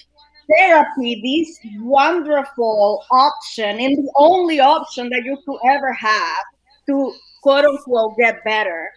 therapy 0.57 1.21
this 1.23 1.73
wonderful 1.81 3.05
option 3.11 3.81
and 3.81 3.97
the 3.97 4.13
only 4.17 4.61
option 4.61 5.09
that 5.09 5.23
you 5.25 5.39
could 5.47 5.59
ever 5.67 5.93
have 5.93 6.45
to 6.87 7.15
quote 7.43 7.65
unquote 7.65 8.17
get 8.19 8.45
better. 8.45 8.91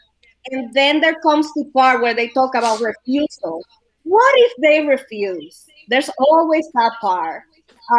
And 0.52 0.74
then 0.74 1.02
there 1.02 1.20
comes 1.22 1.48
the 1.54 1.66
part 1.74 2.02
where 2.02 2.14
they 2.14 2.30
talk 2.30 2.56
about 2.56 2.80
refusal. 2.80 3.64
What 4.04 4.34
if 4.38 4.54
they 4.62 4.86
refuse? 4.88 5.66
There's 5.90 6.10
always 6.20 6.66
that 6.74 6.94
part 7.02 7.44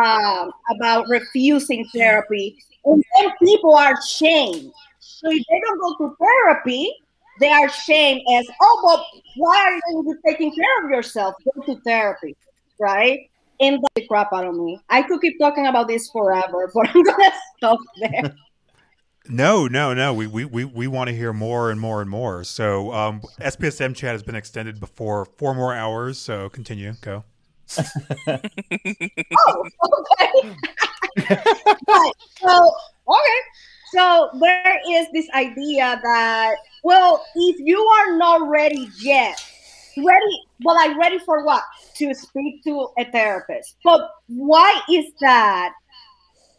um, 0.00 0.50
about 0.70 1.06
refusing 1.08 1.86
therapy. 1.94 2.56
And 2.84 3.02
then 3.16 3.30
people 3.42 3.74
are 3.74 4.00
shamed. 4.02 4.72
So 5.00 5.30
if 5.30 5.44
they 5.50 5.60
don't 5.60 5.80
go 5.80 6.08
to 6.08 6.16
therapy, 6.16 6.94
they 7.40 7.52
are 7.52 7.68
shamed 7.68 8.22
as, 8.34 8.46
oh, 8.60 8.80
but 8.84 9.22
why 9.36 9.56
are 9.56 9.90
you 9.90 10.18
taking 10.26 10.54
care 10.54 10.84
of 10.84 10.90
yourself? 10.90 11.34
Go 11.44 11.62
to 11.62 11.80
therapy, 11.82 12.36
right? 12.80 13.30
And 13.60 13.78
the 13.94 14.06
crap 14.06 14.32
out 14.32 14.46
of 14.46 14.54
me. 14.54 14.80
I 14.88 15.02
could 15.02 15.20
keep 15.20 15.38
talking 15.38 15.66
about 15.66 15.88
this 15.88 16.08
forever, 16.10 16.70
but 16.74 16.88
I'm 16.88 17.02
gonna 17.02 17.32
stop 17.56 17.78
there. 18.00 18.34
No, 19.28 19.66
no, 19.66 19.92
no. 19.92 20.14
We 20.14 20.26
we 20.26 20.44
we, 20.44 20.64
we 20.64 20.86
want 20.86 21.08
to 21.08 21.16
hear 21.16 21.32
more 21.32 21.70
and 21.70 21.80
more 21.80 22.00
and 22.00 22.10
more. 22.10 22.44
So 22.44 22.92
um, 22.92 23.20
SPSM 23.40 23.94
chat 23.94 24.12
has 24.12 24.22
been 24.22 24.34
extended 24.34 24.80
before 24.80 25.26
four 25.36 25.54
more 25.54 25.74
hours. 25.74 26.18
So 26.18 26.48
continue. 26.48 26.94
Go. 27.02 27.24
oh, 27.78 28.40
okay. 29.98 30.56
right. 31.88 32.12
So 32.40 32.72
okay. 33.08 33.40
So 33.92 34.30
there 34.40 34.80
is 34.90 35.06
this 35.12 35.28
idea 35.34 36.00
that 36.02 36.56
well, 36.82 37.22
if 37.34 37.56
you 37.60 37.78
are 37.78 38.16
not 38.16 38.48
ready 38.48 38.88
yet, 39.00 39.44
ready 39.98 40.42
well, 40.62 40.76
I'm 40.78 40.98
ready 40.98 41.18
for 41.18 41.44
what? 41.44 41.62
To 41.96 42.14
speak 42.14 42.64
to 42.64 42.88
a 42.98 43.04
therapist. 43.10 43.76
But 43.84 44.08
why 44.28 44.80
is 44.90 45.12
that 45.20 45.72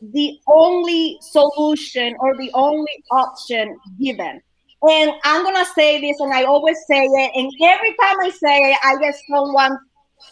the 0.02 0.39
only 0.47 1.18
solution 1.22 2.16
or 2.20 2.36
the 2.38 2.52
only 2.54 3.04
option 3.12 3.78
given. 4.00 4.41
And 4.82 5.12
I'm 5.24 5.43
gonna 5.43 5.66
say 5.76 6.00
this, 6.00 6.20
and 6.20 6.34
I 6.34 6.43
always 6.43 6.78
say 6.88 7.04
it, 7.04 7.32
and 7.36 7.52
every 7.64 7.89
time 8.02 8.16
I 8.22 8.30
say 8.30 8.72
it, 8.72 8.78
I 8.84 8.97
get 8.97 9.16
someone 9.30 9.78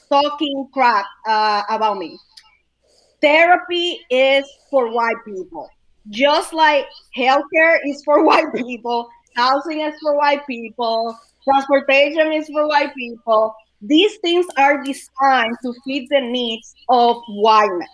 talking 0.10 0.68
crap 0.74 1.06
uh, 1.28 1.64
about 1.70 1.98
me. 1.98 2.18
Therapy 3.22 4.00
is 4.10 4.46
for 4.70 4.92
white 4.92 5.18
people, 5.26 5.70
just 6.10 6.54
like 6.54 6.86
healthcare 7.18 7.78
is 7.86 8.02
for 8.06 8.24
white 8.30 8.54
people, 8.56 9.10
housing 9.36 9.82
is 9.82 9.96
for 10.02 10.16
white 10.16 10.46
people, 10.48 11.18
transportation 11.44 12.32
is 12.32 12.48
for 12.48 12.68
white 12.68 12.96
people. 12.96 13.54
These 13.82 14.18
things 14.24 14.46
are 14.58 14.82
designed 14.82 15.58
to 15.64 15.74
fit 15.86 16.08
the 16.10 16.22
needs 16.22 16.74
of 16.90 17.18
whiteness. 17.28 17.90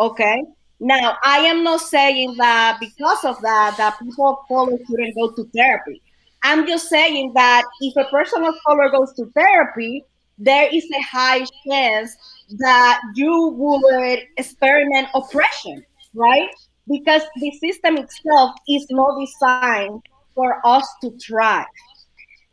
Okay, 0.00 0.42
now, 0.80 1.16
I 1.24 1.38
am 1.38 1.64
not 1.64 1.80
saying 1.80 2.36
that 2.38 2.78
because 2.78 3.24
of 3.24 3.40
that, 3.42 3.74
that 3.78 3.98
people 3.98 4.28
of 4.28 4.48
color 4.48 4.78
shouldn't 4.86 5.14
go 5.16 5.30
to 5.32 5.44
therapy. 5.54 6.00
I'm 6.44 6.66
just 6.66 6.88
saying 6.88 7.32
that 7.34 7.64
if 7.80 7.96
a 7.96 8.08
person 8.10 8.44
of 8.44 8.54
color 8.64 8.88
goes 8.88 9.12
to 9.14 9.26
therapy, 9.34 10.04
there 10.38 10.68
is 10.72 10.84
a 10.84 11.02
high 11.02 11.44
chance 11.66 12.16
that 12.58 13.00
you 13.16 13.48
would 13.56 14.20
experiment 14.36 15.08
oppression, 15.14 15.84
right? 16.14 16.48
Because 16.88 17.22
the 17.40 17.50
system 17.58 17.96
itself 17.96 18.52
is 18.68 18.86
not 18.90 19.18
designed 19.18 20.02
for 20.36 20.64
us 20.64 20.86
to 21.02 21.10
thrive. 21.18 21.66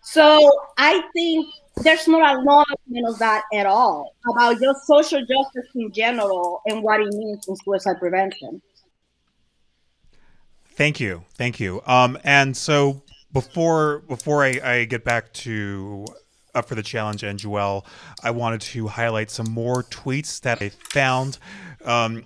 So 0.02 0.50
I 0.80 1.04
think 1.14 1.48
there's 1.82 2.08
not 2.08 2.38
a 2.38 2.42
lot 2.42 2.68
of 2.72 3.20
that 3.20 3.44
at 3.54 3.66
all 3.66 4.16
about 4.30 4.60
just 4.62 4.86
social 4.86 5.20
justice 5.26 5.68
in 5.76 5.92
general 5.92 6.62
and 6.68 6.82
what 6.82 7.02
it 7.02 7.14
means 7.14 7.48
in 7.48 7.56
suicide 7.58 8.00
prevention. 8.00 8.62
Thank 10.72 11.00
you, 11.00 11.24
thank 11.36 11.60
you. 11.60 11.82
Um, 11.86 12.18
and 12.24 12.56
so 12.56 13.04
before 13.32 14.00
before 14.08 14.44
I, 14.44 14.60
I 14.64 14.86
get 14.86 15.04
back 15.04 15.32
to 15.34 16.06
up 16.54 16.68
for 16.68 16.76
the 16.76 16.84
challenge 16.84 17.24
and 17.24 17.40
Joelle, 17.40 17.86
I 18.24 18.32
wanted 18.32 18.62
to 18.62 18.88
highlight 18.88 19.30
some 19.30 19.52
more 19.52 19.84
tweets 19.84 20.40
that 20.42 20.62
I 20.62 20.70
found. 20.70 21.38
Um, 21.84 22.24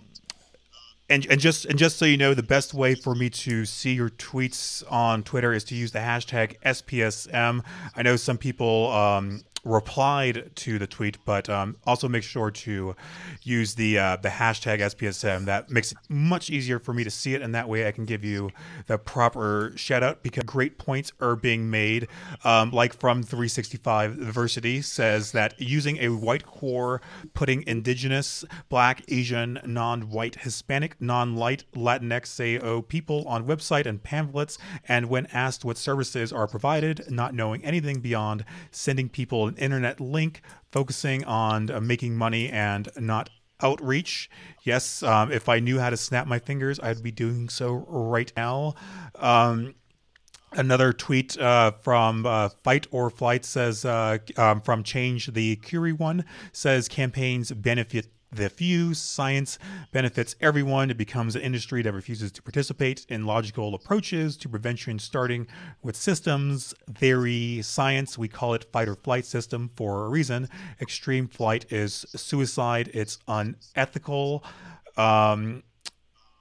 and, 1.10 1.26
and 1.30 1.40
just 1.40 1.66
and 1.66 1.78
just 1.78 1.98
so 1.98 2.06
you 2.06 2.18
know, 2.18 2.34
the 2.34 2.44
best 2.44 2.74
way 2.74 2.96
for 2.96 3.16
me 3.16 3.30
to 3.30 3.66
see 3.66 3.94
your 3.94 4.10
tweets 4.10 4.84
on 4.92 5.24
Twitter 5.24 5.54
is 5.54 5.64
to 5.66 5.76
use 5.76 5.92
the 5.92 6.00
hashtag 6.00 6.56
SPSM. 6.66 7.64
I 7.96 8.02
know 8.04 8.16
some 8.16 8.38
people 8.38 8.92
um, 8.92 9.42
replied 9.64 10.52
to 10.56 10.80
the 10.80 10.88
tweet, 10.88 11.18
but 11.26 11.50
um, 11.50 11.76
also 11.86 12.08
make 12.08 12.24
sure 12.24 12.52
to 12.52 12.96
use 13.44 13.76
the 13.76 13.98
uh, 13.98 14.16
the 14.18 14.30
hashtag 14.30 14.80
SPSM. 14.80 15.46
That 15.46 15.70
makes 15.70 15.92
it 15.92 15.98
much 16.08 16.50
easier 16.50 16.80
for 16.80 16.94
me 16.94 17.04
to 17.04 17.12
see 17.12 17.34
it, 17.34 17.42
and 17.42 17.54
that 17.56 17.68
way 17.68 17.88
I 17.88 17.92
can 17.92 18.06
give 18.06 18.24
you 18.24 18.50
the 18.88 18.98
proper 18.98 19.74
shout 19.76 20.04
out 20.04 20.24
because 20.24 20.44
great 20.44 20.78
points 20.78 21.12
are 21.20 21.36
being 21.36 21.70
made. 21.70 22.08
Um, 22.44 22.72
like 22.72 23.00
from 23.00 23.24
365 23.24 24.18
Diversity 24.18 24.82
says 24.82 25.32
that 25.34 25.60
using 25.60 25.98
a 25.98 26.10
white 26.10 26.46
core, 26.46 27.02
putting 27.34 27.64
Indigenous, 27.68 28.46
Black, 28.70 29.04
Asian, 29.10 29.60
non-white, 29.66 30.36
Hispanic, 30.36 30.96
non-light, 31.00 31.66
Latinx, 31.74 32.28
SAO 32.28 32.82
people 32.82 33.28
on 33.28 33.46
website 33.46 33.86
and 33.86 34.02
pamphlets, 34.02 34.58
and 34.88 35.10
when 35.10 35.26
asked 35.28 35.66
what 35.66 35.78
services 35.78 36.32
are 36.32 36.48
provided, 36.48 37.10
not 37.10 37.34
knowing 37.34 37.64
anything 37.64 38.00
beyond 38.00 38.46
sending 38.72 39.10
people 39.10 39.49
an 39.50 39.58
internet 39.58 40.00
link, 40.00 40.42
focusing 40.72 41.26
on 41.26 41.70
uh, 41.70 41.82
making 41.82 42.16
money 42.16 42.50
and 42.50 42.88
not 42.98 43.30
outreach. 43.62 44.30
Yes, 44.64 45.04
um, 45.04 45.32
if 45.32 45.50
I 45.50 45.60
knew 45.60 45.80
how 45.80 45.90
to 45.90 45.98
snap 45.98 46.28
my 46.28 46.40
fingers, 46.40 46.80
I'd 46.80 47.04
be 47.04 47.12
doing 47.12 47.50
so 47.50 47.86
right 47.88 48.32
now. 48.38 48.76
Um, 49.16 49.76
Another 50.52 50.94
tweet 50.94 51.38
uh, 51.38 51.74
from 51.84 52.26
uh, 52.26 52.50
Fight 52.64 52.88
or 52.90 53.12
Flight 53.12 53.46
says, 53.46 53.86
uh, 53.86 54.18
um, 54.36 54.62
from 54.62 54.82
Change 54.82 55.28
the 55.28 55.58
Curie 55.58 55.94
one, 55.94 56.26
says 56.52 56.88
campaigns 56.88 57.52
benefit 57.52 58.08
the 58.32 58.50
few. 58.50 58.94
Science 58.94 59.58
benefits 59.92 60.36
everyone. 60.42 60.90
It 60.90 60.98
becomes 60.98 61.36
an 61.36 61.42
industry 61.42 61.82
that 61.82 61.94
refuses 61.94 62.32
to 62.34 62.42
participate 62.42 63.06
in 63.10 63.26
logical 63.26 63.74
approaches 63.76 64.38
to 64.38 64.50
prevention, 64.50 65.00
starting 65.00 65.48
with 65.82 65.96
systems, 65.96 66.74
theory, 66.94 67.62
science. 67.62 68.18
We 68.18 68.28
call 68.28 68.54
it 68.54 68.66
fight 68.72 68.88
or 68.88 68.96
flight 68.96 69.26
system 69.26 69.72
for 69.76 70.06
a 70.06 70.10
reason. 70.10 70.48
Extreme 70.82 71.30
flight 71.30 71.72
is 71.72 72.06
suicide, 72.16 72.90
it's 72.94 73.20
unethical. 73.28 74.44
Um, 74.98 75.64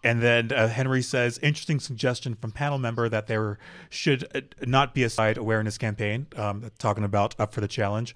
and 0.04 0.22
then 0.22 0.52
uh, 0.52 0.68
Henry 0.68 1.02
says, 1.02 1.38
interesting 1.38 1.80
suggestion 1.80 2.34
from 2.34 2.52
panel 2.52 2.78
member 2.78 3.08
that 3.08 3.26
there 3.26 3.58
should 3.90 4.26
uh, 4.34 4.40
not 4.66 4.94
be 4.94 5.02
a 5.02 5.10
side 5.10 5.36
awareness 5.36 5.78
campaign, 5.78 6.26
um, 6.36 6.70
talking 6.78 7.04
about 7.04 7.38
up 7.38 7.52
for 7.52 7.60
the 7.60 7.68
challenge. 7.68 8.14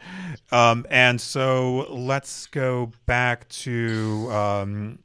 Um, 0.51 0.87
and 0.91 1.20
so 1.20 1.87
let's 1.91 2.47
go 2.47 2.93
back 3.07 3.49
to. 3.49 4.28
Um, 4.30 4.99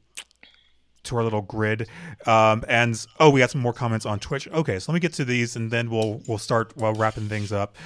to 1.04 1.16
our 1.16 1.24
little 1.24 1.40
grid, 1.40 1.88
um, 2.26 2.62
and 2.68 3.06
oh, 3.18 3.30
we 3.30 3.40
got 3.40 3.50
some 3.50 3.62
more 3.62 3.72
comments 3.72 4.04
on 4.04 4.18
Twitch. 4.18 4.46
Okay, 4.48 4.78
so 4.78 4.92
let 4.92 4.94
me 4.96 5.00
get 5.00 5.14
to 5.14 5.24
these, 5.24 5.56
and 5.56 5.70
then 5.70 5.88
we'll 5.88 6.20
we'll 6.26 6.36
start 6.36 6.76
while 6.76 6.92
wrapping 6.92 7.30
things 7.30 7.50
up. 7.50 7.76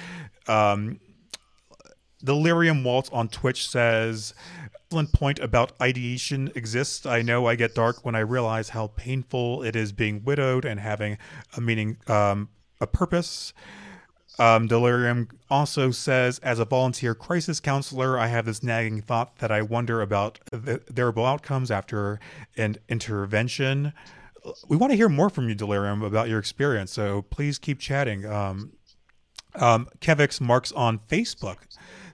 Um, 0.47 0.99
Delirium 2.23 2.83
Waltz 2.83 3.09
on 3.11 3.27
Twitch 3.27 3.69
says, 3.69 4.33
excellent 4.93 5.11
point 5.11 5.39
about 5.39 5.71
ideation 5.81 6.51
exists. 6.53 7.03
I 7.03 7.23
know 7.23 7.47
I 7.47 7.55
get 7.55 7.73
dark 7.73 8.05
when 8.05 8.13
I 8.13 8.19
realize 8.19 8.69
how 8.69 8.91
painful 8.95 9.63
it 9.63 9.75
is 9.75 9.91
being 9.91 10.23
widowed 10.23 10.65
and 10.65 10.79
having 10.79 11.17
a 11.57 11.61
meaning, 11.61 11.97
um, 12.05 12.49
a 12.79 12.85
purpose. 12.85 13.53
Um, 14.37 14.67
Delirium 14.67 15.29
also 15.49 15.89
says, 15.89 16.37
as 16.43 16.59
a 16.59 16.65
volunteer 16.65 17.15
crisis 17.15 17.59
counselor, 17.59 18.19
I 18.19 18.27
have 18.27 18.45
this 18.45 18.61
nagging 18.61 19.01
thought 19.01 19.39
that 19.39 19.51
I 19.51 19.63
wonder 19.63 19.99
about 19.99 20.39
the 20.51 20.77
terrible 20.95 21.25
outcomes 21.25 21.71
after 21.71 22.19
an 22.55 22.75
intervention. 22.87 23.93
We 24.67 24.77
want 24.77 24.91
to 24.91 24.95
hear 24.95 25.09
more 25.09 25.31
from 25.31 25.49
you, 25.49 25.55
Delirium, 25.55 26.03
about 26.03 26.29
your 26.29 26.37
experience. 26.37 26.91
So 26.91 27.23
please 27.23 27.57
keep 27.57 27.79
chatting. 27.79 28.27
Um, 28.27 28.73
um, 29.55 29.87
Kevix 30.01 30.39
Marks 30.39 30.71
on 30.71 30.99
Facebook 30.99 31.57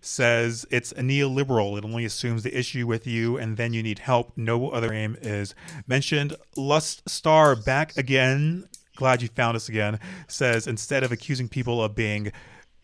says 0.02 0.66
it's 0.70 0.92
a 0.94 1.02
neoliberal. 1.02 1.78
It 1.78 1.86
only 1.86 2.06
assumes 2.06 2.44
the 2.44 2.58
issue 2.58 2.88
with 2.88 3.06
you 3.08 3.38
and 3.38 3.58
then 3.58 3.74
you 3.74 3.84
need 3.84 4.00
help. 4.00 4.34
No 4.36 4.70
other 4.70 4.94
aim 4.94 5.18
is 5.22 5.56
mentioned. 5.88 6.36
Lustar 6.56 7.64
back 7.64 7.96
again. 7.98 8.68
Glad 8.96 9.22
you 9.22 9.30
found 9.30 9.56
us 9.56 9.70
again. 9.70 10.00
Says 10.28 10.68
instead 10.68 11.04
of 11.04 11.12
accusing 11.12 11.48
people 11.48 11.84
of 11.84 11.96
being 11.96 12.32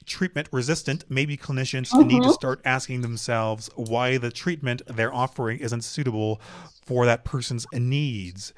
treatment 0.05 0.47
resistant, 0.51 1.03
maybe 1.09 1.35
clinicians 1.37 1.89
mm-hmm. 1.89 2.07
need 2.07 2.23
to 2.23 2.31
start 2.31 2.61
asking 2.63 3.01
themselves 3.01 3.69
why 3.75 4.17
the 4.17 4.31
treatment 4.31 4.81
they're 4.87 5.13
offering 5.13 5.59
isn't 5.59 5.83
suitable 5.83 6.39
for 6.85 7.05
that 7.05 7.25
person's 7.25 7.65
needs. 7.73 8.53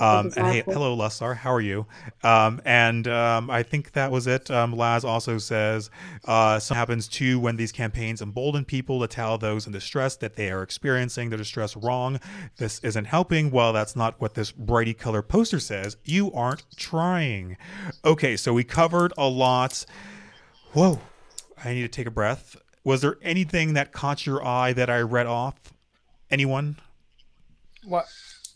Um, 0.00 0.26
exactly. 0.26 0.60
And 0.60 0.66
hey, 0.66 0.72
hello, 0.72 0.96
Lusar. 0.96 1.36
How 1.36 1.52
are 1.52 1.60
you? 1.60 1.86
Um, 2.22 2.60
and 2.64 3.06
um, 3.06 3.50
I 3.50 3.62
think 3.62 3.92
that 3.92 4.10
was 4.10 4.26
it. 4.26 4.50
Um, 4.50 4.72
Laz 4.72 5.04
also 5.04 5.38
says 5.38 5.90
uh, 6.24 6.58
something 6.58 6.78
happens 6.78 7.06
too 7.06 7.38
when 7.38 7.56
these 7.56 7.70
campaigns 7.72 8.22
embolden 8.22 8.64
people 8.64 9.00
to 9.00 9.06
tell 9.06 9.36
those 9.38 9.66
in 9.66 9.72
distress 9.72 10.16
that 10.16 10.36
they 10.36 10.50
are 10.50 10.62
experiencing 10.62 11.28
their 11.28 11.38
distress 11.38 11.76
wrong. 11.76 12.18
This 12.56 12.80
isn't 12.80 13.04
helping. 13.04 13.50
Well, 13.50 13.72
that's 13.72 13.94
not 13.94 14.20
what 14.20 14.34
this 14.34 14.52
brighty 14.52 14.96
color 14.96 15.22
poster 15.22 15.60
says. 15.60 15.96
You 16.04 16.32
aren't 16.32 16.64
trying. 16.76 17.56
Okay, 18.04 18.36
so 18.36 18.52
we 18.52 18.64
covered 18.64 19.12
a 19.18 19.28
lot. 19.28 19.84
Whoa, 20.72 21.00
I 21.62 21.74
need 21.74 21.82
to 21.82 21.88
take 21.88 22.06
a 22.06 22.10
breath. 22.10 22.56
Was 22.84 23.02
there 23.02 23.16
anything 23.22 23.74
that 23.74 23.92
caught 23.92 24.24
your 24.24 24.42
eye 24.44 24.72
that 24.72 24.88
I 24.88 25.00
read 25.00 25.26
off? 25.26 25.54
Anyone? 26.30 26.76
What? 27.84 28.06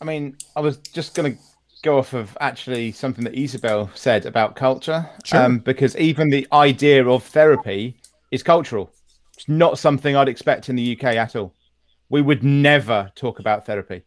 I 0.01 0.05
mean, 0.05 0.37
I 0.55 0.61
was 0.61 0.77
just 0.77 1.15
going 1.15 1.33
to 1.33 1.39
go 1.83 1.99
off 1.99 2.13
of 2.13 2.35
actually 2.41 2.91
something 2.91 3.23
that 3.23 3.35
Isabel 3.35 3.89
said 3.93 4.25
about 4.25 4.55
culture, 4.55 5.07
sure. 5.23 5.41
um, 5.41 5.59
because 5.59 5.95
even 5.97 6.29
the 6.29 6.47
idea 6.51 7.07
of 7.07 7.23
therapy 7.23 7.95
is 8.31 8.43
cultural. 8.43 8.91
It's 9.35 9.47
not 9.47 9.77
something 9.77 10.15
I'd 10.15 10.27
expect 10.27 10.69
in 10.69 10.75
the 10.75 10.97
UK 10.97 11.15
at 11.15 11.35
all. 11.35 11.53
We 12.09 12.21
would 12.21 12.43
never 12.43 13.11
talk 13.15 13.39
about 13.39 13.65
therapy. 13.65 14.03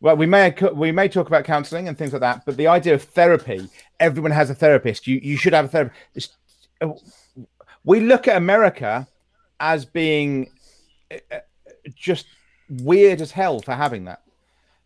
Well, 0.00 0.16
we 0.16 0.26
may 0.26 0.54
we 0.74 0.92
may 0.92 1.08
talk 1.08 1.26
about 1.26 1.44
counselling 1.44 1.88
and 1.88 1.98
things 1.98 2.12
like 2.12 2.20
that, 2.20 2.44
but 2.46 2.56
the 2.56 2.68
idea 2.68 2.94
of 2.94 3.02
therapy, 3.02 3.68
everyone 3.98 4.30
has 4.30 4.48
a 4.48 4.54
therapist. 4.54 5.08
You 5.08 5.18
you 5.20 5.36
should 5.36 5.52
have 5.52 5.64
a 5.64 5.68
therapist. 5.68 6.36
We 7.84 8.00
look 8.00 8.28
at 8.28 8.36
America 8.36 9.08
as 9.58 9.84
being 9.84 10.50
uh, 11.10 11.16
uh, 11.32 11.38
just 11.96 12.26
weird 12.68 13.20
as 13.20 13.32
hell 13.32 13.60
for 13.60 13.74
having 13.74 14.04
that 14.04 14.22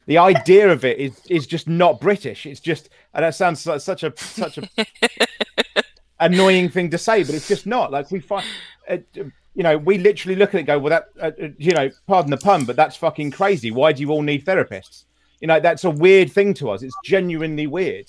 the 0.06 0.18
idea 0.18 0.70
of 0.70 0.84
it 0.84 0.98
is 0.98 1.20
is 1.28 1.46
just 1.46 1.68
not 1.68 2.00
British. 2.00 2.46
It's 2.46 2.60
just, 2.60 2.88
and 3.14 3.24
that 3.24 3.34
sounds 3.34 3.66
like 3.66 3.80
such 3.80 4.02
a 4.02 4.12
such 4.16 4.58
a 4.58 4.68
annoying 6.20 6.68
thing 6.68 6.90
to 6.90 6.98
say, 6.98 7.22
but 7.22 7.34
it's 7.34 7.48
just 7.48 7.66
not. 7.66 7.92
Like 7.92 8.10
we 8.10 8.20
find, 8.20 8.44
uh, 8.88 8.98
you 9.14 9.62
know, 9.62 9.78
we 9.78 9.98
literally 9.98 10.36
look 10.36 10.54
at 10.54 10.60
it, 10.60 10.64
go, 10.64 10.78
well, 10.78 10.90
that, 10.90 11.08
uh, 11.20 11.44
uh, 11.44 11.48
you 11.58 11.72
know, 11.72 11.90
pardon 12.06 12.30
the 12.30 12.36
pun, 12.36 12.64
but 12.64 12.76
that's 12.76 12.96
fucking 12.96 13.30
crazy. 13.30 13.70
Why 13.70 13.92
do 13.92 14.00
you 14.00 14.10
all 14.10 14.22
need 14.22 14.44
therapists? 14.44 15.04
You 15.40 15.48
know, 15.48 15.60
that's 15.60 15.84
a 15.84 15.90
weird 15.90 16.32
thing 16.32 16.54
to 16.54 16.70
us. 16.70 16.82
It's 16.82 16.96
genuinely 17.04 17.66
weird. 17.66 18.06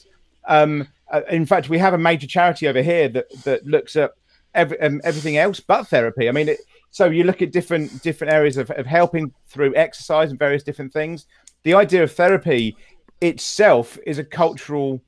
Um, 0.47 0.87
uh, 1.11 1.21
in 1.29 1.45
fact, 1.45 1.69
we 1.69 1.77
have 1.79 1.93
a 1.93 1.97
major 1.97 2.27
charity 2.27 2.67
over 2.67 2.81
here 2.81 3.09
that 3.09 3.25
that 3.43 3.65
looks 3.65 3.95
at 3.95 4.11
every, 4.55 4.79
um, 4.79 5.01
everything 5.03 5.37
else 5.37 5.59
but 5.59 5.87
therapy. 5.87 6.27
I 6.27 6.31
mean, 6.31 6.49
it, 6.49 6.59
so 6.91 7.05
you 7.05 7.23
look 7.23 7.41
at 7.41 7.51
different 7.51 8.01
different 8.03 8.33
areas 8.33 8.57
of, 8.57 8.69
of 8.71 8.85
helping 8.85 9.33
through 9.47 9.75
exercise 9.75 10.29
and 10.29 10.39
various 10.39 10.63
different 10.63 10.93
things 10.93 11.25
the 11.63 11.73
idea 11.73 12.03
of 12.03 12.11
therapy 12.11 12.75
itself 13.21 13.97
is 14.05 14.19
a 14.19 14.23
cultural 14.23 15.01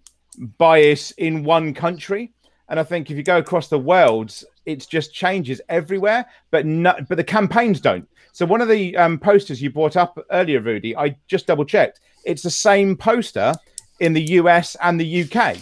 bias 0.57 1.11
in 1.11 1.43
one 1.43 1.73
country. 1.73 2.31
And 2.69 2.79
I 2.79 2.83
think 2.83 3.11
if 3.11 3.17
you 3.17 3.23
go 3.23 3.37
across 3.37 3.67
the 3.67 3.79
world, 3.79 4.33
it 4.65 4.87
just 4.89 5.13
changes 5.13 5.61
everywhere, 5.69 6.25
but 6.49 6.65
but 7.07 7.17
the 7.17 7.23
campaigns 7.23 7.79
don't. 7.79 8.07
So 8.31 8.45
one 8.45 8.61
of 8.61 8.67
the 8.67 8.97
um, 8.97 9.19
posters 9.19 9.61
you 9.61 9.69
brought 9.69 9.95
up 9.95 10.17
earlier, 10.31 10.59
Rudy, 10.59 10.97
I 10.97 11.15
just 11.27 11.47
double 11.47 11.63
checked. 11.63 11.99
It's 12.25 12.41
the 12.41 12.49
same 12.49 12.97
poster 12.97 13.53
in 13.99 14.13
the 14.13 14.23
US 14.39 14.75
and 14.81 14.99
the 14.99 15.23
UK, 15.23 15.57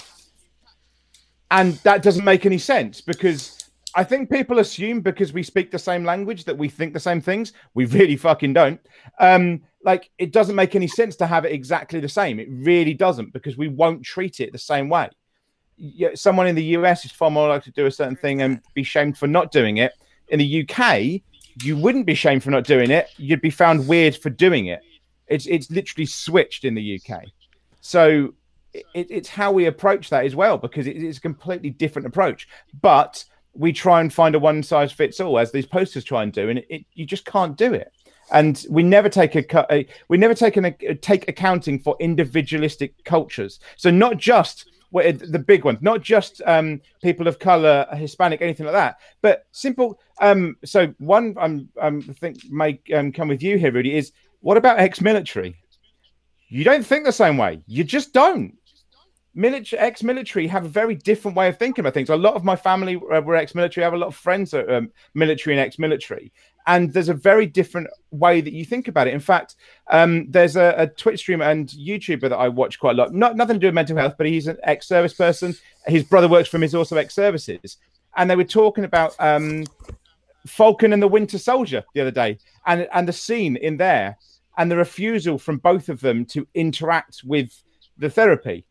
and 1.51 1.73
that 1.83 2.01
doesn't 2.01 2.23
make 2.23 2.45
any 2.45 2.57
sense 2.57 3.01
because 3.01 3.69
I 3.95 4.03
think 4.03 4.31
people 4.31 4.59
assume 4.59 5.01
because 5.01 5.33
we 5.33 5.43
speak 5.43 5.69
the 5.69 5.77
same 5.77 6.03
language 6.03 6.45
that 6.45 6.57
we 6.57 6.69
think 6.69 6.93
the 6.93 6.99
same 6.99 7.21
things. 7.21 7.53
We 7.73 7.85
really 7.85 8.15
fucking 8.15 8.53
don't. 8.53 8.79
Um, 9.19 9.61
like 9.83 10.09
it 10.17 10.31
doesn't 10.31 10.55
make 10.55 10.75
any 10.75 10.87
sense 10.87 11.15
to 11.17 11.27
have 11.27 11.45
it 11.45 11.51
exactly 11.51 11.99
the 11.99 12.09
same. 12.09 12.39
It 12.39 12.47
really 12.49 12.93
doesn't 12.93 13.33
because 13.33 13.57
we 13.57 13.67
won't 13.67 14.03
treat 14.03 14.39
it 14.39 14.51
the 14.51 14.57
same 14.57 14.89
way. 14.89 15.09
Someone 16.15 16.47
in 16.47 16.55
the 16.55 16.63
US 16.77 17.05
is 17.05 17.11
far 17.11 17.29
more 17.29 17.49
likely 17.49 17.71
to 17.71 17.81
do 17.81 17.85
a 17.85 17.91
certain 17.91 18.15
thing 18.15 18.41
and 18.41 18.61
be 18.73 18.83
shamed 18.83 19.17
for 19.17 19.27
not 19.27 19.51
doing 19.51 19.77
it. 19.77 19.93
In 20.29 20.39
the 20.39 20.67
UK, 20.67 21.21
you 21.63 21.77
wouldn't 21.77 22.05
be 22.05 22.15
shamed 22.15 22.43
for 22.43 22.51
not 22.51 22.63
doing 22.63 22.91
it. 22.91 23.09
You'd 23.17 23.41
be 23.41 23.49
found 23.49 23.87
weird 23.87 24.15
for 24.15 24.29
doing 24.29 24.67
it. 24.67 24.81
It's 25.27 25.45
it's 25.47 25.69
literally 25.69 26.05
switched 26.05 26.63
in 26.63 26.75
the 26.75 26.99
UK. 26.99 27.23
So 27.81 28.33
it, 28.73 28.85
it's 28.93 29.29
how 29.29 29.51
we 29.51 29.65
approach 29.65 30.09
that 30.09 30.25
as 30.25 30.35
well 30.35 30.57
because 30.57 30.87
it, 30.87 30.95
it's 30.95 31.17
a 31.17 31.21
completely 31.21 31.69
different 31.69 32.07
approach. 32.07 32.47
But 32.81 33.23
we 33.53 33.73
try 33.73 34.01
and 34.01 34.11
find 34.11 34.33
a 34.33 34.39
one 34.39 34.63
size 34.63 34.91
fits 34.91 35.19
all 35.19 35.37
as 35.37 35.51
these 35.51 35.65
posters 35.65 36.03
try 36.03 36.23
and 36.23 36.31
do, 36.31 36.49
and 36.49 36.63
it, 36.69 36.85
you 36.93 37.05
just 37.05 37.25
can't 37.25 37.57
do 37.57 37.73
it 37.73 37.91
and 38.31 38.65
we 38.69 38.83
never 38.83 39.09
take 39.09 39.35
a, 39.35 39.85
we 40.07 40.17
never 40.17 40.33
take 40.33 40.57
an, 40.57 40.75
take 41.01 41.27
accounting 41.27 41.79
for 41.79 41.95
individualistic 41.99 43.03
cultures. 43.03 43.59
So 43.75 43.89
not 43.89 44.17
just 44.17 44.69
the 44.91 45.43
big 45.45 45.65
ones, 45.65 45.79
not 45.81 46.01
just 46.01 46.41
um, 46.45 46.79
people 47.01 47.27
of 47.27 47.39
color, 47.39 47.87
Hispanic, 47.93 48.41
anything 48.41 48.65
like 48.65 48.73
that, 48.73 48.99
but 49.21 49.47
simple. 49.51 49.99
Um, 50.21 50.55
so 50.63 50.93
one 50.99 51.35
I'm, 51.39 51.69
i 51.81 51.99
think 52.13 52.37
may 52.49 52.79
um, 52.93 53.11
come 53.11 53.27
with 53.27 53.41
you 53.41 53.57
here, 53.57 53.71
Rudy, 53.71 53.97
is 53.97 54.11
what 54.41 54.57
about 54.57 54.79
ex-military? 54.79 55.55
You 56.49 56.63
don't 56.63 56.85
think 56.85 57.05
the 57.05 57.11
same 57.11 57.37
way. 57.37 57.63
You 57.65 57.83
just 57.83 58.13
don't. 58.13 58.55
Military, 59.33 59.79
ex-military 59.79 60.45
have 60.45 60.65
a 60.65 60.69
very 60.69 60.93
different 60.93 61.35
way 61.35 61.47
of 61.47 61.57
thinking 61.57 61.81
about 61.81 61.95
things. 61.95 62.09
A 62.09 62.15
lot 62.15 62.35
of 62.35 62.43
my 62.43 62.55
family 62.55 62.97
were 62.97 63.35
ex-military. 63.35 63.83
I 63.83 63.87
have 63.87 63.95
a 63.95 63.97
lot 63.97 64.07
of 64.07 64.15
friends 64.15 64.51
that 64.51 64.69
are 64.69 64.75
um, 64.75 64.91
military 65.15 65.55
and 65.55 65.65
ex-military, 65.65 66.31
and 66.67 66.93
there's 66.93 67.09
a 67.09 67.13
very 67.13 67.45
different 67.45 67.87
way 68.11 68.41
that 68.41 68.53
you 68.53 68.65
think 68.65 68.87
about 68.87 69.07
it. 69.07 69.13
In 69.13 69.19
fact, 69.19 69.55
um, 69.91 70.29
there's 70.29 70.55
a, 70.55 70.73
a, 70.77 70.87
Twitch 70.87 71.19
streamer 71.19 71.45
and 71.45 71.67
YouTuber 71.67 72.29
that 72.29 72.33
I 72.33 72.47
watch 72.47 72.79
quite 72.79 72.91
a 72.91 72.97
lot. 72.97 73.13
Not 73.13 73.35
nothing 73.35 73.55
to 73.55 73.59
do 73.59 73.67
with 73.67 73.73
mental 73.73 73.97
health, 73.97 74.15
but 74.17 74.27
he's 74.27 74.47
an 74.47 74.57
ex-service 74.63 75.13
person. 75.13 75.55
His 75.85 76.03
brother 76.03 76.27
works 76.27 76.49
for 76.49 76.57
him. 76.57 76.61
He's 76.61 76.75
also 76.75 76.95
ex-services, 76.95 77.77
and 78.15 78.29
they 78.29 78.35
were 78.35 78.43
talking 78.43 78.85
about 78.85 79.15
um, 79.19 79.65
Falcon 80.47 80.93
and 80.93 81.01
the 81.01 81.07
Winter 81.07 81.37
Soldier 81.37 81.83
the 81.93 82.01
other 82.01 82.11
day, 82.11 82.39
and 82.65 82.87
and 82.93 83.07
the 83.07 83.13
scene 83.13 83.57
in 83.57 83.77
there, 83.77 84.17
and 84.57 84.71
the 84.71 84.77
refusal 84.77 85.37
from 85.37 85.57
both 85.57 85.89
of 85.89 85.99
them 85.99 86.25
to 86.27 86.47
interact 86.53 87.21
with 87.25 87.61
the 87.97 88.09
therapy. 88.09 88.65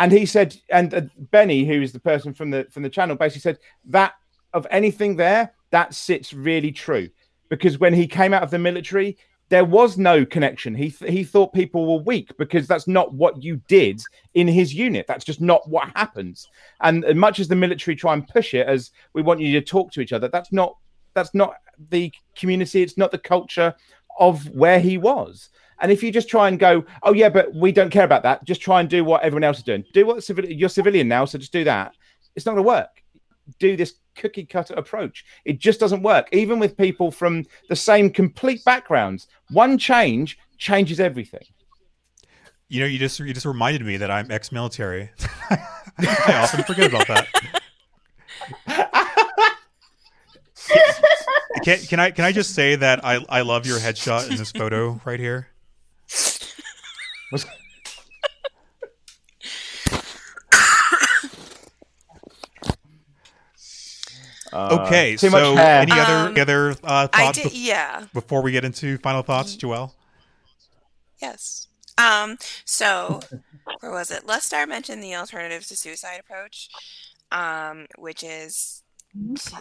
And 0.00 0.12
he 0.12 0.26
said, 0.26 0.56
and 0.70 0.94
uh, 0.94 1.00
Benny, 1.16 1.64
who 1.64 1.82
is 1.82 1.92
the 1.92 2.00
person 2.00 2.34
from 2.34 2.50
the 2.50 2.66
from 2.70 2.82
the 2.82 2.90
channel, 2.90 3.16
basically 3.16 3.40
said 3.40 3.58
that 3.86 4.14
of 4.52 4.66
anything 4.70 5.16
there, 5.16 5.52
that 5.70 5.94
sits 5.94 6.32
really 6.32 6.72
true 6.72 7.08
because 7.48 7.78
when 7.78 7.94
he 7.94 8.06
came 8.06 8.34
out 8.34 8.42
of 8.42 8.50
the 8.50 8.58
military, 8.58 9.16
there 9.48 9.64
was 9.64 9.96
no 9.96 10.26
connection. 10.26 10.74
He 10.74 10.90
th- 10.90 11.10
he 11.10 11.24
thought 11.24 11.54
people 11.54 11.86
were 11.86 12.02
weak 12.02 12.36
because 12.36 12.66
that's 12.66 12.86
not 12.86 13.14
what 13.14 13.42
you 13.42 13.60
did 13.68 14.00
in 14.34 14.46
his 14.46 14.74
unit. 14.74 15.06
That's 15.06 15.24
just 15.24 15.40
not 15.40 15.68
what 15.68 15.88
happens. 15.96 16.48
And 16.80 17.04
as 17.04 17.16
much 17.16 17.40
as 17.40 17.48
the 17.48 17.56
military 17.56 17.96
try 17.96 18.12
and 18.12 18.28
push 18.28 18.52
it 18.52 18.66
as 18.66 18.90
we 19.14 19.22
want 19.22 19.40
you 19.40 19.58
to 19.58 19.64
talk 19.64 19.90
to 19.92 20.00
each 20.00 20.12
other, 20.12 20.28
that's 20.28 20.52
not 20.52 20.76
that's 21.14 21.34
not 21.34 21.54
the 21.90 22.12
community. 22.36 22.82
It's 22.82 22.98
not 22.98 23.10
the 23.10 23.18
culture 23.18 23.74
of 24.18 24.48
where 24.50 24.80
he 24.80 24.98
was. 24.98 25.48
And 25.80 25.92
if 25.92 26.02
you 26.02 26.10
just 26.10 26.28
try 26.28 26.48
and 26.48 26.58
go, 26.58 26.84
oh 27.04 27.12
yeah, 27.12 27.28
but 27.28 27.54
we 27.54 27.72
don't 27.72 27.90
care 27.90 28.04
about 28.04 28.24
that. 28.24 28.44
Just 28.44 28.60
try 28.60 28.80
and 28.80 28.88
do 28.88 29.04
what 29.04 29.22
everyone 29.22 29.44
else 29.44 29.58
is 29.58 29.64
doing. 29.64 29.84
Do 29.92 30.06
what 30.06 30.24
civil- 30.24 30.44
you're 30.44 30.68
civilian 30.68 31.08
now, 31.08 31.24
so 31.24 31.38
just 31.38 31.52
do 31.52 31.64
that. 31.64 31.94
It's 32.34 32.44
not 32.44 32.52
going 32.52 32.64
to 32.64 32.68
work. 32.68 33.02
Do 33.58 33.76
this 33.76 33.94
cookie 34.18 34.44
cutter 34.44 34.74
approach. 34.74 35.24
It 35.44 35.58
just 35.58 35.80
doesn't 35.80 36.02
work. 36.02 36.28
Even 36.32 36.58
with 36.58 36.76
people 36.76 37.10
from 37.10 37.46
the 37.68 37.76
same 37.76 38.10
complete 38.10 38.64
backgrounds, 38.64 39.28
one 39.50 39.78
change 39.78 40.38
changes 40.58 41.00
everything. 41.00 41.44
You 42.68 42.80
know, 42.80 42.86
you 42.86 42.98
just 42.98 43.18
you 43.18 43.32
just 43.32 43.46
reminded 43.46 43.86
me 43.86 43.96
that 43.96 44.10
I'm 44.10 44.30
ex-military. 44.30 45.10
I 45.50 46.34
often 46.34 46.64
forget 46.64 46.92
about 46.92 47.06
that. 47.06 47.26
can, 51.62 51.78
can 51.78 52.00
I 52.00 52.10
can 52.10 52.26
I 52.26 52.32
just 52.32 52.54
say 52.54 52.76
that 52.76 53.04
I 53.04 53.24
I 53.28 53.40
love 53.40 53.66
your 53.66 53.78
headshot 53.78 54.30
in 54.30 54.36
this 54.36 54.52
photo 54.52 55.00
right 55.06 55.18
here. 55.18 55.48
Uh, 64.58 64.78
Okay, 64.86 65.16
too 65.16 65.30
so 65.30 65.56
hair. 65.56 65.80
any 65.82 65.92
other 65.92 66.12
Um, 66.14 66.28
any 66.32 66.40
other 66.40 66.76
uh, 66.84 67.06
thoughts 67.08 67.38
did, 67.38 67.46
bef- 67.48 67.50
yeah. 67.54 68.06
before 68.12 68.42
we 68.42 68.52
get 68.52 68.64
into 68.64 68.98
final 68.98 69.22
thoughts, 69.22 69.56
Joelle? 69.56 69.92
Yes. 71.20 71.68
Um, 71.96 72.38
so 72.64 73.20
where 73.80 73.92
was 73.92 74.10
it? 74.10 74.24
Lestar 74.26 74.68
mentioned 74.68 75.02
the 75.02 75.16
alternatives 75.16 75.68
to 75.68 75.76
suicide 75.76 76.20
approach, 76.20 76.68
um, 77.32 77.86
which 77.98 78.22
is 78.22 78.82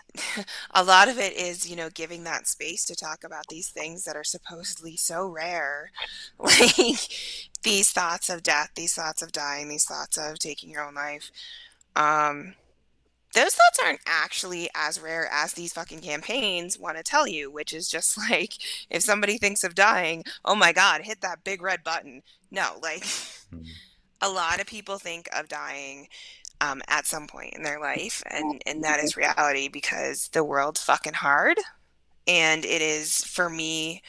a 0.71 0.83
lot 0.83 1.07
of 1.07 1.17
it 1.17 1.33
is, 1.33 1.67
you 1.69 1.75
know, 1.75 1.89
giving 1.89 2.23
that 2.25 2.47
space 2.47 2.85
to 2.85 2.95
talk 2.95 3.23
about 3.23 3.47
these 3.49 3.69
things 3.69 4.03
that 4.03 4.15
are 4.15 4.23
supposedly 4.23 4.95
so 4.95 5.27
rare. 5.27 5.91
Like 6.39 6.99
these 7.63 7.91
thoughts 7.91 8.29
of 8.29 8.43
death, 8.43 8.69
these 8.75 8.93
thoughts 8.93 9.21
of 9.23 9.31
dying, 9.31 9.67
these 9.69 9.85
thoughts 9.85 10.17
of 10.17 10.37
taking 10.37 10.69
your 10.69 10.85
own 10.87 10.93
life. 10.93 11.31
Um, 11.95 12.53
those 13.37 13.53
thoughts 13.53 13.79
aren't 13.83 13.99
actually 14.07 14.67
as 14.73 14.99
rare 14.99 15.29
as 15.31 15.53
these 15.53 15.71
fucking 15.71 15.99
campaigns 15.99 16.79
want 16.79 16.97
to 16.97 17.03
tell 17.03 17.27
you, 17.27 17.51
which 17.51 17.71
is 17.71 17.87
just 17.87 18.17
like 18.29 18.53
if 18.89 19.03
somebody 19.03 19.37
thinks 19.37 19.63
of 19.63 19.75
dying, 19.75 20.23
oh 20.43 20.55
my 20.55 20.73
god, 20.73 21.01
hit 21.01 21.21
that 21.21 21.43
big 21.43 21.61
red 21.61 21.83
button. 21.83 22.23
No, 22.49 22.79
like 22.81 23.05
a 24.21 24.29
lot 24.29 24.59
of 24.59 24.65
people 24.65 24.97
think 24.97 25.29
of 25.37 25.47
dying 25.47 26.07
um, 26.61 26.81
at 26.87 27.05
some 27.05 27.27
point 27.27 27.53
in 27.53 27.61
their 27.61 27.79
life, 27.79 28.23
and 28.25 28.61
and 28.65 28.83
that 28.83 28.99
is 28.99 29.17
reality 29.17 29.67
because 29.67 30.29
the 30.29 30.43
world's 30.43 30.81
fucking 30.81 31.13
hard, 31.13 31.59
and 32.25 32.65
it 32.65 32.81
is 32.81 33.23
for 33.23 33.49
me 33.49 34.01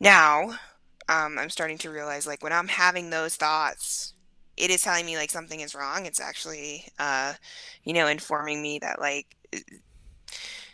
now. 0.00 0.58
Um, 1.06 1.38
I'm 1.38 1.50
starting 1.50 1.76
to 1.78 1.90
realize 1.90 2.26
like 2.26 2.42
when 2.42 2.54
I'm 2.54 2.68
having 2.68 3.10
those 3.10 3.36
thoughts, 3.36 4.13
it 4.56 4.70
is 4.70 4.82
telling 4.82 5.06
me 5.06 5.16
like 5.16 5.30
something 5.30 5.60
is 5.60 5.74
wrong. 5.74 6.06
It's 6.06 6.20
actually, 6.20 6.86
uh, 6.98 7.34
you 7.82 7.92
know, 7.92 8.06
informing 8.06 8.62
me 8.62 8.78
that 8.80 9.00
like 9.00 9.36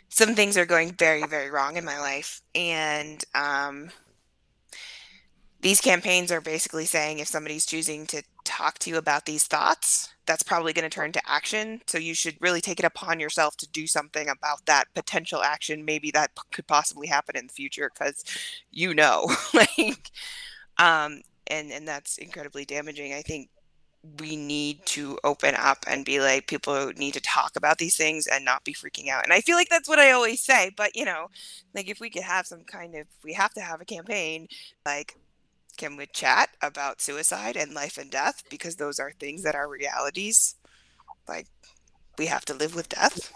some 0.09 0.35
things 0.35 0.57
are 0.57 0.65
going 0.65 0.91
very, 0.93 1.25
very 1.25 1.49
wrong 1.49 1.77
in 1.77 1.85
my 1.85 1.99
life, 1.99 2.41
and 2.53 3.23
um, 3.33 3.89
these 5.61 5.79
campaigns 5.79 6.31
are 6.31 6.41
basically 6.41 6.85
saying 6.85 7.19
if 7.19 7.27
somebody's 7.27 7.65
choosing 7.65 8.05
to 8.07 8.23
talk 8.43 8.79
to 8.79 8.89
you 8.89 8.97
about 8.97 9.25
these 9.25 9.45
thoughts, 9.45 10.13
that's 10.25 10.43
probably 10.43 10.73
going 10.73 10.89
to 10.89 10.93
turn 10.93 11.11
to 11.11 11.21
action. 11.29 11.81
So 11.87 11.97
you 11.97 12.13
should 12.13 12.35
really 12.39 12.61
take 12.61 12.79
it 12.79 12.85
upon 12.85 13.19
yourself 13.19 13.57
to 13.57 13.69
do 13.69 13.85
something 13.85 14.27
about 14.27 14.65
that 14.65 14.85
potential 14.95 15.43
action. 15.43 15.85
Maybe 15.85 16.11
that 16.11 16.35
p- 16.35 16.41
could 16.51 16.67
possibly 16.67 17.07
happen 17.07 17.37
in 17.37 17.47
the 17.47 17.53
future 17.53 17.91
because 17.93 18.23
you 18.71 18.93
know, 18.93 19.29
like, 19.53 20.11
um, 20.77 21.21
and 21.47 21.71
and 21.71 21.87
that's 21.87 22.17
incredibly 22.17 22.65
damaging. 22.65 23.13
I 23.13 23.21
think 23.21 23.49
we 24.19 24.35
need 24.35 24.83
to 24.85 25.17
open 25.23 25.53
up 25.55 25.77
and 25.87 26.05
be 26.05 26.19
like 26.19 26.47
people 26.47 26.91
need 26.97 27.13
to 27.13 27.21
talk 27.21 27.55
about 27.55 27.77
these 27.77 27.95
things 27.95 28.25
and 28.27 28.43
not 28.43 28.63
be 28.63 28.73
freaking 28.73 29.09
out. 29.09 29.23
And 29.23 29.33
i 29.33 29.41
feel 29.41 29.55
like 29.55 29.69
that's 29.69 29.87
what 29.87 29.99
i 29.99 30.11
always 30.11 30.41
say 30.41 30.71
but 30.75 30.95
you 30.95 31.05
know 31.05 31.27
like 31.75 31.89
if 31.89 31.99
we 31.99 32.09
could 32.09 32.23
have 32.23 32.47
some 32.47 32.63
kind 32.63 32.95
of 32.95 33.05
we 33.23 33.33
have 33.33 33.53
to 33.53 33.61
have 33.61 33.79
a 33.79 33.85
campaign 33.85 34.47
like 34.85 35.17
can 35.77 35.97
we 35.97 36.05
chat 36.07 36.49
about 36.61 37.01
suicide 37.01 37.55
and 37.55 37.73
life 37.73 37.97
and 37.97 38.11
death? 38.11 38.43
Because 38.49 38.75
those 38.75 38.99
are 38.99 39.11
things 39.11 39.43
that 39.43 39.55
are 39.55 39.67
realities. 39.67 40.55
Like 41.27 41.47
we 42.17 42.27
have 42.27 42.45
to 42.45 42.53
live 42.53 42.75
with 42.75 42.89
death. 42.89 43.31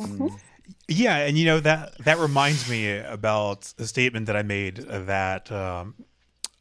Mm. 0.00 0.38
Yeah, 0.86 1.16
and 1.16 1.36
you 1.36 1.44
know 1.44 1.60
that 1.60 1.98
that 2.04 2.18
reminds 2.18 2.68
me 2.68 2.96
about 2.98 3.72
a 3.78 3.86
statement 3.86 4.26
that 4.26 4.36
I 4.36 4.42
made 4.42 4.76
that 4.76 5.50
um, 5.50 5.94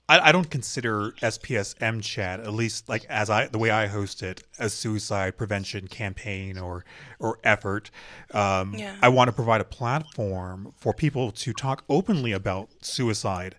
I, 0.09 0.29
I 0.29 0.31
don't 0.31 0.49
consider 0.49 1.11
SPSM 1.21 2.01
chat, 2.01 2.39
at 2.39 2.53
least 2.53 2.87
like 2.87 3.05
as 3.09 3.29
I 3.29 3.47
the 3.47 3.57
way 3.57 3.69
I 3.71 3.87
host 3.87 4.23
it, 4.23 4.43
a 4.59 4.69
suicide 4.69 5.37
prevention 5.37 5.87
campaign 5.87 6.57
or 6.57 6.85
or 7.19 7.39
effort. 7.43 7.91
Um, 8.33 8.73
Yeah. 8.73 8.95
I 9.01 9.09
want 9.09 9.27
to 9.27 9.33
provide 9.33 9.61
a 9.61 9.65
platform 9.65 10.73
for 10.77 10.93
people 10.93 11.31
to 11.31 11.53
talk 11.53 11.83
openly 11.89 12.31
about 12.31 12.69
suicide. 12.81 13.55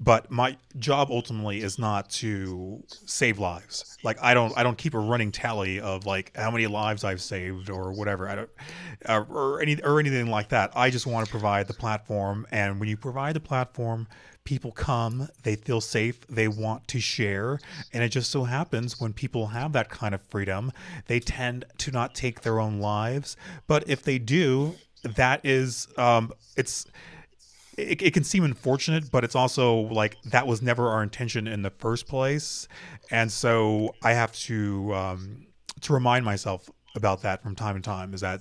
But 0.00 0.30
my 0.30 0.56
job 0.78 1.08
ultimately 1.10 1.60
is 1.60 1.76
not 1.76 2.08
to 2.10 2.84
save 2.86 3.40
lives. 3.40 3.98
Like 4.04 4.16
I 4.22 4.32
don't, 4.32 4.56
I 4.56 4.62
don't 4.62 4.78
keep 4.78 4.94
a 4.94 4.98
running 5.00 5.32
tally 5.32 5.80
of 5.80 6.06
like 6.06 6.30
how 6.36 6.52
many 6.52 6.68
lives 6.68 7.02
I've 7.02 7.20
saved 7.20 7.68
or 7.68 7.90
whatever. 7.92 8.28
I 8.28 8.36
don't, 8.36 8.50
uh, 9.06 9.24
or 9.28 9.60
any 9.60 9.82
or 9.82 9.98
anything 9.98 10.28
like 10.28 10.50
that. 10.50 10.70
I 10.76 10.90
just 10.90 11.04
want 11.04 11.26
to 11.26 11.30
provide 11.32 11.66
the 11.66 11.74
platform, 11.74 12.46
and 12.52 12.78
when 12.78 12.88
you 12.88 12.96
provide 12.96 13.34
the 13.34 13.40
platform, 13.40 14.06
people 14.48 14.72
come, 14.72 15.28
they 15.42 15.56
feel 15.56 15.78
safe, 15.78 16.26
they 16.26 16.48
want 16.48 16.88
to 16.88 16.98
share, 16.98 17.60
and 17.92 18.02
it 18.02 18.08
just 18.08 18.30
so 18.30 18.44
happens 18.44 18.98
when 18.98 19.12
people 19.12 19.48
have 19.48 19.74
that 19.74 19.90
kind 19.90 20.14
of 20.14 20.22
freedom, 20.22 20.72
they 21.06 21.20
tend 21.20 21.66
to 21.76 21.90
not 21.90 22.14
take 22.14 22.40
their 22.40 22.58
own 22.58 22.80
lives. 22.80 23.36
But 23.66 23.86
if 23.90 24.02
they 24.02 24.18
do, 24.18 24.76
that 25.02 25.44
is, 25.44 25.86
um, 25.98 26.32
it's. 26.56 26.86
It, 27.76 28.02
it 28.02 28.12
can 28.12 28.24
seem 28.24 28.42
unfortunate, 28.42 29.08
but 29.12 29.22
it's 29.22 29.36
also 29.36 29.72
like 29.72 30.20
that 30.22 30.48
was 30.48 30.60
never 30.60 30.88
our 30.88 31.00
intention 31.00 31.46
in 31.46 31.62
the 31.62 31.70
first 31.70 32.08
place, 32.08 32.66
and 33.12 33.30
so 33.30 33.94
I 34.02 34.14
have 34.14 34.32
to 34.48 34.92
um, 34.94 35.46
to 35.82 35.92
remind 35.92 36.24
myself 36.24 36.68
about 36.96 37.22
that 37.22 37.40
from 37.40 37.54
time 37.54 37.76
to 37.76 37.80
time. 37.80 38.14
Is 38.14 38.22
that 38.22 38.40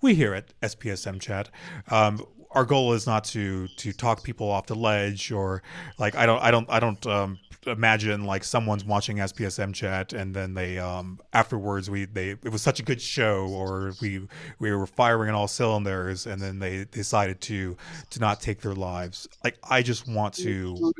we 0.00 0.16
here 0.16 0.34
at 0.34 0.52
SPSM 0.62 1.20
Chat. 1.20 1.48
Um, 1.92 2.26
our 2.52 2.64
goal 2.64 2.92
is 2.92 3.06
not 3.06 3.24
to 3.24 3.68
to 3.68 3.92
talk 3.92 4.22
people 4.22 4.50
off 4.50 4.66
the 4.66 4.74
ledge 4.74 5.30
or 5.30 5.62
like 5.98 6.14
I 6.14 6.26
don't 6.26 6.40
I 6.40 6.50
don't 6.50 6.70
I 6.70 6.80
don't 6.80 7.06
um, 7.06 7.38
imagine 7.66 8.24
like 8.24 8.42
someone's 8.42 8.84
watching 8.84 9.18
SPSM 9.18 9.74
Chat 9.74 10.12
and 10.12 10.34
then 10.34 10.54
they 10.54 10.78
um, 10.78 11.20
afterwards 11.32 11.88
we 11.90 12.06
they 12.06 12.30
it 12.30 12.50
was 12.50 12.62
such 12.62 12.80
a 12.80 12.82
good 12.82 13.00
show 13.00 13.46
or 13.48 13.92
we 14.00 14.26
we 14.58 14.72
were 14.72 14.86
firing 14.86 15.28
on 15.28 15.34
all 15.34 15.48
cylinders 15.48 16.26
and 16.26 16.40
then 16.40 16.58
they 16.58 16.84
decided 16.86 17.40
to 17.42 17.76
to 18.10 18.20
not 18.20 18.40
take 18.40 18.60
their 18.60 18.74
lives. 18.74 19.28
Like 19.44 19.58
I 19.68 19.82
just 19.82 20.08
want 20.08 20.34
to 20.34 20.92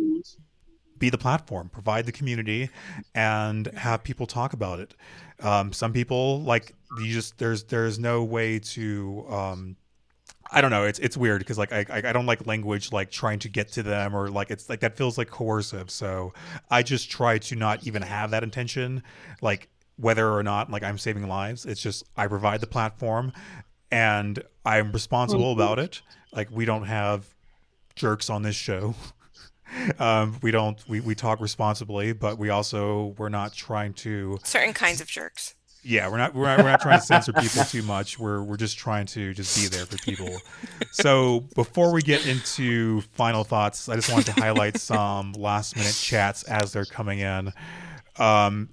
be 0.98 1.11
the 1.11 1.18
platform, 1.18 1.70
provide 1.70 2.07
the 2.07 2.12
community, 2.12 2.68
and 3.14 3.66
have 3.68 4.05
people 4.05 4.26
talk 4.26 4.53
about 4.53 4.78
it. 4.78 4.94
Um, 5.40 5.72
some 5.72 5.92
people 5.92 6.42
like 6.42 6.74
you 6.98 7.12
just 7.12 7.38
there's 7.38 7.64
there's 7.64 7.98
no 7.98 8.22
way 8.22 8.59
to 8.59 9.24
um, 9.28 9.76
I 10.53 10.61
don't 10.61 10.70
know. 10.70 10.84
It's 10.84 10.98
it's 10.98 11.16
weird 11.16 11.40
because 11.40 11.59
like 11.59 11.72
I, 11.72 11.84
I 11.88 11.98
I 11.98 12.12
don't 12.12 12.26
like 12.26 12.46
language 12.46 12.92
like 12.92 13.11
trying 13.11 13.38
to 13.40 13.48
get 13.48 13.68
to 13.72 13.82
them 13.82 14.14
or 14.14 14.28
like 14.28 14.51
it's 14.51 14.68
like 14.68 14.80
that 14.80 14.96
feels 14.96 15.16
like 15.16 15.30
coercive. 15.30 15.90
So 15.90 16.32
I 16.70 16.82
just 16.82 17.11
try 17.11 17.38
to 17.38 17.57
not 17.57 17.86
even 17.86 18.03
have 18.03 18.30
that 18.32 18.42
intention, 18.42 19.03
like 19.40 19.68
whether 19.96 20.32
or 20.32 20.42
not 20.42 20.70
like 20.70 20.82
I'm 20.82 20.98
saving 20.98 21.28
lives. 21.28 21.66
It's 21.66 21.80
just 21.80 22.05
I 22.16 22.26
provide 22.26 22.61
the 22.61 22.66
platform, 22.66 23.32
and 23.90 24.42
I'm 24.64 24.92
responsible 24.92 25.53
about 25.53 25.78
it. 25.78 26.03
Like 26.32 26.51
we 26.51 26.64
don't 26.64 26.84
have 26.84 27.26
jerks 27.94 28.28
on 28.30 28.42
this 28.42 28.57
show. 28.57 28.94
um, 29.98 30.38
we 30.42 30.51
don't 30.51 30.82
we, 30.88 31.01
we 31.01 31.14
talk 31.14 31.40
responsibly, 31.40 32.12
but 32.12 32.38
we 32.38 32.48
also 32.48 33.14
we're 33.18 33.28
not 33.28 33.53
trying 33.53 33.92
to 33.94 34.38
certain 34.42 34.74
kinds 34.74 35.01
of 35.01 35.07
jerks 35.07 35.55
Yeah, 35.83 36.09
we're 36.09 36.18
not 36.18 36.35
we're 36.35 36.45
not, 36.45 36.59
we're 36.59 36.70
not 36.70 36.81
trying 36.83 37.01
to 37.01 37.07
censor 37.07 37.33
people 37.33 37.64
too 37.64 37.83
much. 37.83 38.18
We're 38.18 38.43
we're 38.43 38.59
just 38.59 38.76
trying 38.76 39.07
to 39.07 39.33
just 39.33 39.57
be 39.57 39.66
there 39.66 39.87
for 39.87 39.97
people. 39.99 40.37
So 40.93 41.45
before 41.55 41.93
we 41.93 42.03
get 42.03 42.26
into 42.26 43.01
final 43.12 43.45
thoughts, 43.45 43.89
I 43.89 43.97
just 43.97 44.12
wanted 44.12 44.26
to 44.35 44.41
highlight 44.41 44.78
some 44.78 45.33
last 45.33 45.76
minute 45.76 45.95
chats 45.99 46.43
as 46.43 46.72
they're 46.72 46.85
coming 46.85 47.20
in. 47.20 47.53
Um, 48.18 48.68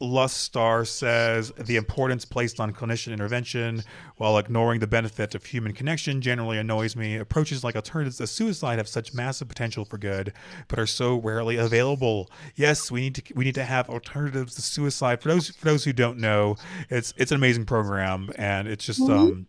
Lustar 0.00 0.86
says 0.86 1.52
the 1.56 1.76
importance 1.76 2.24
placed 2.24 2.60
on 2.60 2.72
clinician 2.72 3.12
intervention 3.12 3.82
while 4.16 4.38
ignoring 4.38 4.80
the 4.80 4.86
benefit 4.86 5.34
of 5.34 5.44
human 5.44 5.72
connection 5.72 6.20
generally 6.20 6.58
annoys 6.58 6.94
me. 6.94 7.16
Approaches 7.16 7.64
like 7.64 7.74
alternatives 7.74 8.18
to 8.18 8.26
suicide 8.26 8.78
have 8.78 8.88
such 8.88 9.12
massive 9.12 9.48
potential 9.48 9.84
for 9.84 9.98
good, 9.98 10.32
but 10.68 10.78
are 10.78 10.86
so 10.86 11.16
rarely 11.16 11.56
available. 11.56 12.30
Yes, 12.54 12.90
we 12.90 13.00
need 13.00 13.14
to 13.16 13.22
we 13.34 13.44
need 13.44 13.54
to 13.56 13.64
have 13.64 13.88
alternatives 13.90 14.54
to 14.54 14.62
suicide. 14.62 15.20
For 15.20 15.28
those 15.28 15.48
for 15.48 15.64
those 15.64 15.84
who 15.84 15.92
don't 15.92 16.18
know, 16.18 16.56
it's 16.90 17.12
it's 17.16 17.32
an 17.32 17.36
amazing 17.36 17.66
program, 17.66 18.30
and 18.36 18.68
it's 18.68 18.84
just 18.84 19.00
mm-hmm. 19.00 19.12
um. 19.12 19.46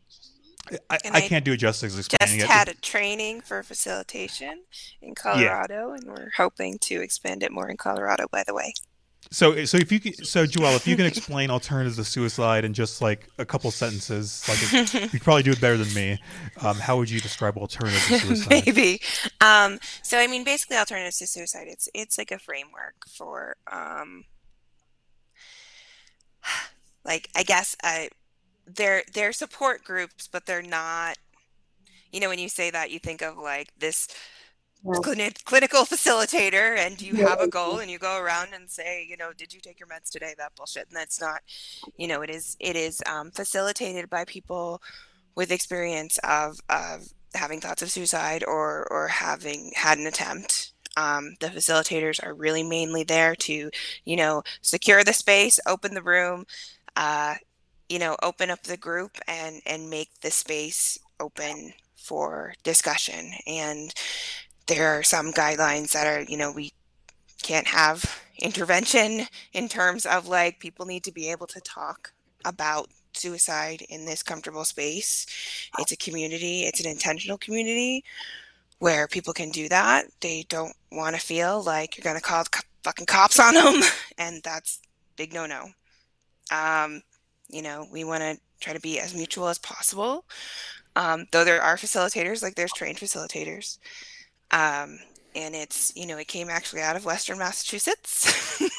I, 0.92 1.00
I, 1.14 1.22
can't 1.22 1.44
do 1.44 1.54
it 1.54 1.58
justice 1.58 1.98
explaining 1.98 2.42
just 2.42 2.52
had 2.52 2.68
a 2.68 2.76
training 2.76 3.42
for 3.42 3.64
facilitation 3.64 4.66
in 5.02 5.16
Colorado, 5.16 5.90
yeah. 5.90 5.96
and 5.96 6.04
we're 6.06 6.30
hoping 6.38 6.78
to 6.80 7.02
expand 7.02 7.42
it 7.42 7.52
more 7.52 7.68
in 7.70 7.78
Colorado. 7.78 8.28
By 8.30 8.44
the 8.46 8.54
way. 8.54 8.74
So, 9.32 9.64
so 9.66 9.78
if 9.78 9.92
you 9.92 10.00
can, 10.00 10.14
so 10.26 10.46
Joelle, 10.46 10.76
if 10.76 10.88
you 10.88 10.96
can 10.96 11.06
explain 11.06 11.52
alternatives 11.52 11.98
to 11.98 12.04
suicide 12.04 12.66
in 12.66 12.74
just 12.74 13.00
like 13.00 13.28
a 13.38 13.46
couple 13.46 13.70
sentences, 13.70 14.44
like 14.50 14.94
you 14.94 15.10
could 15.10 15.22
probably 15.22 15.44
do 15.44 15.52
it 15.52 15.62
better 15.62 15.78
than 15.78 15.94
me. 15.94 16.20
Um, 16.62 16.78
how 16.78 16.98
would 16.98 17.12
you 17.12 17.22
describe 17.22 17.56
alternatives 17.56 18.08
to 18.08 18.20
suicide? 18.26 18.50
Maybe. 18.66 19.02
Um, 19.40 19.78
so, 20.02 20.18
I 20.18 20.26
mean, 20.26 20.44
basically, 20.44 20.78
alternatives 20.78 21.20
to 21.20 21.28
suicide. 21.28 21.68
It's 21.68 21.88
it's 21.94 22.18
like 22.18 22.32
a 22.32 22.40
framework 22.40 22.96
for, 23.08 23.56
um, 23.72 24.24
like 27.06 27.30
I 27.36 27.44
guess, 27.44 27.76
uh, 27.84 28.06
they're 28.66 29.04
they're 29.14 29.34
support 29.34 29.84
groups, 29.84 30.28
but 30.28 30.48
they're 30.48 30.64
not. 30.64 31.18
You 32.12 32.20
know, 32.20 32.30
when 32.30 32.40
you 32.40 32.50
say 32.50 32.72
that, 32.72 32.90
you 32.90 32.98
think 32.98 33.22
of 33.22 33.38
like 33.38 33.70
this 33.78 34.08
clinical 35.46 35.82
facilitator 35.82 36.78
and 36.78 37.02
you 37.02 37.16
have 37.16 37.42
a 37.42 37.48
goal 37.48 37.80
and 37.80 37.92
you 37.92 38.00
go 38.00 38.20
around 38.20 38.50
and 38.54 38.70
say 38.70 39.06
you 39.10 39.18
know 39.18 39.32
did 39.34 39.54
you 39.54 39.60
take 39.60 39.80
your 39.80 39.88
meds 39.88 40.10
today? 40.10 40.34
That 40.38 40.56
bullshit 40.56 40.88
and 40.88 40.96
that's 40.96 41.20
not 41.20 41.42
you 41.98 42.08
know 42.08 42.22
it 42.22 42.30
is 42.30 42.56
it 42.60 42.76
is 42.76 43.02
um, 43.06 43.32
facilitated 43.32 44.10
by 44.10 44.26
people 44.26 44.82
with 45.36 45.52
experience 45.52 46.18
of 46.20 46.60
of 46.70 47.08
having 47.36 47.60
thoughts 47.60 47.82
of 47.82 47.92
suicide 47.92 48.44
or 48.46 48.88
or 48.90 49.08
having 49.08 49.72
had 49.76 49.98
an 49.98 50.08
attempt. 50.08 50.74
Um, 50.98 51.36
the 51.40 51.48
facilitators 51.48 52.22
are 52.24 52.34
really 52.34 52.64
mainly 52.64 53.04
there 53.04 53.36
to 53.36 53.70
you 54.06 54.16
know 54.16 54.44
secure 54.62 55.04
the 55.04 55.14
space 55.14 55.60
open 55.68 55.94
the 55.94 56.02
room 56.02 56.46
uh, 56.96 57.36
you 57.90 58.00
know 58.00 58.16
open 58.24 58.50
up 58.50 58.64
the 58.64 58.78
group 58.78 59.18
and 59.28 59.62
and 59.66 59.90
make 59.90 60.10
the 60.22 60.32
space 60.32 60.98
open 61.20 61.74
for 61.96 62.54
discussion. 62.64 63.32
And 63.46 63.94
there 64.70 64.98
are 64.98 65.04
some 65.04 65.34
guidelines 65.34 65.92
that 65.92 66.08
are, 66.08 66.22
you 66.22 66.38
know, 66.38 66.52
we 66.52 66.72
can't 67.42 67.68
have 67.68 68.22
intervention 68.40 69.26
in 69.52 69.68
terms 69.68 70.06
of 70.06 70.28
like 70.28 70.60
people 70.60 70.86
need 70.86 71.04
to 71.04 71.12
be 71.12 71.30
able 71.32 71.48
to 71.48 71.60
talk 71.62 72.14
about 72.46 72.88
suicide 73.14 73.82
in 73.90 74.06
this 74.06 74.24
comfortable 74.24 74.64
space. 74.64 75.26
It's 75.80 75.92
a 75.92 75.98
community, 75.98 76.62
it's 76.62 76.80
an 76.80 76.90
intentional 76.90 77.38
community 77.38 78.04
where 78.78 79.08
people 79.08 79.34
can 79.34 79.50
do 79.50 79.68
that. 79.70 80.06
They 80.22 80.46
don't 80.48 80.74
want 80.92 81.16
to 81.16 81.22
feel 81.22 81.64
like 81.64 81.98
you're 81.98 82.04
going 82.04 82.16
to 82.16 82.22
call 82.22 82.44
the 82.44 82.64
fucking 82.84 83.08
cops 83.08 83.40
on 83.40 83.56
them. 83.56 83.82
And 84.18 84.42
that's 84.44 84.82
big 85.16 85.34
no 85.34 85.46
no. 85.46 85.70
Um, 86.52 87.02
you 87.50 87.62
know, 87.62 87.88
we 87.92 88.04
want 88.04 88.22
to 88.22 88.38
try 88.60 88.74
to 88.74 88.80
be 88.80 89.00
as 89.00 89.16
mutual 89.16 89.48
as 89.48 89.58
possible. 89.58 90.26
Um, 90.96 91.26
though 91.32 91.46
there 91.46 91.62
are 91.62 91.78
facilitators, 91.78 92.44
like 92.44 92.56
there's 92.56 92.74
trained 92.74 92.98
facilitators. 92.98 93.80
Um, 94.52 95.00
and 95.36 95.56
it's 95.56 95.94
you 95.96 96.08
know 96.08 96.18
it 96.18 96.28
came 96.28 96.50
actually 96.50 96.82
out 96.82 96.96
of 96.96 97.06
western 97.06 97.38
massachusetts. 97.38 98.60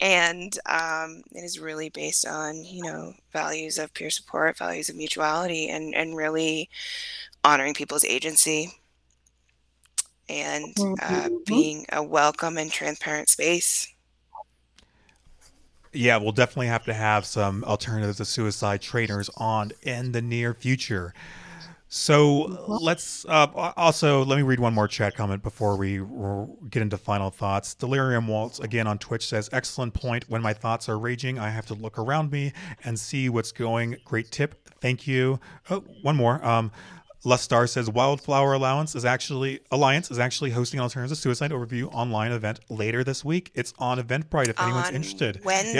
And 0.00 0.58
um, 0.64 1.22
it 1.32 1.44
is 1.44 1.58
really 1.58 1.90
based 1.90 2.26
on 2.26 2.64
you 2.64 2.82
know 2.82 3.12
values 3.32 3.78
of 3.78 3.92
peer 3.92 4.10
support 4.10 4.56
values 4.56 4.88
of 4.88 4.96
mutuality 4.96 5.68
and 5.68 5.94
and 5.94 6.16
really 6.16 6.70
honoring 7.44 7.74
people's 7.74 8.04
agency. 8.04 8.72
And 10.28 10.74
uh, 10.78 10.84
mm-hmm. 10.84 11.34
being 11.44 11.86
a 11.92 12.02
welcome 12.02 12.56
and 12.56 12.70
transparent 12.70 13.28
space. 13.28 13.92
Yeah 15.92 16.18
we'll 16.18 16.32
definitely 16.32 16.68
have 16.68 16.84
to 16.84 16.94
have 16.94 17.26
some 17.26 17.64
alternatives 17.64 18.18
to 18.18 18.24
suicide 18.24 18.80
trainers 18.80 19.28
on 19.36 19.72
in 19.82 20.12
the 20.12 20.22
near 20.22 20.54
future 20.54 21.12
so 21.92 22.42
let's 22.68 23.26
uh, 23.28 23.48
also 23.76 24.24
let 24.24 24.36
me 24.36 24.42
read 24.42 24.60
one 24.60 24.72
more 24.72 24.86
chat 24.86 25.16
comment 25.16 25.42
before 25.42 25.76
we 25.76 26.00
get 26.70 26.82
into 26.82 26.96
final 26.96 27.30
thoughts. 27.30 27.74
Delirium 27.74 28.28
Waltz 28.28 28.60
again 28.60 28.86
on 28.86 28.96
Twitch 28.96 29.26
says, 29.26 29.50
"Excellent 29.52 29.92
point. 29.92 30.24
When 30.28 30.40
my 30.40 30.52
thoughts 30.52 30.88
are 30.88 30.96
raging, 30.96 31.40
I 31.40 31.50
have 31.50 31.66
to 31.66 31.74
look 31.74 31.98
around 31.98 32.30
me 32.30 32.52
and 32.84 32.96
see 32.96 33.28
what's 33.28 33.50
going. 33.50 33.96
Great 34.04 34.30
tip. 34.30 34.68
Thank 34.80 35.08
you." 35.08 35.40
Oh, 35.68 35.80
one 36.02 36.14
more. 36.14 36.44
Um, 36.46 36.70
Lustar 37.24 37.68
says 37.68 37.90
Wildflower 37.90 38.52
Allowance 38.52 38.94
is 38.94 39.04
actually 39.04 39.58
Alliance 39.72 40.12
is 40.12 40.20
actually 40.20 40.52
hosting 40.52 40.78
an 40.78 40.84
alternative 40.84 41.18
suicide 41.18 41.50
overview 41.50 41.92
online 41.92 42.30
event 42.30 42.60
later 42.68 43.02
this 43.02 43.24
week. 43.24 43.50
It's 43.54 43.74
on 43.80 43.98
Eventbrite 43.98 44.46
if 44.46 44.60
anyone's 44.60 44.88
on 44.88 44.94
interested. 44.94 45.44
Wednesday. 45.44 45.74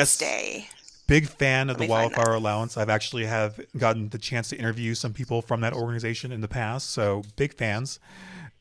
Yes 0.66 0.79
big 1.10 1.26
fan 1.26 1.68
of 1.68 1.76
the 1.76 1.88
Wildflower 1.88 2.34
Alliance. 2.34 2.76
I've 2.76 2.88
actually 2.88 3.26
have 3.26 3.60
gotten 3.76 4.10
the 4.10 4.18
chance 4.18 4.48
to 4.50 4.56
interview 4.56 4.94
some 4.94 5.12
people 5.12 5.42
from 5.42 5.60
that 5.62 5.72
organization 5.72 6.30
in 6.30 6.40
the 6.40 6.48
past, 6.48 6.90
so 6.90 7.22
big 7.34 7.52
fans. 7.54 7.98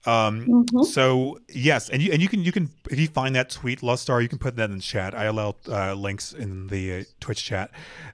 Um, 0.06 0.47
mm-hmm. 0.47 0.84
So 0.84 1.39
yes, 1.47 1.89
and 1.89 2.02
you 2.02 2.12
and 2.12 2.22
you 2.22 2.28
can 2.28 2.43
you 2.43 2.52
can 2.52 2.70
if 2.89 3.00
you 3.00 3.08
find 3.08 3.36
that 3.36 3.52
tweet 3.52 3.82
Lustar, 3.82 4.24
you 4.24 4.30
can 4.30 4.39
put 4.39 4.56
that 4.56 4.72
in 4.72 4.78
the 4.78 4.82
chat. 4.82 5.14
I 5.14 5.26
allow 5.26 5.58
uh, 5.68 5.93
links 5.93 6.34
in 6.34 6.68
the 6.68 7.02
uh, 7.02 7.04
Twitch 7.20 7.43
chat 7.43 7.70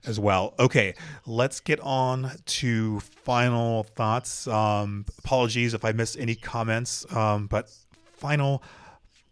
as 0.06 0.20
well. 0.20 0.54
Okay, 0.60 0.96
let's 1.26 1.62
get 1.62 1.80
on 1.80 2.32
to 2.46 3.00
final 3.00 3.84
thoughts. 3.84 4.48
Um, 4.48 5.06
apologies 5.20 5.74
if 5.74 5.86
I 5.86 5.94
missed 5.94 6.18
any 6.20 6.36
comments, 6.36 7.06
um, 7.16 7.48
but 7.48 7.72
final 8.18 8.62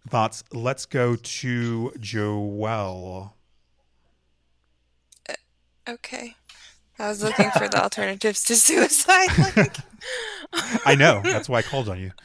thoughts. 0.08 0.44
Let's 0.54 0.86
go 0.86 1.16
to 1.16 1.92
Joelle. 1.98 3.32
Okay. 5.88 6.36
I 7.00 7.10
was 7.10 7.24
looking 7.24 7.50
for 7.52 7.68
the 7.68 7.82
alternatives 7.82 8.44
to 8.46 8.56
suicide. 8.56 9.30
Like... 9.56 9.78
I 10.86 10.96
know. 10.96 11.22
That's 11.24 11.50
why 11.50 11.60
I 11.60 11.62
called 11.62 11.90
on 11.90 12.00
you. 12.00 12.12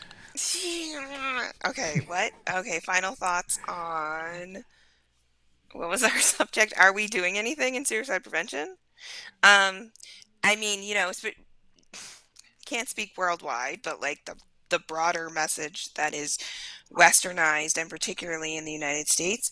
Okay, 1.66 2.00
what? 2.06 2.32
Okay, 2.52 2.78
final 2.80 3.14
thoughts 3.14 3.58
on 3.68 4.64
what 5.72 5.88
was 5.88 6.02
our 6.02 6.18
subject? 6.18 6.72
Are 6.78 6.92
we 6.92 7.06
doing 7.06 7.36
anything 7.36 7.74
in 7.74 7.84
suicide 7.84 8.22
prevention? 8.22 8.76
Um, 9.42 9.90
I 10.42 10.56
mean, 10.56 10.82
you 10.82 10.94
know, 10.94 11.10
can't 12.64 12.88
speak 12.88 13.12
worldwide, 13.16 13.80
but 13.82 14.00
like 14.00 14.24
the 14.24 14.36
the 14.70 14.78
broader 14.78 15.30
message 15.30 15.92
that 15.94 16.14
is 16.14 16.38
westernized 16.92 17.78
and 17.78 17.90
particularly 17.90 18.56
in 18.56 18.64
the 18.64 18.72
United 18.72 19.08
States. 19.08 19.50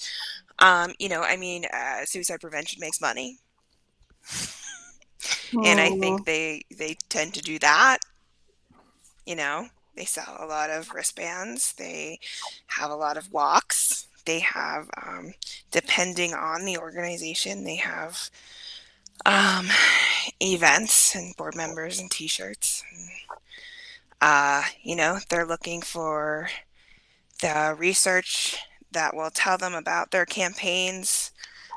Um, 0.59 0.93
you 0.99 1.09
know, 1.09 1.23
I 1.23 1.37
mean, 1.37 1.65
uh, 1.73 2.05
suicide 2.05 2.41
prevention 2.41 2.81
makes 2.81 3.01
money 3.01 3.39
and 5.65 5.81
I 5.81 5.91
think 5.91 6.25
they 6.25 6.63
they 6.77 6.97
tend 7.09 7.35
to 7.35 7.43
do 7.43 7.59
that. 7.61 7.99
You 9.25 9.37
know, 9.37 9.69
they 9.97 10.05
sell 10.05 10.37
a 10.39 10.47
lot 10.47 10.71
of 10.71 10.93
wristbands. 10.93 11.73
They 11.73 12.21
have 12.69 12.91
a 12.91 12.97
lot 12.97 13.17
of 13.17 13.33
walks. 13.33 14.07
They 14.25 14.41
have, 14.41 14.91
um, 15.07 15.35
depending 15.71 16.35
on 16.35 16.65
the 16.65 16.79
organization, 16.79 17.65
they 17.65 17.77
have 17.77 18.31
um, 19.25 19.69
events 20.41 21.15
and 21.15 21.35
board 21.37 21.55
members 21.57 21.99
and 21.99 22.11
T-shirts. 22.11 22.83
Uh, 24.21 24.63
you 24.83 24.97
know, 24.97 25.19
they're 25.29 25.47
looking 25.47 25.81
for 25.81 26.49
the 27.41 27.75
research 27.79 28.59
that 28.93 29.15
will 29.15 29.31
tell 29.31 29.59
them 29.59 29.75
about 29.75 30.11
their 30.11 30.27
campaigns 30.27 31.33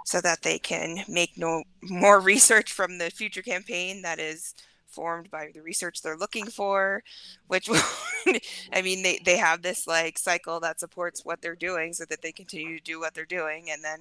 so 0.10 0.20
that 0.22 0.42
they 0.42 0.58
can 0.58 1.04
make 1.08 1.38
no 1.38 1.64
more 1.84 2.20
research 2.20 2.72
from 2.72 2.98
the 2.98 3.12
future 3.12 3.44
campaign 3.44 4.02
that 4.02 4.20
is 4.20 4.56
formed 4.88 5.30
by 5.30 5.50
the 5.54 5.62
research 5.62 6.02
they're 6.02 6.18
looking 6.18 6.48
for 6.48 7.04
which 7.48 7.70
i 8.74 8.82
mean 8.82 9.04
they, 9.04 9.20
they 9.24 9.38
have 9.38 9.62
this 9.62 9.86
like 9.86 10.18
cycle 10.18 10.60
that 10.60 10.80
supports 10.80 11.24
what 11.24 11.42
they're 11.42 11.56
doing 11.56 11.94
so 11.94 12.06
that 12.06 12.24
they 12.24 12.32
continue 12.32 12.78
to 12.78 12.84
do 12.84 13.00
what 13.00 13.14
they're 13.14 13.26
doing. 13.26 13.70
And 13.72 13.84
then 13.84 14.00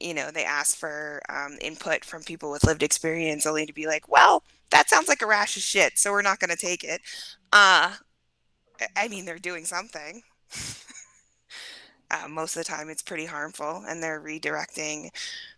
you 0.00 0.14
know 0.14 0.30
they 0.30 0.44
ask 0.44 0.76
for 0.76 1.20
um, 1.28 1.58
input 1.60 2.04
from 2.04 2.22
people 2.22 2.50
with 2.50 2.64
lived 2.64 2.82
experience 2.82 3.46
only 3.46 3.66
to 3.66 3.72
be 3.72 3.86
like 3.86 4.08
well 4.08 4.42
that 4.70 4.88
sounds 4.88 5.08
like 5.08 5.22
a 5.22 5.26
rash 5.26 5.56
of 5.56 5.62
shit 5.62 5.98
so 5.98 6.12
we're 6.12 6.22
not 6.22 6.38
going 6.38 6.50
to 6.50 6.56
take 6.56 6.84
it. 6.84 7.00
Uh 7.52 7.94
i 8.96 9.08
mean 9.08 9.24
they're 9.24 9.38
doing 9.38 9.64
something 9.64 10.22
uh, 12.10 12.28
most 12.28 12.56
of 12.56 12.64
the 12.64 12.70
time 12.70 12.88
it's 12.88 13.02
pretty 13.02 13.26
harmful, 13.26 13.84
and 13.88 14.02
they're 14.02 14.20
redirecting 14.20 15.10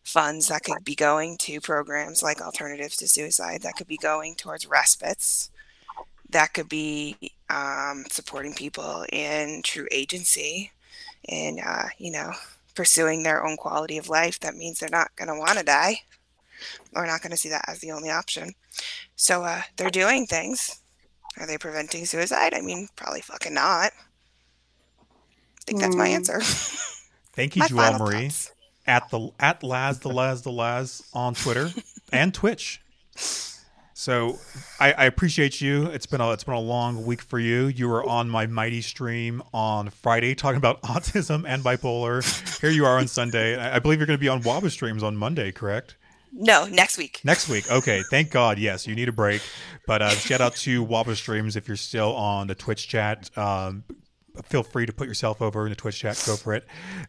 funds 0.02 0.48
that 0.48 0.64
could 0.64 0.84
be 0.84 0.94
going 0.94 1.36
to 1.38 1.60
programs 1.60 2.22
like 2.22 2.40
Alternatives 2.40 2.96
to 2.96 3.08
Suicide, 3.08 3.62
that 3.62 3.76
could 3.76 3.86
be 3.86 3.96
going 3.96 4.34
towards 4.34 4.66
respites, 4.66 5.50
that 6.30 6.52
could 6.52 6.68
be 6.68 7.16
um, 7.48 8.04
supporting 8.10 8.54
people 8.54 9.04
in 9.12 9.62
true 9.62 9.86
agency, 9.90 10.72
and 11.28 11.60
uh, 11.64 11.88
you 11.98 12.10
know, 12.10 12.32
pursuing 12.74 13.22
their 13.22 13.44
own 13.44 13.56
quality 13.56 13.98
of 13.98 14.08
life. 14.08 14.40
That 14.40 14.56
means 14.56 14.78
they're 14.78 14.88
not 14.90 15.14
going 15.16 15.28
to 15.28 15.38
want 15.38 15.58
to 15.58 15.64
die, 15.64 16.02
or 16.94 17.06
not 17.06 17.22
going 17.22 17.32
to 17.32 17.36
see 17.36 17.50
that 17.50 17.64
as 17.68 17.78
the 17.80 17.92
only 17.92 18.10
option. 18.10 18.52
So 19.16 19.42
uh, 19.44 19.62
they're 19.76 19.90
doing 19.90 20.26
things. 20.26 20.80
Are 21.38 21.46
they 21.46 21.58
preventing 21.58 22.06
suicide? 22.06 22.54
I 22.54 22.60
mean, 22.60 22.88
probably 22.96 23.20
fucking 23.20 23.54
not. 23.54 23.92
I 25.70 25.72
think 25.72 25.80
that's 25.82 25.96
my 25.96 26.08
Mm. 26.08 26.14
answer. 26.14 26.40
Thank 27.32 27.54
you, 27.56 27.60
My 27.60 27.68
Joelle 27.68 27.98
Marie. 28.00 28.28
thoughts. 28.28 28.50
At 28.86 29.08
the 29.10 29.30
at 29.38 29.62
Laz 29.62 30.00
the 30.00 30.08
Laz 30.08 30.42
the 30.42 30.50
Laz 30.50 31.02
on 31.14 31.34
Twitter 31.34 31.70
and 32.12 32.34
Twitch. 32.34 32.80
So 33.94 34.38
I, 34.80 34.92
I 34.92 35.04
appreciate 35.04 35.60
you. 35.60 35.86
It's 35.86 36.06
been 36.06 36.20
a 36.20 36.32
it's 36.32 36.42
been 36.42 36.54
a 36.54 36.60
long 36.60 37.04
week 37.04 37.20
for 37.20 37.38
you. 37.38 37.66
You 37.66 37.88
were 37.88 38.02
on 38.04 38.28
my 38.30 38.46
mighty 38.46 38.80
stream 38.80 39.42
on 39.52 39.90
Friday 39.90 40.34
talking 40.34 40.56
about 40.56 40.82
autism 40.94 41.44
and 41.46 41.62
bipolar. 41.62 42.60
Here 42.60 42.70
you 42.70 42.84
are 42.86 42.98
on 42.98 43.06
Sunday. 43.06 43.56
I, 43.56 43.76
I 43.76 43.78
believe 43.78 43.98
you're 44.00 44.06
going 44.06 44.18
to 44.18 44.20
be 44.20 44.28
on 44.28 44.42
Waba 44.42 44.70
streams 44.70 45.02
on 45.02 45.16
Monday, 45.16 45.52
correct? 45.52 45.96
No, 46.32 46.64
next 46.66 46.96
week. 46.96 47.20
Next 47.24 47.48
week. 47.48 47.70
Okay. 47.70 48.02
Thank 48.10 48.30
God. 48.30 48.58
Yes, 48.58 48.86
you 48.86 48.94
need 48.94 49.08
a 49.08 49.12
break. 49.12 49.42
But 49.86 50.00
uh, 50.00 50.10
shout 50.10 50.40
out 50.40 50.54
to 50.56 50.84
Waba 50.86 51.14
Streams 51.16 51.56
if 51.56 51.66
you're 51.66 51.76
still 51.76 52.14
on 52.14 52.46
the 52.46 52.54
Twitch 52.54 52.86
chat. 52.88 53.36
Um, 53.36 53.82
feel 54.44 54.62
free 54.62 54.86
to 54.86 54.92
put 54.92 55.08
yourself 55.08 55.42
over 55.42 55.64
in 55.64 55.70
the 55.70 55.76
Twitch 55.76 55.98
chat. 55.98 56.22
Go 56.26 56.36
for 56.36 56.54
it. 56.54 56.66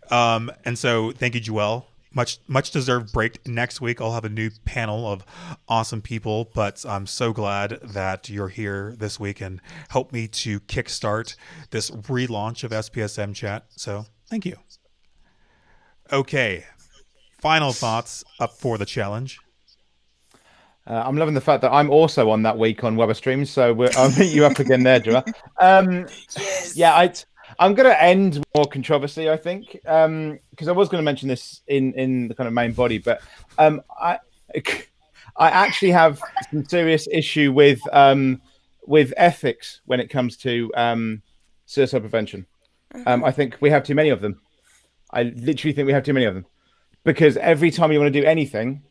Um, 0.10 0.52
and 0.66 0.78
so 0.78 1.12
thank 1.12 1.36
you, 1.36 1.42
Joelle. 1.42 1.86
Much 2.14 2.40
much 2.48 2.72
deserved 2.72 3.14
break. 3.14 3.48
Next 3.48 3.80
week 3.80 4.02
I'll 4.02 4.14
have 4.14 4.26
a 4.26 4.30
new 4.30 4.50
panel 4.66 5.10
of 5.10 5.24
awesome 5.70 6.02
people. 6.02 6.50
But 6.54 6.84
I'm 6.88 7.08
so 7.08 7.32
glad 7.32 7.80
that 7.82 8.30
you're 8.30 8.50
here 8.50 8.94
this 8.98 9.20
week 9.20 9.40
and 9.40 9.62
help 9.90 10.12
me 10.12 10.28
to 10.28 10.60
kickstart 10.62 11.36
this 11.70 11.90
relaunch 11.90 12.64
of 12.64 12.72
SPSM 12.72 13.34
chat. 13.34 13.66
So 13.70 14.06
thank 14.30 14.46
you. 14.46 14.58
Okay. 16.12 16.66
Final 17.40 17.72
thoughts 17.72 18.24
up 18.40 18.54
for 18.54 18.78
the 18.78 18.86
challenge. 18.86 19.40
Uh, 20.92 21.02
I'm 21.06 21.16
loving 21.16 21.34
the 21.34 21.40
fact 21.40 21.62
that 21.62 21.72
I'm 21.72 21.90
also 21.90 22.30
on 22.32 22.44
that 22.44 22.58
week 22.58 22.84
on 22.84 22.98
Weber 22.98 23.14
Streams, 23.14 23.50
so 23.50 23.72
we're, 23.72 23.92
I'll 23.96 24.12
meet 24.20 24.34
you 24.34 24.46
up 24.46 24.60
again 24.60 24.84
there, 24.84 25.00
Joa. 25.00 25.24
Um, 25.62 26.06
Yes. 26.38 26.76
yeah, 26.76 26.94
I, 26.94 27.14
I'm 27.60 27.76
going 27.76 27.88
to 27.88 28.04
end 28.04 28.44
more 28.54 28.66
controversy, 28.66 29.30
I 29.30 29.38
think, 29.38 29.72
because 29.72 30.68
I 30.68 30.74
was 30.74 30.90
going 30.90 31.00
to 31.02 31.06
mention 31.06 31.30
this 31.30 31.62
in 31.68 31.94
in 31.94 32.28
the 32.28 32.36
kind 32.36 32.46
of 32.46 32.54
main 32.54 32.74
body, 32.74 32.98
but 32.98 33.22
um, 33.58 33.82
I 34.02 34.20
I 35.38 35.50
actually 35.50 35.92
have 35.92 36.22
some 36.50 36.66
serious 36.66 37.08
issue 37.10 37.54
with 37.54 37.80
um, 37.94 38.42
with 38.86 39.14
ethics 39.16 39.80
when 39.86 40.02
it 40.02 40.10
comes 40.10 40.36
to 40.38 40.74
um, 40.76 41.22
suicide 41.68 42.02
prevention. 42.02 42.46
Um, 43.06 43.24
I 43.24 43.32
think 43.32 43.58
we 43.62 43.70
have 43.70 43.86
too 43.86 43.96
many 43.96 44.10
of 44.10 44.20
them. 44.20 44.42
I 45.14 45.24
literally 45.24 45.74
think 45.74 45.86
we 45.86 45.94
have 45.94 46.04
too 46.04 46.14
many 46.14 46.26
of 46.26 46.34
them 46.34 46.46
because 47.06 47.38
every 47.38 47.72
time 47.72 47.94
you 47.94 48.00
want 48.00 48.14
to 48.14 48.22
do 48.22 48.28
anything, 48.28 48.84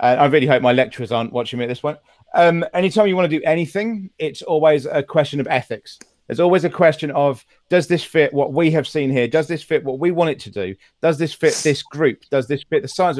uh, 0.00 0.16
I 0.18 0.26
really 0.26 0.46
hope 0.46 0.62
my 0.62 0.72
lecturers 0.72 1.12
aren't 1.12 1.32
watching 1.32 1.58
me 1.58 1.64
at 1.64 1.68
this 1.68 1.80
point. 1.80 1.98
Um, 2.34 2.64
anytime 2.74 3.06
you 3.06 3.16
want 3.16 3.30
to 3.30 3.38
do 3.38 3.44
anything, 3.44 4.10
it's 4.18 4.42
always 4.42 4.86
a 4.86 5.02
question 5.02 5.40
of 5.40 5.46
ethics. 5.48 5.98
There's 6.26 6.40
always 6.40 6.64
a 6.64 6.70
question 6.70 7.10
of 7.12 7.44
does 7.70 7.86
this 7.88 8.04
fit 8.04 8.32
what 8.34 8.52
we 8.52 8.70
have 8.72 8.86
seen 8.86 9.10
here? 9.10 9.26
Does 9.26 9.48
this 9.48 9.62
fit 9.62 9.82
what 9.82 9.98
we 9.98 10.10
want 10.10 10.30
it 10.30 10.38
to 10.40 10.50
do? 10.50 10.74
Does 11.00 11.18
this 11.18 11.32
fit 11.32 11.58
this 11.64 11.82
group? 11.82 12.22
Does 12.30 12.46
this 12.46 12.62
fit 12.64 12.82
the 12.82 12.88
science? 12.88 13.18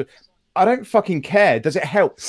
I 0.55 0.63
don't 0.63 0.85
fucking 0.85 1.23
care. 1.23 1.59
Does 1.59 1.75
it 1.75 1.83
help? 1.83 2.19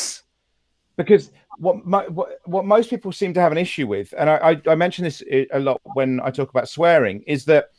Because 0.97 1.31
what, 1.59 1.85
mo- 1.85 2.09
what 2.09 2.39
what 2.47 2.65
most 2.65 2.89
people 2.89 3.13
seem 3.13 3.35
to 3.35 3.41
have 3.41 3.53
an 3.53 3.59
issue 3.59 3.87
with, 3.87 4.15
and 4.17 4.31
I, 4.31 4.37
I, 4.37 4.73
I 4.73 4.75
mention 4.75 5.05
this 5.05 5.23
a 5.31 5.59
lot 5.59 5.81
when 5.95 6.21
I 6.21 6.31
talk 6.31 6.49
about 6.49 6.69
swearing, 6.69 7.23
is 7.27 7.45
that 7.45 7.71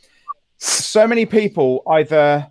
so 0.57 1.07
many 1.07 1.26
people 1.26 1.82
either 1.88 2.47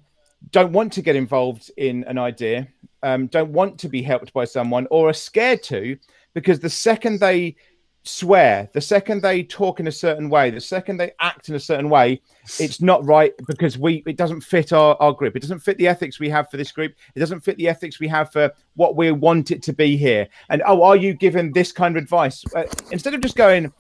don't 0.50 0.72
want 0.72 0.92
to 0.94 1.02
get 1.02 1.14
involved 1.14 1.70
in 1.76 2.02
an 2.04 2.18
idea, 2.18 2.66
um, 3.02 3.26
don't 3.26 3.52
want 3.52 3.78
to 3.78 3.88
be 3.88 4.02
helped 4.02 4.32
by 4.32 4.44
someone, 4.44 4.86
or 4.90 5.08
are 5.08 5.14
scared 5.14 5.62
to 5.64 5.96
because 6.34 6.60
the 6.60 6.70
second 6.70 7.20
they 7.20 7.56
swear, 8.02 8.68
the 8.72 8.80
second 8.80 9.20
they 9.20 9.42
talk 9.42 9.78
in 9.78 9.86
a 9.86 9.92
certain 9.92 10.30
way, 10.30 10.50
the 10.50 10.60
second 10.60 10.96
they 10.96 11.12
act 11.20 11.48
in 11.48 11.54
a 11.54 11.60
certain 11.60 11.90
way, 11.90 12.20
it's 12.58 12.80
not 12.80 13.04
right 13.04 13.32
because 13.46 13.76
we 13.78 14.02
it 14.06 14.16
doesn't 14.16 14.40
fit 14.40 14.72
our, 14.72 14.96
our 15.00 15.12
group. 15.12 15.36
It 15.36 15.40
doesn't 15.40 15.60
fit 15.60 15.78
the 15.78 15.88
ethics 15.88 16.18
we 16.18 16.28
have 16.30 16.50
for 16.50 16.56
this 16.56 16.72
group. 16.72 16.94
It 17.14 17.20
doesn't 17.20 17.40
fit 17.40 17.56
the 17.56 17.68
ethics 17.68 18.00
we 18.00 18.08
have 18.08 18.32
for 18.32 18.52
what 18.74 18.96
we 18.96 19.10
want 19.12 19.50
it 19.50 19.62
to 19.64 19.72
be 19.72 19.96
here. 19.96 20.28
And 20.48 20.62
oh, 20.66 20.82
are 20.82 20.96
you 20.96 21.14
given 21.14 21.52
this 21.52 21.72
kind 21.72 21.96
of 21.96 22.02
advice? 22.02 22.44
Uh, 22.54 22.64
instead 22.90 23.14
of 23.14 23.20
just 23.20 23.36
going, 23.36 23.72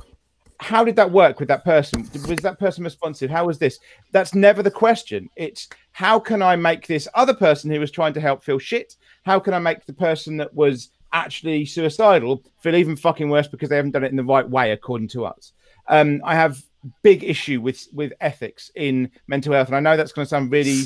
how 0.60 0.84
did 0.84 0.96
that 0.96 1.10
work 1.10 1.40
with 1.40 1.48
that 1.48 1.64
person? 1.64 2.08
Was 2.28 2.40
that 2.40 2.58
person 2.58 2.84
responsive? 2.84 3.30
How 3.30 3.46
was 3.46 3.58
this? 3.58 3.78
That's 4.12 4.34
never 4.34 4.62
the 4.62 4.70
question. 4.70 5.30
It's 5.36 5.68
how 5.92 6.20
can 6.20 6.42
I 6.42 6.54
make 6.54 6.86
this 6.86 7.08
other 7.14 7.32
person 7.32 7.70
who 7.70 7.80
was 7.80 7.90
trying 7.90 8.12
to 8.12 8.20
help 8.20 8.44
feel 8.44 8.58
shit? 8.58 8.96
How 9.22 9.38
can 9.40 9.54
I 9.54 9.58
make 9.58 9.86
the 9.86 9.92
person 9.92 10.36
that 10.38 10.54
was 10.54 10.90
actually 11.12 11.66
suicidal 11.66 12.42
feel 12.60 12.76
even 12.76 12.96
fucking 12.96 13.28
worse 13.28 13.48
because 13.48 13.68
they 13.68 13.76
haven't 13.76 13.92
done 13.92 14.04
it 14.04 14.10
in 14.10 14.16
the 14.16 14.24
right 14.24 14.48
way 14.48 14.72
according 14.72 15.08
to 15.08 15.26
us? 15.26 15.52
Um, 15.88 16.20
I 16.24 16.34
have 16.34 16.62
big 17.02 17.24
issue 17.24 17.60
with 17.60 17.86
with 17.92 18.12
ethics 18.20 18.70
in 18.74 19.10
mental 19.26 19.52
health, 19.52 19.68
and 19.68 19.76
I 19.76 19.80
know 19.80 19.96
that's 19.96 20.12
going 20.12 20.24
to 20.24 20.28
sound 20.28 20.52
really 20.52 20.84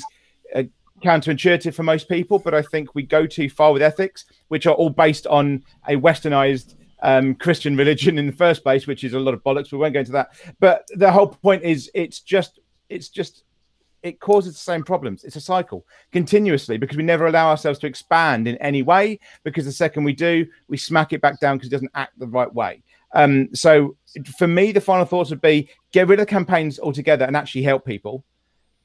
uh, 0.54 0.64
counterintuitive 1.02 1.74
for 1.74 1.82
most 1.82 2.08
people, 2.08 2.38
but 2.38 2.54
I 2.54 2.62
think 2.62 2.94
we 2.94 3.02
go 3.02 3.26
too 3.26 3.50
far 3.50 3.72
with 3.72 3.82
ethics, 3.82 4.24
which 4.48 4.66
are 4.66 4.74
all 4.74 4.90
based 4.90 5.26
on 5.26 5.62
a 5.86 5.96
westernized 5.96 6.74
um, 7.02 7.34
Christian 7.34 7.76
religion 7.76 8.18
in 8.18 8.26
the 8.26 8.32
first 8.32 8.62
place, 8.62 8.86
which 8.86 9.04
is 9.04 9.12
a 9.12 9.18
lot 9.18 9.34
of 9.34 9.42
bollocks. 9.44 9.70
We 9.70 9.78
won't 9.78 9.94
go 9.94 10.00
into 10.00 10.12
that. 10.12 10.30
But 10.58 10.88
the 10.96 11.12
whole 11.12 11.28
point 11.28 11.62
is, 11.62 11.90
it's 11.94 12.20
just, 12.20 12.60
it's 12.88 13.08
just, 13.08 13.44
it 14.04 14.20
causes 14.20 14.52
the 14.52 14.60
same 14.60 14.84
problems. 14.84 15.24
It's 15.24 15.34
a 15.34 15.40
cycle 15.40 15.84
continuously 16.12 16.76
because 16.76 16.96
we 16.96 17.02
never 17.02 17.26
allow 17.26 17.48
ourselves 17.48 17.78
to 17.80 17.86
expand 17.86 18.46
in 18.46 18.56
any 18.58 18.82
way. 18.82 19.18
Because 19.42 19.64
the 19.64 19.72
second 19.72 20.04
we 20.04 20.12
do, 20.12 20.46
we 20.68 20.76
smack 20.76 21.12
it 21.14 21.22
back 21.22 21.40
down 21.40 21.56
because 21.56 21.68
it 21.68 21.72
doesn't 21.72 21.90
act 21.94 22.16
the 22.18 22.26
right 22.26 22.52
way. 22.54 22.82
Um, 23.14 23.48
so 23.54 23.96
for 24.36 24.46
me, 24.46 24.72
the 24.72 24.80
final 24.80 25.06
thoughts 25.06 25.30
would 25.30 25.40
be 25.40 25.70
get 25.92 26.06
rid 26.06 26.20
of 26.20 26.26
campaigns 26.26 26.78
altogether 26.78 27.24
and 27.24 27.36
actually 27.36 27.62
help 27.62 27.86
people, 27.86 28.22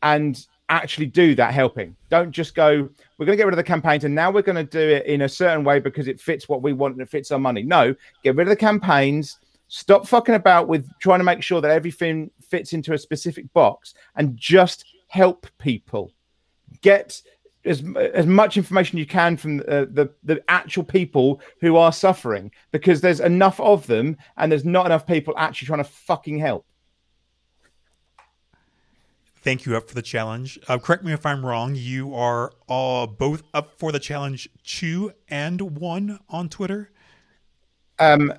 and 0.01 0.47
actually 0.69 1.07
do 1.07 1.35
that 1.35 1.53
helping. 1.53 1.95
Don't 2.09 2.31
just 2.31 2.55
go, 2.55 2.87
we're 3.17 3.25
going 3.25 3.35
to 3.35 3.37
get 3.37 3.45
rid 3.45 3.53
of 3.53 3.57
the 3.57 3.63
campaigns 3.63 4.05
and 4.05 4.13
now 4.13 4.31
we're 4.31 4.43
going 4.43 4.55
to 4.55 4.63
do 4.63 4.79
it 4.95 5.05
in 5.07 5.23
a 5.23 5.29
certain 5.29 5.63
way 5.63 5.79
because 5.79 6.07
it 6.07 6.21
fits 6.21 6.47
what 6.47 6.61
we 6.61 6.73
want 6.73 6.93
and 6.93 7.01
it 7.01 7.09
fits 7.09 7.31
our 7.31 7.39
money. 7.39 7.63
No, 7.63 7.95
get 8.23 8.35
rid 8.35 8.47
of 8.47 8.51
the 8.51 8.55
campaigns. 8.55 9.39
Stop 9.67 10.07
fucking 10.07 10.35
about 10.35 10.67
with 10.67 10.87
trying 10.99 11.19
to 11.19 11.23
make 11.23 11.41
sure 11.41 11.59
that 11.59 11.71
everything 11.71 12.29
fits 12.39 12.73
into 12.73 12.93
a 12.93 12.97
specific 12.97 13.51
box 13.53 13.95
and 14.15 14.37
just 14.37 14.85
help 15.09 15.47
people. 15.57 16.11
Get 16.81 17.21
as, 17.65 17.83
as 17.95 18.25
much 18.25 18.57
information 18.57 18.97
you 18.97 19.05
can 19.05 19.35
from 19.35 19.59
uh, 19.61 19.85
the 19.91 20.09
the 20.23 20.41
actual 20.47 20.83
people 20.83 21.41
who 21.59 21.75
are 21.75 21.91
suffering 21.91 22.51
because 22.71 23.01
there's 23.01 23.19
enough 23.19 23.59
of 23.59 23.85
them 23.87 24.15
and 24.37 24.51
there's 24.51 24.65
not 24.65 24.85
enough 24.85 25.05
people 25.05 25.33
actually 25.37 25.65
trying 25.65 25.83
to 25.83 25.89
fucking 25.89 26.39
help. 26.39 26.65
Thank 29.41 29.65
you 29.65 29.75
up 29.77 29.87
for 29.87 29.95
the 29.95 30.01
challenge. 30.01 30.59
Uh, 30.67 30.77
correct 30.77 31.03
me 31.03 31.13
if 31.13 31.25
I'm 31.25 31.45
wrong. 31.45 31.73
You 31.75 32.13
are 32.13 32.51
uh, 32.67 33.07
both 33.07 33.43
up 33.53 33.71
for 33.77 33.91
the 33.91 33.99
challenge 33.99 34.49
two 34.63 35.13
and 35.29 35.61
one 35.79 36.19
on 36.29 36.49
Twitter. 36.49 36.91
Um, 37.99 38.33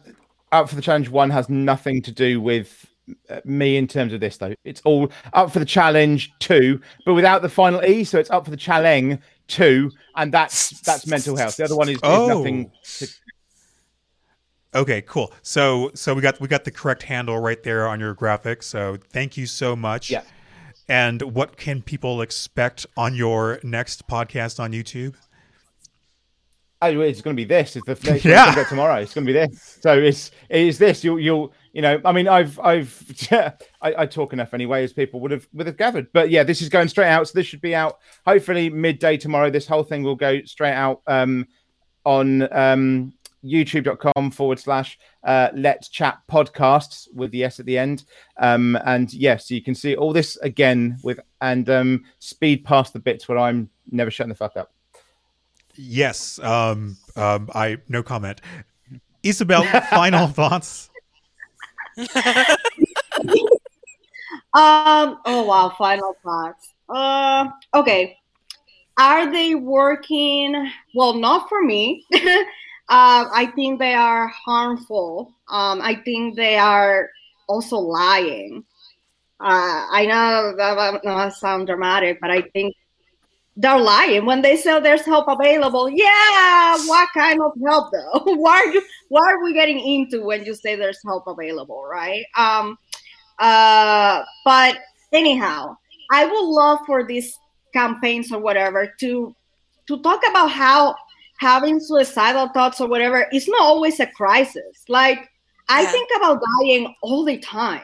up 0.53 0.69
for 0.69 0.77
the 0.77 0.83
challenge 0.83 1.09
one 1.09 1.31
has 1.31 1.49
nothing 1.49 2.03
to 2.03 2.13
do 2.13 2.41
with 2.41 2.90
me 3.45 3.77
in 3.77 3.87
terms 3.87 4.13
of 4.13 4.21
this 4.21 4.37
though. 4.37 4.55
It's 4.65 4.81
all 4.83 5.11
up 5.33 5.53
for 5.53 5.59
the 5.59 5.65
challenge 5.65 6.33
two, 6.39 6.81
but 7.05 7.15
without 7.15 7.43
the 7.43 7.49
final 7.49 7.83
e, 7.85 8.05
so 8.05 8.19
it's 8.19 8.31
up 8.31 8.45
for 8.45 8.51
the 8.51 8.57
challenge 8.57 9.21
two, 9.49 9.91
and 10.17 10.33
that's 10.33 10.81
that's 10.83 11.07
mental 11.07 11.37
health. 11.37 11.57
The 11.57 11.65
other 11.65 11.77
one 11.77 11.89
is, 11.89 11.97
is 11.97 12.01
Oh. 12.03 12.29
nothing. 12.29 12.71
To, 12.99 13.09
Okay, 14.73 15.03
cool. 15.03 15.33
So 15.43 15.91
so 15.95 16.15
we 16.15 16.23
got 16.23 16.41
we 16.41 16.47
got 16.47 16.65
the 16.65 16.71
correct 16.71 17.03
handle 17.03 17.39
right 17.39 17.61
there 17.63 17.89
on 17.89 17.99
your 17.99 18.15
graphic. 18.15 18.63
So 18.63 18.99
thank 19.11 19.37
you 19.37 19.47
so 19.47 19.75
much. 19.75 20.11
Yeah. 20.11 20.23
And 20.89 21.23
what 21.23 21.57
can 21.57 21.83
people 21.83 22.21
expect 22.23 22.87
on 22.97 23.15
your 23.15 23.59
next 23.63 24.07
podcast 24.07 24.61
on 24.61 24.73
YouTube? 24.73 25.15
oh, 26.83 27.01
it's 27.01 27.21
going 27.21 27.37
to 27.37 27.41
be 27.41 27.45
this. 27.45 27.77
It's 27.77 27.85
the 27.87 28.21
Yeah. 28.25 28.65
tomorrow. 28.69 29.01
It's 29.01 29.13
going 29.13 29.27
to 29.27 29.33
be 29.33 29.39
this. 29.39 29.79
So 29.83 29.99
it's 29.99 30.31
it 30.49 30.63
is 30.63 30.79
this. 30.79 31.03
You'll 31.05 31.19
you'll 31.21 31.53
you 31.73 31.83
know. 31.83 32.01
I 32.05 32.13
mean, 32.13 32.29
I've 32.29 32.59
I've 32.61 33.29
I, 33.31 33.53
I 33.83 34.07
talk 34.07 34.33
enough 34.33 34.55
anyway 34.55 34.85
as 34.85 34.93
people 34.93 35.21
would 35.21 35.31
have 35.31 35.47
would 35.53 35.67
have 35.67 35.77
gathered. 35.77 36.13
But 36.13 36.31
yeah, 36.31 36.43
this 36.43 36.63
is 36.63 36.69
going 36.69 36.89
straight 36.89 37.09
out. 37.09 37.29
So 37.29 37.33
this 37.35 37.47
should 37.47 37.61
be 37.61 37.75
out 37.75 37.99
hopefully 38.27 38.71
midday 38.71 39.17
tomorrow. 39.17 39.51
This 39.51 39.67
whole 39.67 39.85
thing 39.85 40.03
will 40.03 40.17
go 40.17 40.43
straight 40.45 40.75
out 40.75 41.03
um 41.07 41.47
on 42.05 42.53
um 42.53 43.13
youtube.com 43.45 44.31
forward 44.31 44.59
slash 44.59 44.99
uh, 45.25 45.49
let's 45.55 45.89
chat 45.89 46.19
podcasts 46.31 47.09
with 47.15 47.31
the 47.31 47.45
S 47.45 47.61
at 47.61 47.67
the 47.67 47.79
end. 47.79 48.05
Um, 48.39 48.79
and 48.85 49.13
yes, 49.13 49.21
yeah, 49.21 49.37
so 49.37 49.55
you 49.55 49.63
can 49.63 49.75
see 49.75 49.97
all 49.97 50.13
this 50.13 50.37
again 50.39 50.99
with 51.03 51.21
and 51.41 51.69
um, 51.71 52.05
speed 52.19 52.65
past 52.65 52.93
the 52.93 52.99
bits 52.99 53.29
where 53.29 53.39
I'm 53.39 53.71
never 53.91 54.11
shutting 54.11 54.31
the 54.31 54.35
fuck 54.35 54.57
up. 54.57 54.73
Yes. 55.75 56.39
Um, 56.41 56.97
um, 57.17 57.51
I 57.55 57.79
no 57.89 58.03
comment. 58.03 58.41
Isabel, 59.23 59.65
final 59.91 60.27
thoughts. 60.29 60.90
um. 64.55 65.19
Oh 65.25 65.45
wow. 65.47 65.75
Final 65.77 66.15
thoughts. 66.23 66.73
Uh. 66.89 67.49
Okay. 67.75 68.17
Are 68.99 69.31
they 69.31 69.55
working? 69.55 70.71
Well, 70.95 71.15
not 71.15 71.49
for 71.49 71.63
me. 71.63 72.05
uh, 72.15 72.17
I 72.89 73.53
think 73.55 73.79
they 73.79 73.95
are 73.95 74.29
harmful. 74.29 75.35
Um. 75.49 75.81
I 75.83 75.95
think 76.05 76.37
they 76.37 76.57
are 76.57 77.11
also 77.49 77.77
lying. 77.77 78.65
Uh, 79.41 79.87
I 79.91 80.05
know 80.07 80.55
that 80.57 81.03
doesn't 81.03 81.39
sound 81.41 81.67
dramatic, 81.67 82.19
but 82.21 82.31
I 82.31 82.43
think 82.43 82.75
they're 83.61 83.79
lying 83.79 84.25
when 84.25 84.41
they 84.41 84.57
say 84.57 84.81
there's 84.81 85.05
help 85.05 85.27
available. 85.29 85.89
Yeah, 85.91 86.79
what 86.87 87.09
kind 87.13 87.41
of 87.43 87.53
help 87.63 87.93
though? 87.93 88.23
why 88.37 88.59
are 88.59 88.73
you 88.73 88.83
why 89.09 89.21
are 89.31 89.43
we 89.45 89.53
getting 89.53 89.79
into 89.79 90.25
when 90.25 90.45
you 90.45 90.55
say 90.55 90.77
there's 90.77 91.01
help 91.05 91.27
available, 91.27 91.85
right? 91.85 92.25
Um 92.37 92.79
uh 93.39 94.23
but 94.45 94.79
anyhow, 95.13 95.77
I 96.11 96.25
would 96.25 96.45
love 96.45 96.79
for 96.87 97.05
these 97.05 97.39
campaigns 97.75 98.33
or 98.33 98.41
whatever 98.41 98.95
to 99.01 99.35
to 99.89 100.03
talk 100.03 100.23
about 100.29 100.51
how 100.51 100.95
having 101.39 101.81
suicidal 101.81 102.49
thoughts 102.49 102.81
or 102.81 102.89
whatever 102.89 103.27
is 103.33 103.47
not 103.47 103.61
always 103.61 104.01
a 104.01 104.07
crisis. 104.07 104.85
Like 104.89 105.29
I 105.69 105.85
think 105.85 106.09
about 106.17 106.43
dying 106.61 106.95
all 107.03 107.25
the 107.25 107.39
time. 107.39 107.83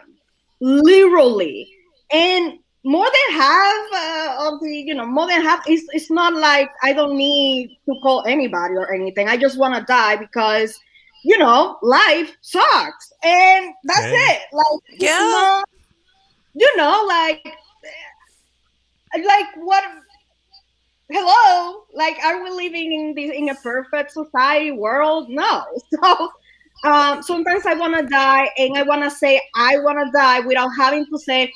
Literally. 0.61 1.71
And 2.11 2.61
more 2.87 3.05
than 3.05 3.41
half 3.41 3.93
uh, 3.95 4.47
of 4.47 4.61
the 4.61 4.71
you 4.71 4.95
know 4.95 5.05
more 5.05 5.27
than 5.27 5.43
half 5.43 5.61
it's, 5.67 5.85
it's 5.93 6.09
not 6.09 6.33
like 6.35 6.71
i 6.85 6.93
don't 6.93 7.17
need 7.17 7.77
to 7.85 7.99
call 8.01 8.25
anybody 8.27 8.75
or 8.75 8.95
anything. 8.95 9.29
I 9.29 9.37
just 9.37 9.59
want 9.59 9.75
to 9.75 9.83
die 9.83 10.15
because 10.15 10.79
you 11.25 11.37
know 11.37 11.79
life 11.83 12.37
sucks. 12.43 13.13
And 13.25 13.75
that's 13.83 14.07
okay. 14.07 14.15
it. 14.15 14.41
Like 14.53 15.01
yeah. 15.01 15.19
not, 15.19 15.69
you 16.55 16.77
know 16.77 17.05
like 17.09 17.45
like 19.17 19.47
what 19.57 19.83
hello? 21.11 21.83
Like 21.93 22.19
are 22.25 22.41
we 22.45 22.51
living 22.51 22.93
in 22.93 23.15
this 23.17 23.37
in 23.37 23.49
a 23.49 23.57
perfect 23.57 24.13
society 24.13 24.71
world? 24.71 25.29
No. 25.29 25.65
So 25.93 26.31
um 26.85 27.23
sometimes 27.23 27.65
i 27.65 27.73
want 27.73 27.97
to 27.97 28.07
die 28.07 28.51
and 28.59 28.77
i 28.77 28.83
want 28.83 29.03
to 29.03 29.11
say 29.11 29.41
i 29.55 29.79
want 29.79 29.99
to 29.99 30.13
die 30.13 30.41
without 30.41 30.69
having 30.77 31.07
to 31.07 31.19
say 31.19 31.51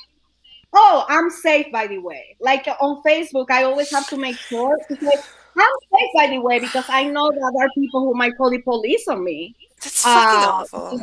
oh, 0.73 1.05
I'm 1.07 1.29
safe 1.29 1.71
by 1.71 1.87
the 1.87 1.99
way. 1.99 2.35
Like 2.39 2.67
on 2.79 3.01
Facebook, 3.03 3.49
I 3.49 3.63
always 3.63 3.91
have 3.91 4.07
to 4.09 4.17
make 4.17 4.37
sure 4.37 4.77
to 4.87 4.95
say, 4.95 5.11
I'm 5.57 5.71
safe 5.93 6.09
by 6.15 6.27
the 6.27 6.39
way 6.39 6.59
because 6.59 6.85
I 6.89 7.03
know 7.05 7.31
that 7.31 7.51
there 7.55 7.65
are 7.65 7.71
people 7.75 8.01
who 8.01 8.13
might 8.13 8.37
call 8.37 8.49
the 8.49 8.61
police 8.61 9.07
on 9.07 9.23
me. 9.23 9.55
That's 9.81 10.03
fucking 10.03 10.49
uh, 10.49 10.51
awful. 10.51 11.01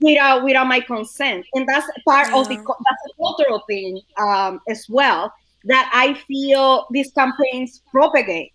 Without 0.00 0.44
without 0.44 0.68
my 0.68 0.80
consent, 0.80 1.44
and 1.54 1.68
that's 1.68 1.86
part 2.06 2.28
yeah. 2.28 2.40
of 2.40 2.48
the 2.48 2.54
that's 2.54 3.02
a 3.08 3.16
cultural 3.16 3.64
thing 3.68 4.00
um, 4.20 4.60
as 4.68 4.86
well 4.88 5.32
that 5.64 5.90
I 5.92 6.14
feel 6.14 6.86
these 6.92 7.10
campaigns 7.12 7.82
propagate. 7.90 8.52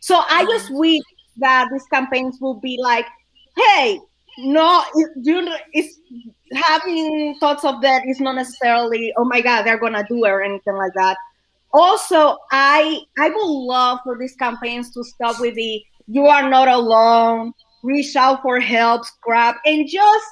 So 0.00 0.22
I 0.28 0.44
just 0.44 0.70
wish 0.70 1.02
that 1.38 1.68
these 1.72 1.86
campaigns 1.86 2.40
will 2.40 2.54
be 2.54 2.78
like, 2.80 3.06
hey, 3.56 3.98
no, 4.38 4.84
you 5.16 5.42
know 5.42 5.56
it's 5.72 5.98
having 6.56 7.36
thoughts 7.40 7.64
of 7.64 7.80
that 7.82 8.06
is 8.06 8.20
not 8.20 8.34
necessarily 8.36 9.12
oh 9.16 9.24
my 9.24 9.40
god 9.40 9.62
they're 9.62 9.78
gonna 9.78 10.04
do 10.08 10.24
it 10.24 10.28
or 10.28 10.42
anything 10.42 10.76
like 10.76 10.92
that. 10.94 11.16
Also 11.72 12.38
i 12.52 13.00
i 13.18 13.28
would 13.28 13.46
love 13.46 13.98
for 14.04 14.18
these 14.18 14.36
campaigns 14.36 14.90
to 14.92 15.02
stop 15.04 15.40
with 15.40 15.54
the 15.54 15.82
you 16.06 16.26
are 16.26 16.48
not 16.48 16.68
alone 16.68 17.52
reach 17.82 18.16
out 18.16 18.42
for 18.42 18.60
help 18.60 19.04
scrap 19.04 19.56
and 19.64 19.88
just 19.88 20.26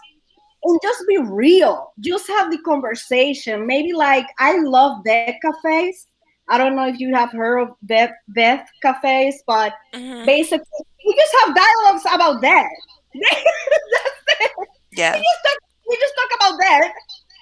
and 0.65 0.79
just 0.81 1.05
be 1.09 1.19
real. 1.19 1.93
Just 1.99 2.29
have 2.29 2.53
the 2.53 2.59
conversation. 2.59 3.67
Maybe 3.67 3.93
like 3.93 4.27
i 4.39 4.59
love 4.59 5.05
death 5.05 5.37
cafes. 5.43 6.07
I 6.49 6.59
don't 6.59 6.77
know 6.77 6.87
if 6.87 6.99
you 6.99 7.15
have 7.15 7.33
heard 7.33 7.61
of 7.61 7.69
death 7.87 8.13
death 8.35 8.69
cafes 8.83 9.43
but 9.47 9.75
mm-hmm. 9.95 10.25
basically 10.25 10.67
we 11.07 11.15
just 11.15 11.35
have 11.45 11.57
dialogues 11.57 12.05
about 12.13 12.41
that. 12.43 12.69
That's 13.15 14.41
it. 14.41 14.69
Yeah. 14.93 15.17
We 15.17 15.19
just 15.19 15.45
talk 15.45 15.72
about 16.43 16.59
that. 16.59 16.93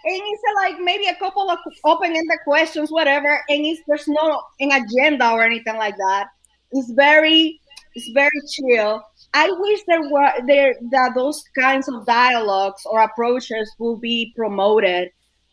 And 0.02 0.20
it's 0.24 0.42
like 0.56 0.80
maybe 0.80 1.06
a 1.06 1.14
couple 1.16 1.50
of 1.50 1.58
open-ended 1.84 2.38
questions 2.44 2.90
whatever. 2.90 3.42
And 3.48 3.66
it's 3.66 3.82
there's 3.86 4.08
no 4.08 4.42
an 4.60 4.72
agenda 4.72 5.30
or 5.30 5.42
anything 5.42 5.76
like 5.76 5.96
that. 5.96 6.28
It's 6.72 6.90
very 6.92 7.60
it's 7.94 8.08
very 8.14 8.30
chill. 8.50 9.02
I 9.34 9.50
wish 9.50 9.80
there 9.86 10.08
were 10.10 10.32
there 10.46 10.74
that 10.90 11.14
those 11.14 11.44
kinds 11.58 11.88
of 11.88 12.06
dialogues 12.06 12.82
or 12.86 13.00
approaches 13.00 13.70
will 13.78 13.96
be 13.96 14.32
promoted 14.36 15.10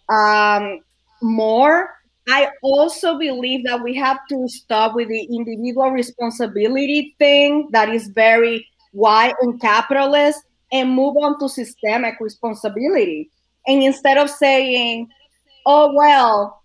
um, 0.10 0.80
more. 1.22 1.94
I 2.30 2.50
also 2.62 3.18
believe 3.18 3.66
that 3.66 3.82
we 3.82 3.96
have 3.96 4.20
to 4.30 4.48
stop 4.48 4.96
with 4.96 5.08
the 5.08 5.24
individual 5.24 5.92
responsibility 5.92 7.16
thing 7.20 7.70
that 7.72 7.90
is 7.90 8.08
very 8.08 8.68
white 8.92 9.36
and 9.42 9.62
capitalist 9.62 10.44
and 10.72 10.92
move 10.92 11.16
on 11.18 11.40
to 11.40 11.50
systemic 11.50 12.16
responsibility. 12.20 13.30
And 13.68 13.84
instead 13.84 14.18
of 14.18 14.30
saying, 14.30 15.10
oh, 15.66 15.94
well, 15.94 16.62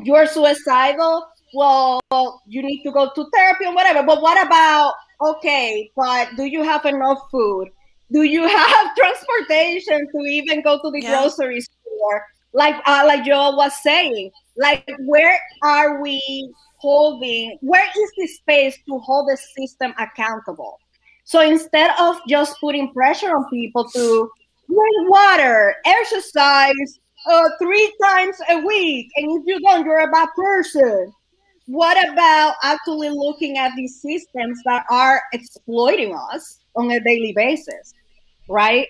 you're 0.00 0.26
suicidal, 0.26 1.26
well, 1.54 2.00
you 2.46 2.62
need 2.62 2.82
to 2.82 2.92
go 2.92 3.10
to 3.14 3.26
therapy 3.34 3.64
and 3.64 3.74
whatever. 3.74 4.02
But 4.02 4.20
what 4.20 4.44
about, 4.44 4.94
okay, 5.20 5.90
but 5.96 6.28
do 6.36 6.44
you 6.44 6.62
have 6.62 6.84
enough 6.84 7.18
food? 7.30 7.68
Do 8.12 8.22
you 8.22 8.46
have 8.48 8.96
transportation 8.96 10.06
to 10.12 10.18
even 10.26 10.62
go 10.62 10.76
to 10.76 10.90
the 10.90 11.00
yeah. 11.02 11.22
grocery 11.22 11.60
store? 11.60 12.24
Like, 12.52 12.76
uh, 12.86 13.04
like 13.06 13.24
Joel 13.24 13.56
was 13.56 13.72
saying, 13.82 14.30
like, 14.56 14.84
where 15.00 15.38
are 15.62 16.00
we 16.00 16.52
holding? 16.78 17.58
Where 17.60 17.84
is 17.84 18.10
the 18.16 18.26
space 18.28 18.76
to 18.88 18.98
hold 18.98 19.28
the 19.28 19.36
system 19.36 19.92
accountable? 19.98 20.78
So 21.26 21.40
instead 21.40 21.90
of 21.98 22.20
just 22.28 22.58
putting 22.60 22.92
pressure 22.92 23.36
on 23.36 23.50
people 23.50 23.84
to 23.84 24.30
drink 24.68 25.10
water, 25.10 25.74
exercise 25.84 27.00
uh, 27.28 27.48
three 27.60 27.92
times 28.00 28.36
a 28.48 28.58
week, 28.58 29.10
and 29.16 29.40
if 29.40 29.42
you 29.44 29.60
don't, 29.60 29.84
you're 29.84 30.08
a 30.08 30.12
bad 30.12 30.28
person. 30.36 31.12
What 31.66 31.98
about 32.12 32.54
actually 32.62 33.10
looking 33.10 33.58
at 33.58 33.72
these 33.76 34.00
systems 34.00 34.60
that 34.66 34.86
are 34.88 35.20
exploiting 35.32 36.16
us 36.32 36.60
on 36.76 36.92
a 36.92 37.00
daily 37.00 37.32
basis, 37.32 37.92
right? 38.48 38.86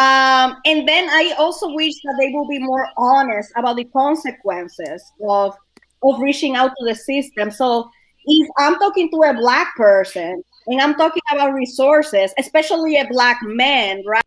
Um, 0.00 0.56
and 0.64 0.88
then 0.88 1.08
I 1.10 1.32
also 1.38 1.72
wish 1.72 1.94
that 2.02 2.16
they 2.18 2.32
will 2.32 2.48
be 2.48 2.58
more 2.58 2.88
honest 2.96 3.52
about 3.54 3.76
the 3.76 3.84
consequences 3.84 5.12
of 5.28 5.54
of 6.02 6.20
reaching 6.20 6.56
out 6.56 6.72
to 6.76 6.84
the 6.84 6.96
system. 6.96 7.52
So 7.52 7.88
if 8.26 8.48
I'm 8.58 8.74
talking 8.80 9.08
to 9.12 9.30
a 9.30 9.34
black 9.34 9.76
person 9.76 10.42
and 10.66 10.80
I'm 10.80 10.94
talking 10.94 11.22
about 11.32 11.54
resources, 11.54 12.32
especially 12.38 12.96
a 12.96 13.06
black 13.08 13.38
man, 13.42 14.02
right? 14.06 14.22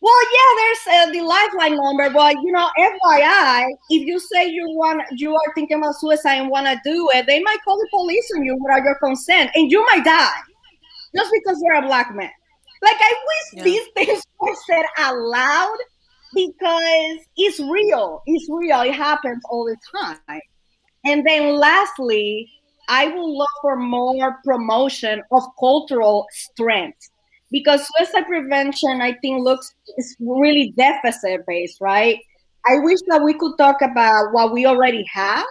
Well, 0.00 0.22
yeah, 0.32 0.56
there's 0.56 1.08
uh, 1.08 1.12
the 1.12 1.20
lifeline 1.20 1.76
number, 1.76 2.10
but 2.10 2.34
you 2.42 2.50
know, 2.50 2.68
FYI, 2.76 3.68
if 3.90 4.04
you 4.04 4.18
say 4.18 4.48
you 4.48 4.66
want, 4.70 5.02
you 5.12 5.32
are 5.32 5.54
thinking 5.54 5.78
about 5.78 5.94
suicide 5.94 6.40
and 6.40 6.50
want 6.50 6.66
to 6.66 6.80
do 6.84 7.08
it, 7.14 7.26
they 7.26 7.40
might 7.40 7.58
call 7.64 7.76
the 7.76 7.88
police 7.90 8.28
on 8.36 8.44
you 8.44 8.56
without 8.60 8.82
your 8.82 8.96
consent, 8.96 9.50
and 9.54 9.70
you 9.70 9.84
might 9.86 10.04
die 10.04 10.40
just 11.14 11.30
because 11.32 11.60
you're 11.62 11.76
a 11.76 11.86
black 11.86 12.14
man. 12.14 12.30
Like 12.82 12.96
I 12.98 13.12
wish 13.26 13.58
yeah. 13.58 13.62
these 13.62 13.86
things 13.94 14.22
were 14.40 14.56
said 14.66 14.84
out 14.98 15.18
loud 15.18 15.76
because 16.34 17.18
it's 17.36 17.60
real. 17.60 18.22
It's 18.26 18.48
real. 18.50 18.80
It 18.80 18.94
happens 18.94 19.42
all 19.50 19.64
the 19.64 19.76
time. 19.96 20.40
And 21.04 21.26
then 21.26 21.54
lastly, 21.56 22.50
I 22.92 23.08
will 23.08 23.38
look 23.38 23.48
for 23.62 23.76
more 23.76 24.36
promotion 24.44 25.22
of 25.32 25.42
cultural 25.58 26.26
strength 26.30 27.08
because 27.50 27.88
suicide 27.96 28.26
prevention, 28.26 29.00
I 29.00 29.14
think, 29.22 29.42
looks 29.42 29.74
is 29.96 30.14
really 30.20 30.74
deficit 30.76 31.40
based, 31.46 31.80
right? 31.80 32.18
I 32.66 32.80
wish 32.80 32.98
that 33.08 33.22
we 33.22 33.32
could 33.32 33.56
talk 33.56 33.80
about 33.80 34.34
what 34.34 34.52
we 34.52 34.66
already 34.66 35.06
have. 35.10 35.46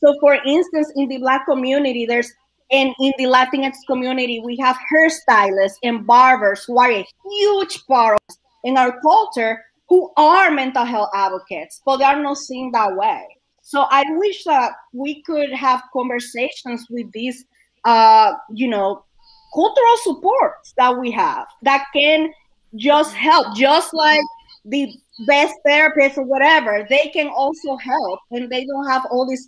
So, 0.00 0.14
for 0.20 0.34
instance, 0.34 0.92
in 0.94 1.08
the 1.08 1.18
Black 1.18 1.46
community, 1.46 2.06
there's 2.06 2.32
and 2.70 2.94
in 3.00 3.12
the 3.18 3.24
Latinx 3.24 3.72
community, 3.88 4.40
we 4.44 4.56
have 4.58 4.78
hairstylists 4.92 5.78
and 5.82 6.06
barbers 6.06 6.62
who 6.64 6.78
are 6.78 6.92
a 6.92 7.04
huge 7.28 7.84
part 7.88 8.20
in 8.62 8.76
our 8.76 9.00
culture 9.00 9.64
who 9.88 10.12
are 10.16 10.52
mental 10.52 10.84
health 10.84 11.10
advocates, 11.12 11.82
but 11.84 11.96
they 11.96 12.04
are 12.04 12.22
not 12.22 12.36
seen 12.36 12.70
that 12.70 12.94
way. 12.94 13.26
So 13.68 13.84
I 13.90 14.02
wish 14.16 14.44
that 14.44 14.72
we 14.94 15.22
could 15.24 15.52
have 15.52 15.82
conversations 15.92 16.86
with 16.88 17.12
these, 17.12 17.44
uh, 17.84 18.32
you 18.50 18.66
know, 18.66 19.04
cultural 19.52 19.96
supports 20.04 20.72
that 20.78 20.98
we 20.98 21.10
have 21.10 21.46
that 21.64 21.84
can 21.94 22.32
just 22.76 23.12
help, 23.12 23.54
just 23.54 23.92
like 23.92 24.22
the 24.64 24.90
best 25.26 25.54
therapist 25.66 26.16
or 26.16 26.22
whatever, 26.22 26.86
they 26.88 27.10
can 27.12 27.28
also 27.28 27.76
help 27.76 28.20
and 28.30 28.48
they 28.50 28.64
don't 28.64 28.88
have 28.88 29.04
all 29.10 29.26
this 29.26 29.46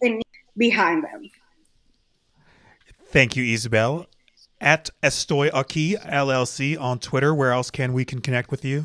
behind 0.55 1.03
them. 1.03 1.23
Thank 3.07 3.37
you, 3.37 3.45
Isabel. 3.55 4.05
At 4.61 4.91
Estoy 5.03 5.51
Aquí 5.51 5.97
LLC 6.05 6.79
on 6.79 6.99
Twitter, 6.99 7.35
where 7.35 7.53
else 7.53 7.71
can 7.71 7.95
we 7.95 8.05
can 8.05 8.21
connect 8.21 8.51
with 8.51 8.67
you? 8.67 8.85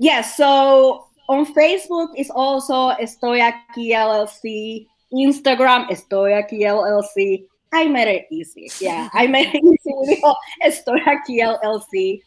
Yes, 0.00 0.36
so 0.36 1.06
on 1.28 1.46
Facebook 1.54 2.08
is 2.16 2.30
also 2.30 2.90
Estoy 3.00 3.40
Aquí 3.40 3.92
LLC. 3.92 4.86
Instagram 5.12 5.88
Estoy 5.90 6.34
Aquí 6.34 6.62
LLC. 6.62 7.46
I 7.72 7.88
made 7.88 8.08
it 8.08 8.26
easy. 8.30 8.70
Yeah, 8.80 9.08
I 9.12 9.26
made 9.26 9.54
it 9.54 9.64
easy 9.64 10.22
Estoy 10.64 11.00
Aquí 11.04 11.40
LLC. 11.40 12.20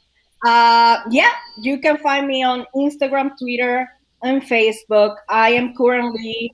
Uh, 0.46 1.00
yeah, 1.10 1.32
you 1.62 1.80
can 1.80 1.98
find 1.98 2.28
me 2.28 2.44
on 2.44 2.66
Instagram, 2.76 3.32
Twitter, 3.40 3.88
and 4.24 4.42
Facebook. 4.42 5.16
I 5.30 5.50
am 5.52 5.76
currently, 5.76 6.54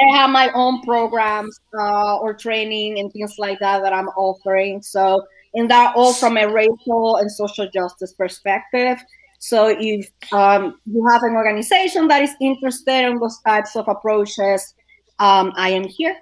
I 0.00 0.16
have 0.16 0.30
my 0.30 0.50
own 0.54 0.82
programs 0.82 1.60
uh, 1.78 2.18
or 2.18 2.34
training 2.34 2.98
and 2.98 3.12
things 3.12 3.34
like 3.38 3.58
that 3.60 3.82
that 3.82 3.92
I'm 3.92 4.08
offering. 4.08 4.82
So, 4.82 5.24
and 5.54 5.70
that 5.70 5.94
all 5.96 6.12
from 6.12 6.36
a 6.36 6.48
racial 6.48 7.16
and 7.16 7.30
social 7.30 7.68
justice 7.70 8.12
perspective. 8.12 8.98
So, 9.38 9.74
if 9.78 10.10
um, 10.32 10.78
you 10.84 11.06
have 11.08 11.22
an 11.22 11.34
organization 11.34 12.08
that 12.08 12.22
is 12.22 12.34
interested 12.40 13.06
in 13.06 13.18
those 13.18 13.38
types 13.40 13.76
of 13.76 13.86
approaches, 13.86 14.74
um, 15.18 15.52
I 15.56 15.70
am 15.70 15.84
here. 15.84 16.16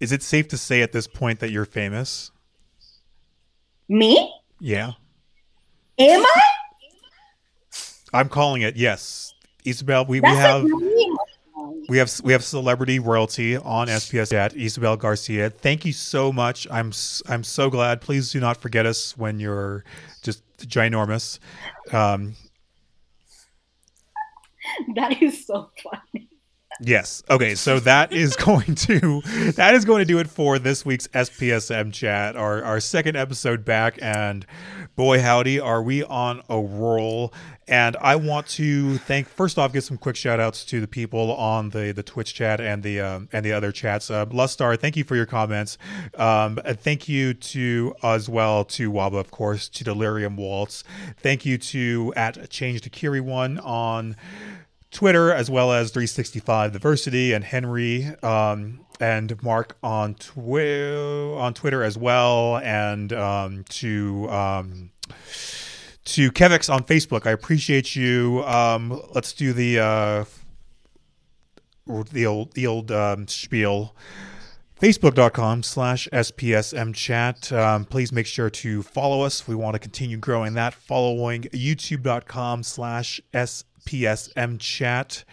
Is 0.00 0.12
it 0.12 0.22
safe 0.22 0.48
to 0.48 0.56
say 0.56 0.82
at 0.82 0.92
this 0.92 1.08
point 1.08 1.40
that 1.40 1.50
you're 1.50 1.64
famous? 1.64 2.30
Me? 3.88 4.32
Yeah. 4.60 4.92
Am 5.98 6.24
I? 6.24 6.40
I'm 8.12 8.28
calling 8.28 8.62
it. 8.62 8.76
Yes, 8.76 9.34
Isabel. 9.64 10.04
We, 10.04 10.20
we 10.20 10.28
have 10.28 10.64
we 11.88 11.98
have 11.98 12.20
we 12.22 12.32
have 12.32 12.44
celebrity 12.44 12.98
royalty 12.98 13.56
on 13.56 13.88
SPS 13.88 14.32
at 14.32 14.54
Isabel 14.54 14.96
Garcia. 14.96 15.50
Thank 15.50 15.84
you 15.84 15.92
so 15.92 16.32
much. 16.32 16.66
I'm 16.70 16.92
I'm 17.28 17.42
so 17.42 17.68
glad. 17.70 18.00
Please 18.00 18.30
do 18.30 18.40
not 18.40 18.58
forget 18.58 18.86
us 18.86 19.16
when 19.16 19.40
you're 19.40 19.84
just 20.22 20.42
ginormous. 20.66 21.38
Um, 21.92 22.34
that 24.94 25.22
is 25.22 25.46
so 25.46 25.70
funny. 25.82 26.28
Yes. 26.80 27.22
Okay. 27.28 27.54
So 27.54 27.80
that 27.80 28.12
is 28.12 28.36
going 28.36 28.74
to 28.74 29.20
that 29.56 29.74
is 29.74 29.84
going 29.84 29.98
to 30.00 30.04
do 30.04 30.18
it 30.18 30.28
for 30.28 30.58
this 30.58 30.84
week's 30.84 31.08
SPSM 31.08 31.92
chat, 31.92 32.36
our 32.36 32.62
our 32.62 32.80
second 32.80 33.16
episode 33.16 33.64
back, 33.64 33.98
and 34.00 34.46
boy 34.94 35.20
howdy, 35.20 35.58
are 35.58 35.82
we 35.82 36.04
on 36.04 36.42
a 36.48 36.60
roll! 36.60 37.32
And 37.68 37.96
I 38.00 38.16
want 38.16 38.46
to 38.48 38.96
thank 38.98 39.28
first 39.28 39.58
off, 39.58 39.74
give 39.74 39.84
some 39.84 39.98
quick 39.98 40.16
shout 40.16 40.40
outs 40.40 40.64
to 40.66 40.80
the 40.80 40.88
people 40.88 41.34
on 41.34 41.70
the 41.70 41.92
the 41.92 42.02
Twitch 42.02 42.32
chat 42.32 42.60
and 42.60 42.82
the 42.82 43.00
um, 43.00 43.28
and 43.30 43.44
the 43.44 43.52
other 43.52 43.72
chats. 43.72 44.10
Uh, 44.10 44.24
Lustar, 44.26 44.78
thank 44.78 44.96
you 44.96 45.04
for 45.04 45.16
your 45.16 45.26
comments. 45.26 45.76
Um, 46.16 46.58
thank 46.64 47.08
you 47.08 47.34
to 47.34 47.94
as 48.02 48.28
well 48.28 48.64
to 48.64 48.90
Waba, 48.90 49.20
of 49.20 49.30
course, 49.30 49.68
to 49.68 49.84
Delirium 49.84 50.36
Waltz. 50.36 50.82
Thank 51.18 51.44
you 51.44 51.58
to 51.58 52.12
at 52.16 52.48
Change 52.48 52.80
to 52.82 52.90
Kiri 52.90 53.20
One 53.20 53.58
on 53.58 54.16
Twitter, 54.90 55.30
as 55.32 55.50
well 55.50 55.70
as 55.70 55.90
365 55.90 56.72
Diversity 56.72 57.34
and 57.34 57.44
Henry 57.44 58.06
um, 58.22 58.80
and 58.98 59.40
Mark 59.42 59.76
on 59.82 60.14
Twi- 60.14 61.36
on 61.36 61.52
Twitter 61.52 61.82
as 61.82 61.98
well, 61.98 62.56
and 62.58 63.12
um, 63.12 63.64
to 63.68 64.30
um, 64.30 64.90
to 66.08 66.32
Kevix 66.32 66.72
on 66.72 66.84
Facebook. 66.84 67.26
I 67.26 67.32
appreciate 67.32 67.94
you. 67.94 68.42
Um, 68.44 69.02
let's 69.14 69.32
do 69.32 69.52
the 69.52 69.78
uh, 69.78 70.24
the 72.10 72.26
old 72.26 72.52
the 72.52 72.66
old 72.66 72.90
um, 72.90 73.26
spiel 73.28 73.94
facebook.com 74.80 75.62
slash 75.62 76.06
spsmchat 76.12 77.52
um, 77.58 77.84
please 77.84 78.12
make 78.12 78.26
sure 78.26 78.48
to 78.48 78.82
follow 78.82 79.22
us 79.22 79.48
we 79.48 79.54
want 79.54 79.74
to 79.74 79.78
continue 79.78 80.16
growing 80.16 80.54
that 80.54 80.72
following 80.72 81.42
youtube.com 81.44 82.62
slash 82.62 83.20
PSM 83.88 84.58
chat, 84.60 85.24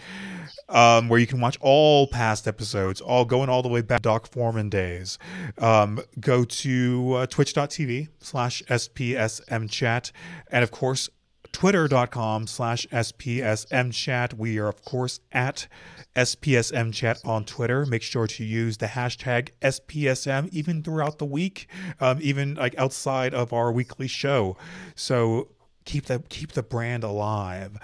um, 0.69 1.09
where 1.09 1.19
you 1.19 1.27
can 1.27 1.41
watch 1.41 1.57
all 1.59 2.07
past 2.07 2.47
episodes, 2.47 3.01
all 3.01 3.25
going 3.25 3.49
all 3.49 3.61
the 3.61 3.67
way 3.67 3.81
back 3.81 4.01
Doc 4.01 4.27
Foreman 4.27 4.69
days. 4.69 5.19
Um, 5.57 5.99
go 6.19 6.45
to 6.45 7.13
uh, 7.15 7.25
twitch.tv 7.27 8.07
slash 8.19 8.63
SPSM 8.69 9.69
chat. 9.69 10.11
And 10.49 10.63
of 10.63 10.71
course, 10.71 11.09
twitter.com 11.51 12.47
slash 12.47 12.87
SPSM 12.91 13.93
chat. 13.93 14.33
We 14.33 14.57
are, 14.57 14.67
of 14.67 14.83
course, 14.83 15.19
at 15.31 15.67
SPSM 16.15 16.93
chat 16.93 17.19
on 17.23 17.45
Twitter. 17.45 17.85
Make 17.85 18.01
sure 18.01 18.27
to 18.27 18.43
use 18.43 18.77
the 18.77 18.87
hashtag 18.87 19.49
SPSM 19.61 20.49
even 20.51 20.81
throughout 20.81 21.17
the 21.17 21.25
week, 21.25 21.67
um, 21.99 22.19
even 22.21 22.55
like 22.55 22.75
outside 22.77 23.33
of 23.33 23.53
our 23.53 23.71
weekly 23.71 24.07
show. 24.07 24.57
So 24.95 25.49
keep 25.85 26.05
the 26.05 26.23
keep 26.29 26.51
the 26.51 26.63
brand 26.63 27.03
alive. 27.03 27.77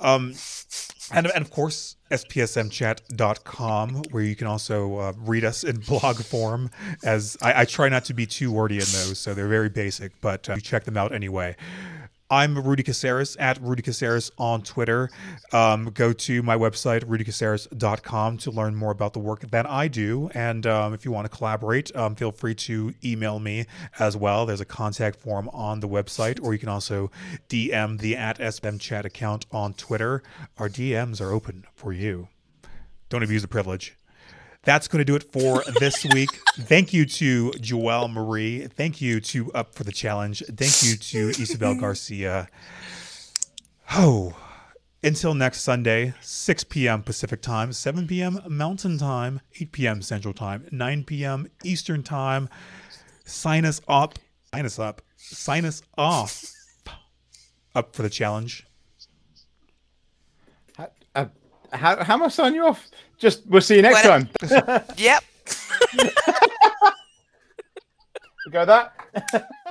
Um, 0.00 0.34
and, 1.12 1.26
and 1.26 1.44
of 1.44 1.50
course, 1.50 1.96
spsmchat.com, 2.10 4.02
where 4.10 4.22
you 4.22 4.34
can 4.34 4.46
also 4.46 4.96
uh, 4.98 5.12
read 5.18 5.44
us 5.44 5.62
in 5.62 5.76
blog 5.88 6.16
form. 6.16 6.70
As 7.04 7.36
I, 7.42 7.62
I, 7.62 7.64
try 7.64 7.88
not 7.88 8.04
to 8.06 8.14
be 8.14 8.26
too 8.26 8.50
wordy 8.50 8.76
in 8.76 8.80
those, 8.80 9.18
so 9.18 9.34
they're 9.34 9.48
very 9.48 9.68
basic, 9.68 10.20
but 10.20 10.48
uh, 10.48 10.54
you 10.54 10.60
check 10.60 10.84
them 10.84 10.96
out 10.96 11.12
anyway. 11.12 11.56
I'm 12.32 12.56
Rudy 12.56 12.82
Caceres 12.82 13.36
at 13.36 13.60
Rudy 13.60 13.82
Caceres 13.82 14.32
on 14.38 14.62
Twitter. 14.62 15.10
Um, 15.52 15.90
go 15.92 16.14
to 16.14 16.42
my 16.42 16.56
website, 16.56 17.04
rudycaceres.com, 17.04 18.38
to 18.38 18.50
learn 18.50 18.74
more 18.74 18.90
about 18.90 19.12
the 19.12 19.18
work 19.18 19.42
that 19.50 19.68
I 19.68 19.86
do. 19.88 20.30
And 20.32 20.66
um, 20.66 20.94
if 20.94 21.04
you 21.04 21.12
want 21.12 21.30
to 21.30 21.36
collaborate, 21.36 21.94
um, 21.94 22.14
feel 22.14 22.32
free 22.32 22.54
to 22.54 22.94
email 23.04 23.38
me 23.38 23.66
as 23.98 24.16
well. 24.16 24.46
There's 24.46 24.62
a 24.62 24.64
contact 24.64 25.20
form 25.20 25.50
on 25.52 25.80
the 25.80 25.88
website, 25.88 26.42
or 26.42 26.54
you 26.54 26.58
can 26.58 26.70
also 26.70 27.10
DM 27.50 28.00
the 28.00 28.16
at 28.16 28.38
chat 28.80 29.04
account 29.04 29.44
on 29.52 29.74
Twitter. 29.74 30.22
Our 30.56 30.70
DMs 30.70 31.20
are 31.20 31.32
open 31.32 31.66
for 31.74 31.92
you. 31.92 32.28
Don't 33.10 33.22
abuse 33.22 33.42
the 33.42 33.48
privilege 33.48 33.94
that's 34.64 34.88
going 34.88 34.98
to 34.98 35.04
do 35.04 35.16
it 35.16 35.32
for 35.32 35.64
this 35.80 36.04
week. 36.04 36.30
Thank 36.60 36.92
you 36.92 37.04
to 37.06 37.50
Joelle 37.52 38.12
Marie. 38.12 38.66
Thank 38.68 39.00
you 39.00 39.20
to 39.20 39.52
Up 39.52 39.74
for 39.74 39.84
the 39.84 39.92
Challenge. 39.92 40.42
Thank 40.56 40.82
you 40.82 40.96
to 40.96 41.40
Isabel 41.42 41.74
Garcia. 41.74 42.48
Oh, 43.92 44.36
until 45.02 45.34
next 45.34 45.62
Sunday, 45.62 46.14
6 46.20 46.64
p.m. 46.64 47.02
Pacific 47.02 47.42
Time, 47.42 47.72
7 47.72 48.06
p.m. 48.06 48.40
Mountain 48.48 48.98
Time, 48.98 49.40
8 49.60 49.72
p.m. 49.72 50.02
Central 50.02 50.32
Time, 50.32 50.66
9 50.70 51.04
p.m. 51.04 51.48
Eastern 51.64 52.04
Time. 52.04 52.48
Sign 53.24 53.64
us 53.64 53.80
up. 53.88 54.18
Sign 54.54 54.64
us 54.64 54.78
up. 54.78 55.02
Sign 55.16 55.64
us 55.64 55.82
off. 55.98 56.44
Up 57.74 57.96
for 57.96 58.02
the 58.02 58.10
challenge. 58.10 58.66
How, 60.76 60.90
uh, 61.14 61.26
how, 61.72 62.04
how 62.04 62.14
am 62.14 62.22
I 62.22 62.28
signing 62.28 62.56
you 62.56 62.66
off? 62.66 62.88
Just 63.22 63.46
we'll 63.46 63.60
see 63.60 63.76
you 63.76 63.82
next 63.82 64.02
time. 64.02 64.28
yep. 64.96 65.22
we 68.44 68.50
go 68.50 68.64
that. 68.64 69.46